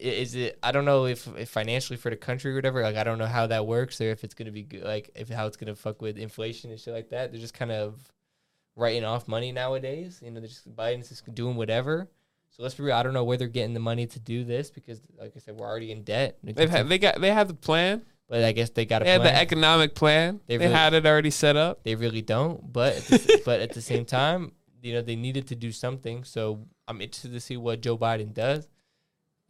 [0.02, 0.58] Is it?
[0.62, 2.82] I don't know if, if financially for the country or whatever.
[2.82, 5.28] Like I don't know how that works, or if it's gonna be good, like if
[5.28, 7.30] how it's gonna fuck with inflation and shit like that.
[7.32, 7.94] They're just kind of
[8.76, 10.20] writing off money nowadays.
[10.22, 12.08] You know, they're just Biden's just doing whatever.
[12.50, 12.94] So let's be real.
[12.96, 15.56] I don't know where they're getting the money to do this because, like I said,
[15.56, 16.36] we're already in debt.
[16.42, 18.02] They've had, they got they have the plan.
[18.28, 20.40] but I guess they got a They had the economic plan.
[20.46, 21.82] They They, really- had it already set up.
[21.84, 22.70] They really don't.
[22.72, 24.52] But at the, but at the same time,
[24.82, 26.24] you know, they needed to do something.
[26.24, 28.68] So I'm interested to see what Joe Biden does,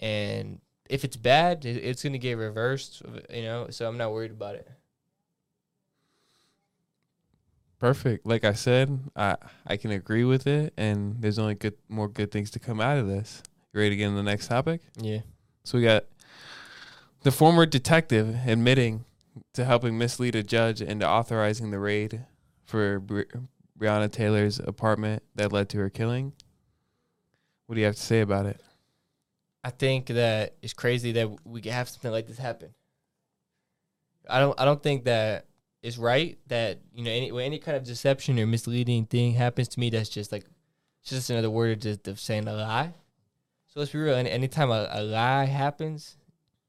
[0.02, 0.60] and
[0.90, 3.02] if it's bad, it's gonna get reversed.
[3.32, 4.68] You know, so I'm not worried about it.
[7.78, 8.26] Perfect.
[8.26, 12.30] Like I said, I I can agree with it, and there's only good more good
[12.30, 13.42] things to come out of this.
[13.72, 14.82] You ready to get in the next topic?
[15.00, 15.20] Yeah.
[15.64, 16.04] So we got
[17.22, 19.04] the former detective admitting
[19.54, 22.26] to helping mislead a judge into authorizing the raid
[22.64, 23.22] for Bre-
[23.78, 26.32] Breonna Taylor's apartment that led to her killing.
[27.66, 28.60] What do you have to say about it?
[29.64, 32.74] I think that it's crazy that we have something like this happen.
[34.28, 35.46] I don't I don't think that
[35.82, 39.80] it's right that you know any any kind of deception or misleading thing happens to
[39.80, 40.44] me that's just like
[41.04, 42.94] just another word just of saying a lie.
[43.66, 44.14] So let's be real.
[44.14, 46.16] Any anytime a, a lie happens,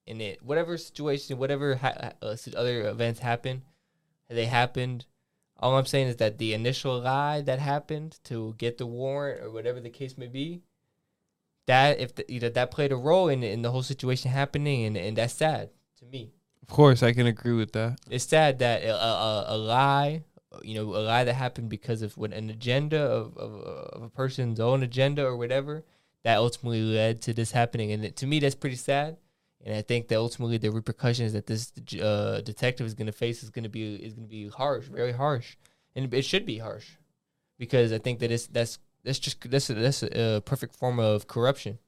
[0.05, 3.63] in it whatever situation, whatever ha- uh, other events happen,
[4.29, 5.05] they happened.
[5.59, 9.51] All I'm saying is that the initial lie that happened to get the warrant or
[9.51, 10.61] whatever the case may be,
[11.67, 14.97] that if the, either that played a role in in the whole situation happening, and
[14.97, 15.69] and that's sad
[15.99, 16.31] to me.
[16.61, 17.99] Of course, I can agree with that.
[18.09, 20.23] It's sad that a, a, a lie,
[20.61, 24.09] you know, a lie that happened because of what an agenda of, of, of a
[24.09, 25.83] person's own agenda or whatever,
[26.23, 27.91] that ultimately led to this happening.
[27.91, 29.17] And it, to me, that's pretty sad.
[29.65, 31.71] And I think that ultimately the repercussions that this
[32.01, 34.85] uh, detective is going to face is going to be is going to be harsh,
[34.85, 35.55] very harsh,
[35.95, 36.91] and it should be harsh,
[37.57, 40.99] because I think that it's that's that's just that's a, that's a, a perfect form
[40.99, 41.79] of corruption.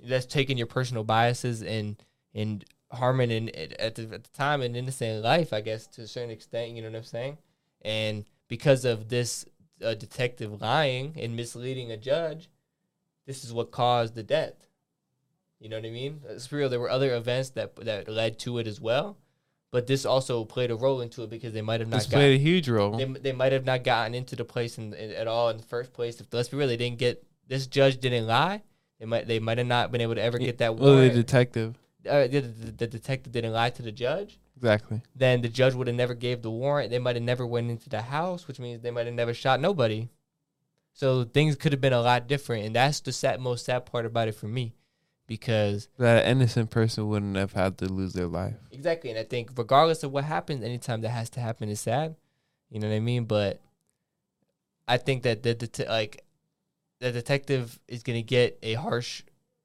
[0.00, 1.96] That's taking your personal biases and
[2.34, 6.06] and harming in at the, at the time an innocent life, I guess, to a
[6.06, 6.72] certain extent.
[6.72, 7.38] You know what I'm saying?
[7.82, 9.44] And because of this
[9.84, 12.48] uh, detective lying and misleading a judge,
[13.26, 14.54] this is what caused the death.
[15.58, 16.20] You know what I mean?
[16.28, 16.68] It's real.
[16.68, 19.16] There were other events that that led to it as well,
[19.72, 21.96] but this also played a role into it because they might have not.
[21.96, 22.96] This played a huge role.
[22.96, 25.64] They, they might have not gotten into the place in, in, at all in the
[25.64, 26.20] first place.
[26.20, 28.62] If let's be real, they didn't get this judge didn't lie.
[29.00, 30.76] They might they might have not been able to ever get that.
[30.76, 31.76] Well, the detective
[32.08, 35.00] uh, the, the, the detective didn't lie to the judge, exactly.
[35.14, 36.90] then the judge would have never gave the warrant.
[36.90, 39.60] They might have never went into the house, which means they might have never shot
[39.60, 40.08] nobody.
[40.92, 44.04] So things could have been a lot different, and that's the sad, most sad part
[44.04, 44.74] about it for me,
[45.36, 48.56] because That innocent person wouldn't have had to lose their life.
[48.70, 52.16] exactly, and I think regardless of what happens, anytime that has to happen is sad.
[52.68, 53.24] You know what I mean?
[53.24, 53.62] But
[54.86, 56.22] I think that the, det- like
[57.00, 59.22] the detective is gonna get a harsh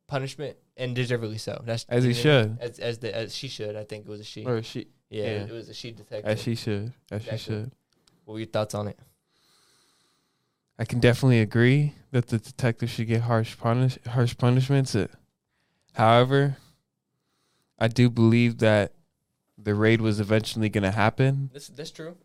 [0.07, 1.61] punishment and deservedly so.
[1.65, 2.57] That's As he you know what I mean?
[2.59, 2.69] should.
[2.69, 3.75] As as the as she should.
[3.75, 4.45] I think it was a she.
[4.45, 5.29] Or she, yeah, yeah.
[5.47, 6.25] it was a she detective.
[6.31, 7.37] as she should, as Exactly.
[7.37, 7.71] she should.
[8.23, 8.97] what were your thoughts on it?
[10.79, 14.95] I can definitely agree that the detective should get harsh punish harsh punishments.
[14.95, 15.07] Uh,
[15.97, 16.57] However,
[17.79, 18.93] I do believe that
[19.57, 22.15] the raid was eventually going to happen, This that's true.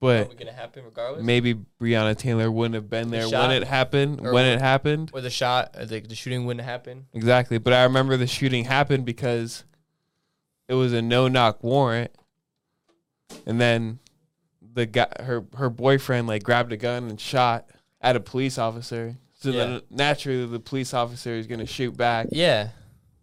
[0.00, 1.22] but gonna happen regardless.
[1.22, 3.48] maybe Breonna Taylor wouldn't have been The there shot?
[3.48, 4.20] when it happened.
[4.26, 7.06] Or when it happened, or the shot, uh, the, the shooting wouldn't happen.
[7.12, 7.58] exactly.
[7.58, 9.64] But I remember the shooting happened because
[10.68, 12.12] it was a no knock warrant,
[13.46, 13.98] and then
[14.72, 17.68] the guy, her her boyfriend, like grabbed a gun and shot
[18.00, 19.16] at a police officer.
[19.34, 22.28] So then naturally, the police officer is going to shoot back.
[22.30, 22.68] Yeah,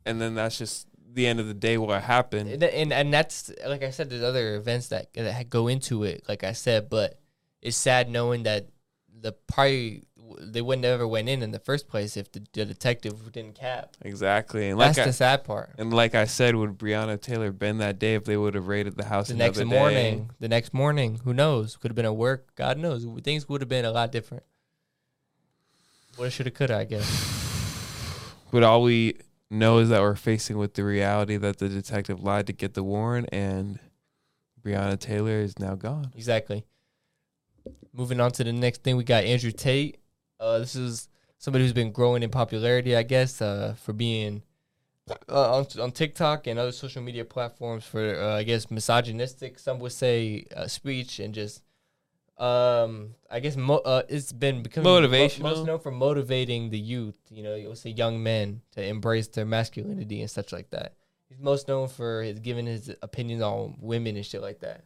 [0.07, 2.49] and then that's just the end of the day what happened.
[2.49, 4.09] and, and and that's like I said.
[4.09, 6.23] There's other events that that go into it.
[6.27, 7.19] Like I said, but
[7.61, 8.69] it's sad knowing that
[9.19, 10.03] the party
[10.41, 13.95] they wouldn't ever went in in the first place if the, the detective didn't cap.
[14.01, 15.71] Exactly, and like That's I, the sad part.
[15.77, 18.97] and like I said, would Breonna Taylor been that day if they would have raided
[18.97, 19.63] the house The next day?
[19.63, 21.77] morning, the next morning, who knows?
[21.77, 22.53] Could have been at work.
[22.55, 23.07] God knows.
[23.23, 24.43] Things would have been a lot different.
[26.17, 26.77] Woulda, shoulda, coulda.
[26.77, 27.07] I guess.
[28.51, 29.15] But all we
[29.49, 32.83] know is that we're facing with the reality that the detective lied to get the
[32.83, 33.79] warrant, and
[34.61, 36.11] Breonna Taylor is now gone.
[36.15, 36.65] Exactly.
[37.93, 39.97] Moving on to the next thing, we got Andrew Tate.
[40.39, 44.43] Uh, this is somebody who's been growing in popularity, I guess, uh, for being
[45.29, 49.79] uh, on, on TikTok and other social media platforms for, uh, I guess, misogynistic, some
[49.79, 51.63] would say, uh, speech and just,
[52.37, 54.85] um, I guess, mo- uh, it's been becoming
[55.43, 57.15] mo- most known for motivating the youth.
[57.29, 60.93] You know, you'll say young men to embrace their masculinity and such like that.
[61.29, 64.85] He's most known for his giving his opinions on women and shit like that.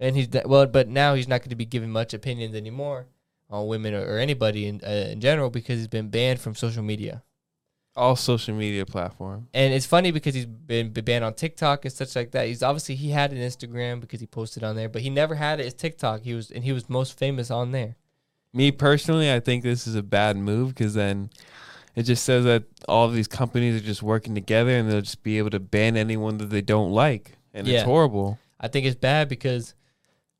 [0.00, 3.06] And he's well, but now he's not going to be giving much opinions anymore
[3.50, 6.82] on women or, or anybody in uh, in general because he's been banned from social
[6.82, 7.22] media.
[7.96, 9.46] All social media platform.
[9.54, 12.48] And it's funny because he's been, been banned on TikTok and such like that.
[12.48, 15.60] He's obviously he had an Instagram because he posted on there, but he never had
[15.60, 16.22] it as TikTok.
[16.22, 17.94] He was and he was most famous on there.
[18.52, 21.30] Me personally, I think this is a bad move because then
[21.94, 25.22] it just says that all of these companies are just working together and they'll just
[25.22, 27.76] be able to ban anyone that they don't like, and Yeah.
[27.76, 28.38] it's horrible.
[28.58, 29.74] I think it's bad because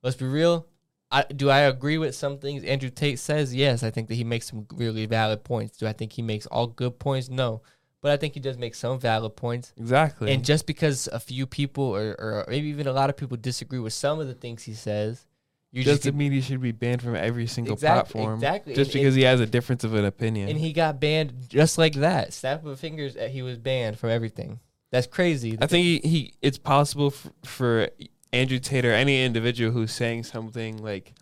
[0.02, 0.66] let's be real.
[1.14, 3.54] I, do I agree with some things Andrew Tate says?
[3.54, 5.78] Yes, I think that he makes some really valid points.
[5.78, 7.28] Do I think he makes all good points?
[7.28, 7.62] No,
[8.00, 9.72] but I think he does make some valid points.
[9.76, 10.32] Exactly.
[10.32, 13.78] And just because a few people or, or maybe even a lot of people disagree
[13.78, 15.24] with some of the things he says,
[15.70, 18.34] you just mean he should be banned from every single platform.
[18.34, 18.74] exactly.
[18.74, 20.48] Just And- because he has a difference of an opinion.
[20.48, 22.32] and he got banned just like that.
[22.32, 24.60] Snap of fingers, he was banned from everything.
[24.90, 25.58] That's crazy.
[25.60, 27.88] I think he, he it's possible for, for
[28.34, 31.12] Andrew Tate or any individual who's saying something like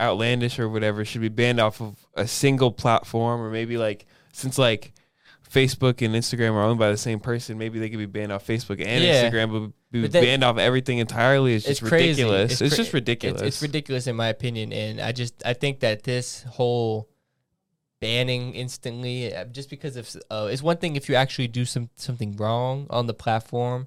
[0.00, 4.58] outlandish or whatever should be banned off of a single platform or maybe like since
[4.58, 4.92] like
[5.48, 8.44] Facebook and Instagram are owned by the same person, maybe they could be banned off
[8.44, 9.30] Facebook and Yeah.
[9.30, 11.54] Instagram, but be But then- banned off everything entirely.
[11.54, 12.52] It's It's just ridiculous.
[12.52, 13.40] It's It's, cra- just ridiculous.
[13.42, 17.08] It's, it's ridiculous in my opinion, and I just I think that this whole
[18.00, 21.88] banning instantly uh, just because of uh, it's one thing if you actually do some
[21.94, 23.86] something wrong on the platform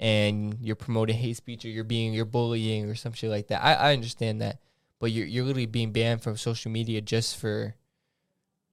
[0.00, 3.62] and you're promoting hate speech or you're being you're bullying or some shit like that.
[3.64, 4.60] I, I understand that,
[4.98, 7.74] but you're you're literally being banned from social media just for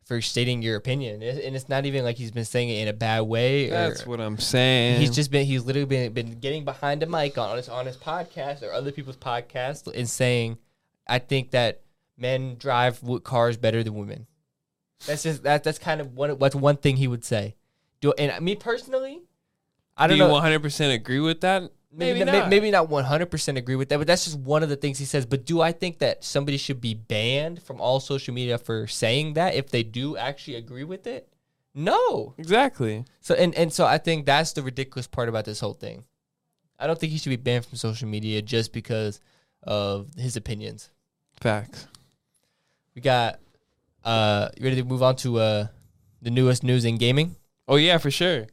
[0.05, 2.93] for stating your opinion, and it's not even like he's been saying it in a
[2.93, 3.69] bad way.
[3.69, 5.01] That's what I'm saying.
[5.01, 7.97] He's just been he's literally been been getting behind a mic on his on his
[7.97, 10.59] podcast or other people's podcasts and saying,
[11.07, 11.81] I think that
[12.17, 14.27] men drive cars better than women.
[15.07, 17.55] That's just that that's kind of one what's one thing he would say.
[17.99, 19.23] Do and me personally,
[19.97, 20.33] I Do don't you know.
[20.33, 21.71] 100 percent agree with that?
[21.97, 22.49] Maybe, Maybe not, not.
[22.49, 25.25] maybe not 100% agree with that, but that's just one of the things he says.
[25.25, 29.35] But do I think that somebody should be banned from all social media for saying
[29.35, 31.29] that if they do actually agree with it?
[31.73, 32.33] No.
[32.37, 33.05] Exactly.
[33.21, 36.03] So and and so I think that's the ridiculous part about this whole thing.
[36.77, 39.21] I don't think he should be banned from social media just because
[39.63, 40.89] of his opinions.
[41.39, 41.87] Facts.
[42.93, 43.39] We got
[44.03, 45.67] uh you ready to move on to uh
[46.21, 47.37] the newest news in gaming?
[47.69, 48.47] Oh yeah, for sure.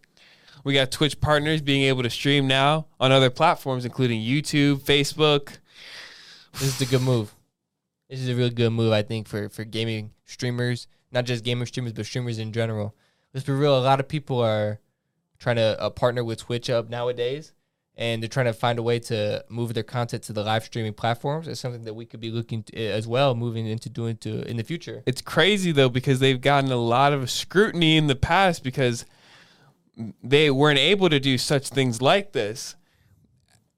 [0.64, 5.58] We got Twitch partners being able to stream now on other platforms, including YouTube, Facebook.
[6.52, 7.34] This is a good move.
[8.08, 11.66] This is a really good move, I think, for for gaming streamers, not just gaming
[11.66, 12.94] streamers, but streamers in general.
[13.34, 13.76] Let's be real.
[13.76, 14.78] A lot of people are
[15.38, 17.52] trying to uh, partner with Twitch up nowadays,
[17.96, 20.92] and they're trying to find a way to move their content to the live streaming
[20.92, 21.48] platforms.
[21.48, 24.58] It's something that we could be looking to, as well, moving into doing to in
[24.58, 25.02] the future.
[25.06, 29.06] It's crazy though because they've gotten a lot of scrutiny in the past because
[30.22, 32.76] they weren't able to do such things like this.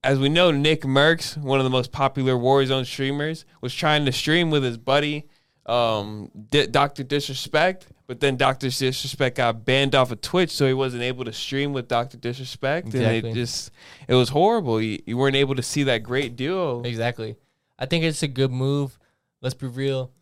[0.02, 4.50] As we know, NICKMERCS, one of the most popular Warzone streamers, was trying to stream
[4.50, 5.26] with his buddy,
[5.64, 7.04] um, D- Dr.
[7.04, 8.68] Disrespect, but then Dr.
[8.68, 12.18] Disrespect got banned off of Twitch, so he wasn't able to stream with Dr.
[12.18, 13.70] Disrespect, and it just
[14.06, 14.80] it was horrible.
[14.80, 16.82] You, you weren't able to see that great duo.
[16.82, 17.36] Exactly.
[17.78, 18.98] I think it's a good move.
[19.40, 20.12] Let's be real.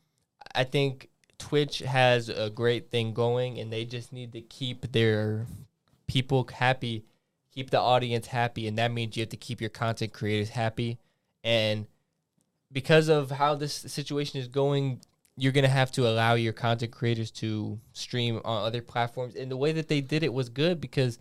[0.54, 1.08] I think
[1.38, 5.46] Twitch has a great thing going, and they just need to keep their
[6.06, 7.04] people happy,
[7.52, 10.98] keep the audience happy, and that means you have to keep your content creators happy.
[11.44, 11.86] And
[12.70, 15.00] because of how this situation is going,
[15.36, 19.34] you're gonna have to allow your content creators to stream on other platforms.
[19.34, 21.18] And the way that they did it was good because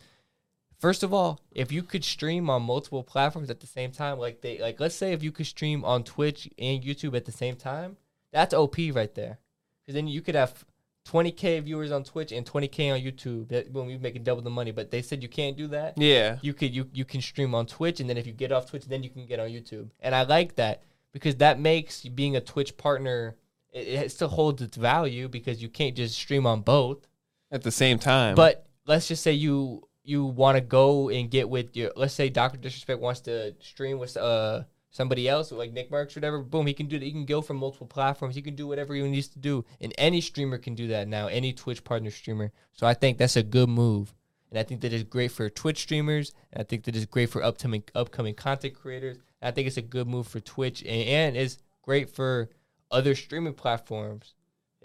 [0.81, 4.41] First of all, if you could stream on multiple platforms at the same time, like
[4.41, 7.55] they like let's say if you could stream on Twitch and YouTube at the same
[7.55, 7.97] time,
[8.33, 9.37] that's OP right there.
[9.79, 10.65] Because then you could have
[11.07, 13.49] 20k viewers on Twitch and 20k on YouTube.
[13.49, 14.71] That when we making double the money.
[14.71, 15.97] But they said you can't do that.
[15.97, 16.37] Yeah.
[16.41, 18.85] You could you you can stream on Twitch and then if you get off Twitch,
[18.85, 19.89] then you can get on YouTube.
[19.99, 23.35] And I like that because that makes being a Twitch partner
[23.71, 27.07] it, it still holds its value because you can't just stream on both.
[27.51, 28.35] At the same time.
[28.35, 32.29] But let's just say you you want to go and get with your let's say
[32.29, 36.39] Doctor Disrespect wants to stream with uh somebody else like NICKMERCS or whatever.
[36.39, 37.05] Boom, he can do that.
[37.05, 38.35] He can go from multiple platforms.
[38.35, 41.27] He can do whatever he needs to do, and any streamer can do that now.
[41.27, 42.51] Any Twitch partner streamer.
[42.73, 44.13] So I think that's a good move,
[44.51, 46.33] and I think that is great for Twitch streamers.
[46.53, 49.17] And I think that is great for upcoming upcoming content creators.
[49.41, 52.49] And I think it's a good move for Twitch, and, and it's great for
[52.91, 54.35] other streaming platforms.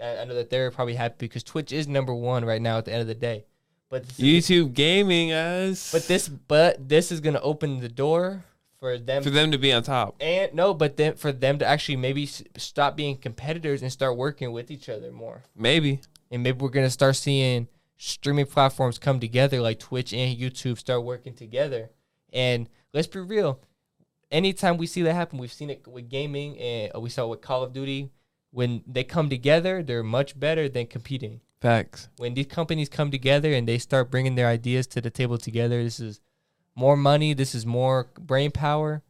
[0.02, 2.84] I, I know that they're probably happy because Twitch is number one right now at
[2.84, 3.44] the end of the day.
[3.88, 5.92] But this is- YouTube gaming us.
[5.92, 8.44] but this but this is gonna open the door
[8.78, 10.16] for them for them to be on top.
[10.20, 14.16] and no, but then for them to actually maybe s- stop being competitors and start
[14.16, 15.42] working with each other more.
[15.56, 16.00] Maybe.
[16.30, 21.04] And maybe we're gonna start seeing streaming platforms come together like Twitch and YouTube start
[21.04, 21.90] working together.
[22.32, 23.60] And let's be real,
[24.30, 27.28] anytime we see that happen, we've seen it with gaming and uh, we saw it
[27.28, 28.10] with Call of Duty.
[28.50, 32.08] When they come together, they're much better than competing Facts.
[32.16, 35.82] when these companies come together and they start bringing their ideas to the table together,
[35.82, 36.20] this is
[36.76, 39.02] more money, this is more brain power.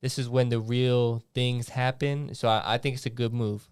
[0.00, 2.34] This is when the real things happen.
[2.34, 3.68] So I, I think it's a good move.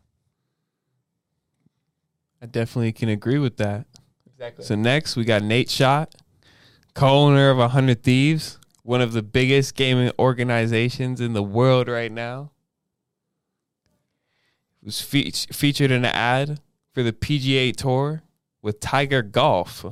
[2.42, 3.86] I definitely can agree with that.
[4.26, 4.64] Exactly.
[4.64, 6.08] So next we got Nadeshot,
[6.94, 12.50] co-owner of 100 Thieves, one of the biggest gaming organizations in the world right now.
[14.82, 16.60] Was fe- featured in an ad
[16.92, 18.22] for the PGA Tour
[18.62, 19.84] with Tiger Golf.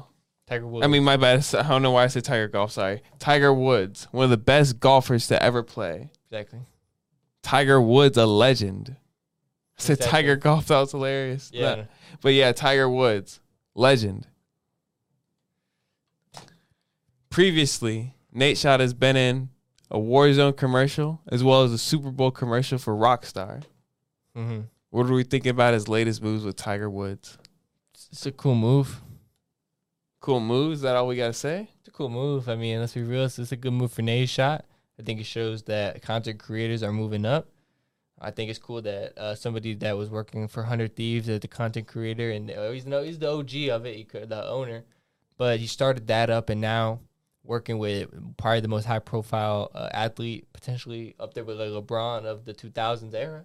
[0.46, 0.84] Tiger Woods.
[0.84, 1.46] I mean, my bad.
[1.54, 2.72] I don't know why I said Tiger Golf.
[2.72, 6.10] Sorry, Tiger Woods, one of the best golfers to ever play.
[6.30, 6.60] exactly.
[7.42, 8.96] Tiger Woods, a legend.
[9.78, 10.10] I said Exactly.
[10.10, 10.66] Tiger Golf.
[10.68, 11.50] That was hilarious.
[11.52, 11.74] Yeah.
[11.74, 11.86] No,
[12.22, 13.40] But yeah, Tiger Woods,
[13.74, 14.26] legend.
[17.30, 19.48] Previously, Nadeshot has been in
[19.90, 23.62] a Warzone commercial as well as a Super Bowl commercial for Rockstar.
[24.34, 24.60] hmm
[24.90, 27.36] What are we thinking about his latest moves with Tiger Woods?
[28.12, 29.00] It's a cool move.
[30.24, 30.72] Cool move.
[30.72, 31.68] Is that all we gotta say?
[31.80, 32.48] It's a cool move.
[32.48, 33.24] I mean, let's be real.
[33.24, 34.62] It's a good move for Nadeshot.
[34.98, 37.50] I think it shows that content creators are moving up.
[38.18, 41.48] I think it's cool that uh, somebody that was working for Hundred Thieves as the
[41.48, 44.84] content creator, and he's no, he's the OG of it, he could, the owner,
[45.36, 47.00] but he started that up, and now
[47.42, 52.24] working with probably the most high profile uh, athlete, potentially up there with like LeBron
[52.24, 53.44] of the 2000s era.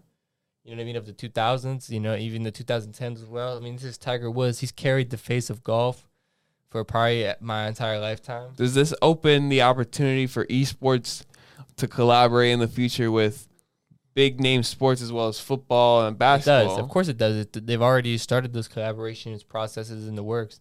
[0.63, 0.95] You know what I mean?
[0.95, 3.57] Of the 2000s, you know, even the 2010s as well.
[3.57, 4.61] I mean, this is Tiger Woods.
[4.61, 6.08] He's carried the face of golf
[6.69, 8.51] for probably my entire lifetime.
[8.55, 11.25] Does this open the opportunity for esports
[11.77, 13.47] to collaborate in the future with
[14.13, 16.61] big name sports as well as football and basketball?
[16.61, 16.77] It does.
[16.77, 17.35] Of course it does.
[17.37, 20.59] It, they've already started those collaborations processes in the works.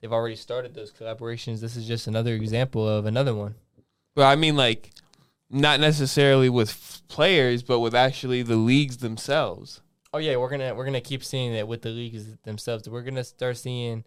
[0.00, 1.60] They've already started those collaborations.
[1.60, 3.54] This is just another example of another one.
[4.14, 4.90] But I mean, like,
[5.50, 9.82] not necessarily with f- players, but with actually the leagues themselves.
[10.12, 12.88] Oh yeah, we're gonna we're gonna keep seeing that with the leagues themselves.
[12.88, 14.04] We're gonna start seeing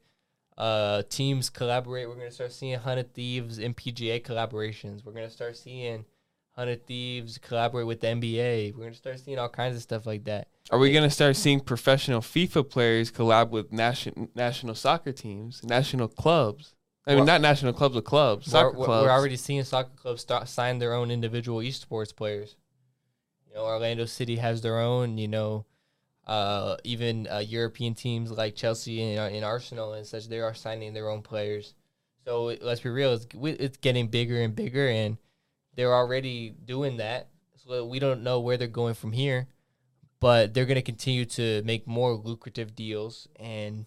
[0.58, 2.08] uh, teams collaborate.
[2.08, 5.04] We're gonna start seeing Hundred Thieves and PGA collaborations.
[5.06, 6.06] We're gonna start seeing
[6.52, 8.74] Hundred Thieves collaborate with the NBA.
[8.76, 10.48] We're gonna start seeing all kinds of stuff like that.
[10.72, 16.08] Are we gonna start seeing professional FIFA players collab with national national soccer teams, national
[16.08, 16.76] clubs?
[17.06, 19.06] I mean, Well- not national clubs, but clubs, soccer we're- clubs.
[19.06, 22.56] we're already seeing soccer clubs start sign their own individual esports players.
[23.48, 25.18] You know, Orlando City has their own.
[25.18, 25.66] You know,
[26.26, 30.54] uh, even uh, European teams like Chelsea and, uh, and Arsenal and such, they are
[30.54, 31.74] signing their own players.
[32.26, 35.18] So let's be real, it's, it's getting bigger and bigger, and
[35.76, 37.28] they're already doing that.
[37.56, 39.48] So we don't know where they're going from here,
[40.20, 43.28] but they're going to continue to make more lucrative deals.
[43.38, 43.86] And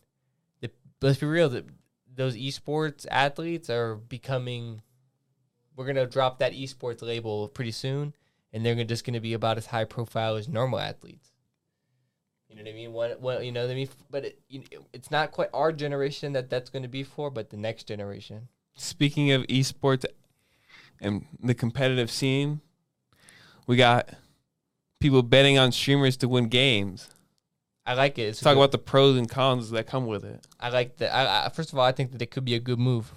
[0.61, 1.65] the, let's be real, the,
[2.17, 4.83] those esports athletes are becoming.
[5.77, 8.15] We're gonna drop that esports label pretty soon,
[8.53, 11.33] and they're just gonna be about as high profile as normal athletes.
[12.57, 12.93] You know what I mean?
[12.93, 13.89] What, what you know what I mean?
[14.11, 14.63] But it, you
[14.95, 18.49] it's not quite our generation that that's going to be for, but the next generation.
[18.77, 20.07] Speaking of esports
[21.01, 22.63] and the competitive scene,
[23.67, 24.09] we got
[25.01, 27.11] people betting on streamers to win games.
[27.85, 28.23] I like it.
[28.23, 30.47] It's talk good- about the pros and cons that come with it.
[30.59, 31.15] I like that.
[31.15, 33.13] I, I, first of all, I think that it could be a good move.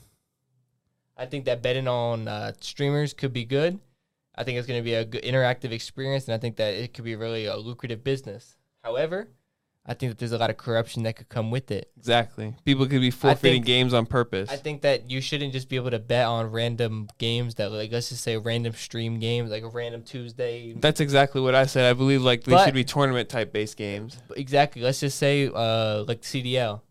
[1.15, 3.79] I think that betting on uh, streamers could be good.
[4.35, 6.93] I think it's going to be a good interactive experience, and I think that it
[6.93, 8.57] could be really a lucrative business.
[8.83, 9.27] However,
[9.85, 11.89] I think that there's a lot of corruption that could come with it.
[11.97, 12.53] Exactly.
[12.63, 14.49] People could be forfeiting think- games on purpose.
[14.49, 17.91] I think that you shouldn't just be able to bet on random games that, like,
[17.91, 20.73] let's just say random stream games, like a random Tuesday.
[20.73, 21.89] That's exactly what I said.
[21.89, 24.17] I believe like they But- should be tournament type based games.
[24.35, 24.81] Exactly.
[24.81, 26.83] Let's just say, uh, like CDL.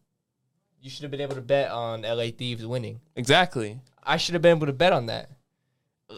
[0.81, 3.01] You should have been able to bet on LA Thieves winning.
[3.17, 3.81] Exactly.
[4.03, 5.29] I should have been able to bet on that.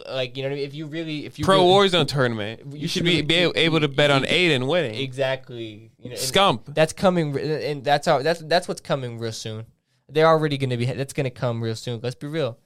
[0.09, 0.65] Like you know, what I mean?
[0.65, 2.61] if you really, if you Pro really, Warzone tournament.
[2.71, 4.95] You You should be, be able to bet on Aydan winning.
[4.95, 6.73] exactly, you know, Scump.
[6.73, 9.65] that's coming, and that's how that's that's what's coming real soon.
[10.07, 10.85] They're already going to be.
[10.85, 11.99] That's going to come real soon.
[12.01, 12.57] Let's be real.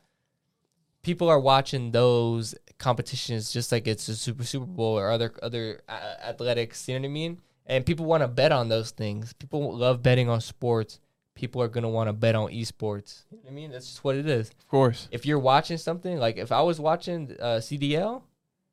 [1.02, 5.82] People are watching those competitions just like it's a Super Super Bowl or other other
[5.90, 6.88] athletics.
[6.88, 7.42] You know what I mean?
[7.66, 9.34] And people want to bet on those things.
[9.34, 11.00] People love betting on sports.
[11.36, 13.24] People are going to want to bet on esports.
[13.30, 13.72] You know I mean?
[13.72, 14.50] That's just what it is.
[14.50, 15.08] Of course.
[15.12, 18.24] if you're watching something like if I was watching uh, CDL,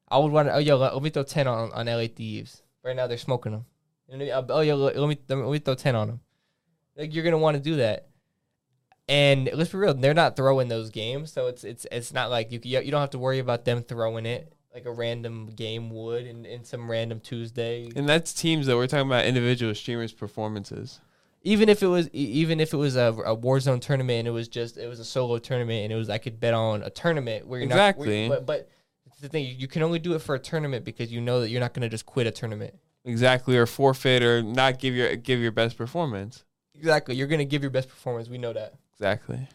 [0.09, 0.55] I would want to.
[0.55, 2.63] Oh yo, let, me throw ten on on LA Thieves.
[2.85, 3.67] Right now they're smoking them.
[4.09, 4.51] You know I mean?
[4.51, 6.21] Oh yo, let, let me let me throw ten on them.
[6.97, 8.09] Like you're gonna want to do that.
[9.09, 12.53] And let's be real, they're not throwing those games, so it's it's it's not like
[12.53, 15.91] you you you don't have to worry about them throwing it like a random game
[15.91, 17.91] would in, in some random Tuesday.
[17.95, 18.77] And that's teams though.
[18.77, 21.01] We're talking about individual streamers' performances.
[21.43, 24.49] Even if it was even if it was a, a Warzone tournament and it was
[24.49, 27.47] just it was a solo tournament and it was I could bet on a tournament
[27.47, 28.29] where you're Exactly.
[28.29, 28.69] not where, but but
[29.21, 31.61] the thing you can only do it for a tournament because you know that you're
[31.61, 32.75] not going to just quit a tournament.
[33.05, 36.45] Exactly, or forfeit or not give your give your best performance.
[36.75, 38.29] Exactly, you're going to give your best performance.
[38.29, 38.75] We know that.
[38.95, 39.49] Exactly.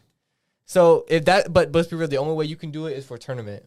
[0.66, 2.98] So if that, but but let's be real, the only way you can do it
[2.98, 3.64] is for a tournament,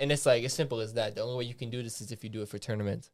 [0.00, 1.14] and it's like as simple as that.
[1.14, 3.10] The only way you can do this is if you do it for tournaments.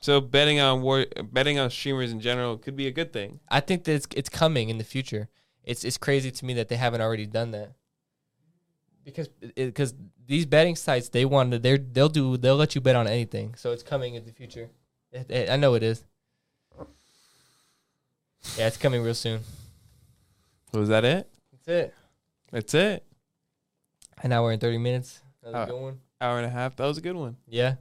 [0.00, 3.40] So betting on war, betting on streamers in general could be a good thing.
[3.48, 5.28] I think that it's it's coming in the future.
[5.64, 7.72] It's it's crazy to me that they haven't already done that.
[9.04, 9.94] Because because
[10.26, 13.54] these betting sites they want to they they'll do they'll let you bet on anything.
[13.56, 14.70] So it's coming in the future.
[15.12, 16.04] It- it- I know it is.
[18.56, 19.40] Yeah, it's coming real soon.
[20.72, 21.28] Was that it?
[21.52, 21.94] That's it.
[22.50, 23.04] That's it.
[24.22, 25.20] An hour and thirty minutes.
[25.42, 26.00] That was a good one.
[26.20, 26.76] Hour and a half.
[26.76, 27.36] That was a good one.
[27.46, 27.74] Yeah.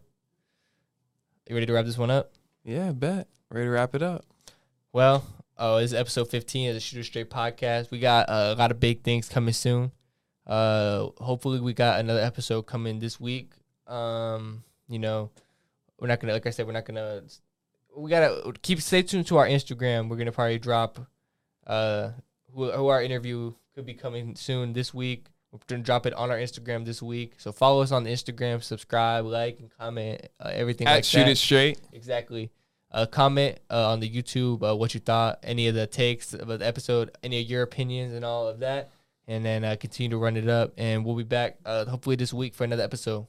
[1.49, 2.31] You ready to wrap this one up?
[2.63, 3.27] Yeah, bet.
[3.49, 4.23] Ready to wrap it up.
[4.93, 5.25] Well,
[5.57, 7.89] oh, this is episode 15 of the Shoot it Straight podcast.
[7.89, 9.91] We got uh, a lot of big things coming soon.
[10.45, 13.53] Uh, hopefully, we got another episode coming this week.
[13.87, 15.31] Um, you know,
[15.99, 17.23] we're not gonna, like I said, we're not gonna.
[17.97, 20.07] we gotta keep stay tuned to our Instagram.
[20.07, 20.99] We're gonna probably drop
[21.65, 22.11] uh
[22.53, 25.25] who, who our interview could be coming soon this week.
[25.51, 27.33] We're gonna drop it on our Instagram this week.
[27.37, 31.29] So follow us on Instagram, subscribe, like, and comment uh, everything At like shoot that.
[31.29, 31.79] it straight.
[31.91, 32.51] Exactly.
[32.91, 36.47] Uh, comment uh, on the YouTube uh, what you thought, any of the takes of
[36.47, 38.91] the episode, any of your opinions, and all of that.
[39.27, 40.73] And then uh, continue to run it up.
[40.77, 43.27] And we'll be back uh, hopefully this week for another episode.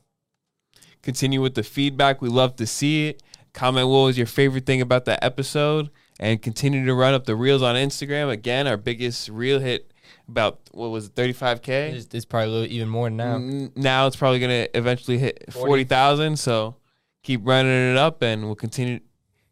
[1.02, 2.20] Continue with the feedback.
[2.22, 3.22] We love to see it.
[3.52, 5.90] Comment what was your favorite thing about the episode,
[6.20, 8.30] and continue to run up the reels on Instagram.
[8.30, 9.89] Again, our biggest reel hit
[10.30, 11.68] about what was it, 35k.
[11.68, 13.38] It's, it's probably a little even more now.
[13.76, 15.66] Now it's probably gonna eventually hit 40.
[15.68, 16.38] forty thousand.
[16.38, 16.76] So
[17.22, 19.00] keep running it up, and we'll continue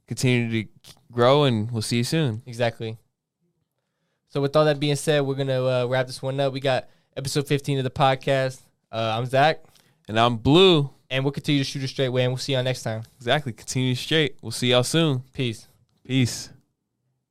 [0.07, 0.69] continue to
[1.13, 2.43] grow, and we'll see you soon.
[2.47, 2.97] Exactly.
[4.29, 6.53] So with all that being said, we're gonna uh, wrap this one up.
[6.53, 8.61] We got episode 15 of the podcast.
[8.93, 9.63] Uh, I'm Zach,
[10.09, 10.91] And I'm Blue.
[11.11, 13.03] and we'll continue to shoot it straight way, and we'll see y'all next time.
[13.19, 13.53] Exactly.
[13.53, 14.37] Continue straight.
[14.43, 15.23] We'll see y'all soon.
[15.33, 15.67] Peace.
[16.07, 16.51] Peace.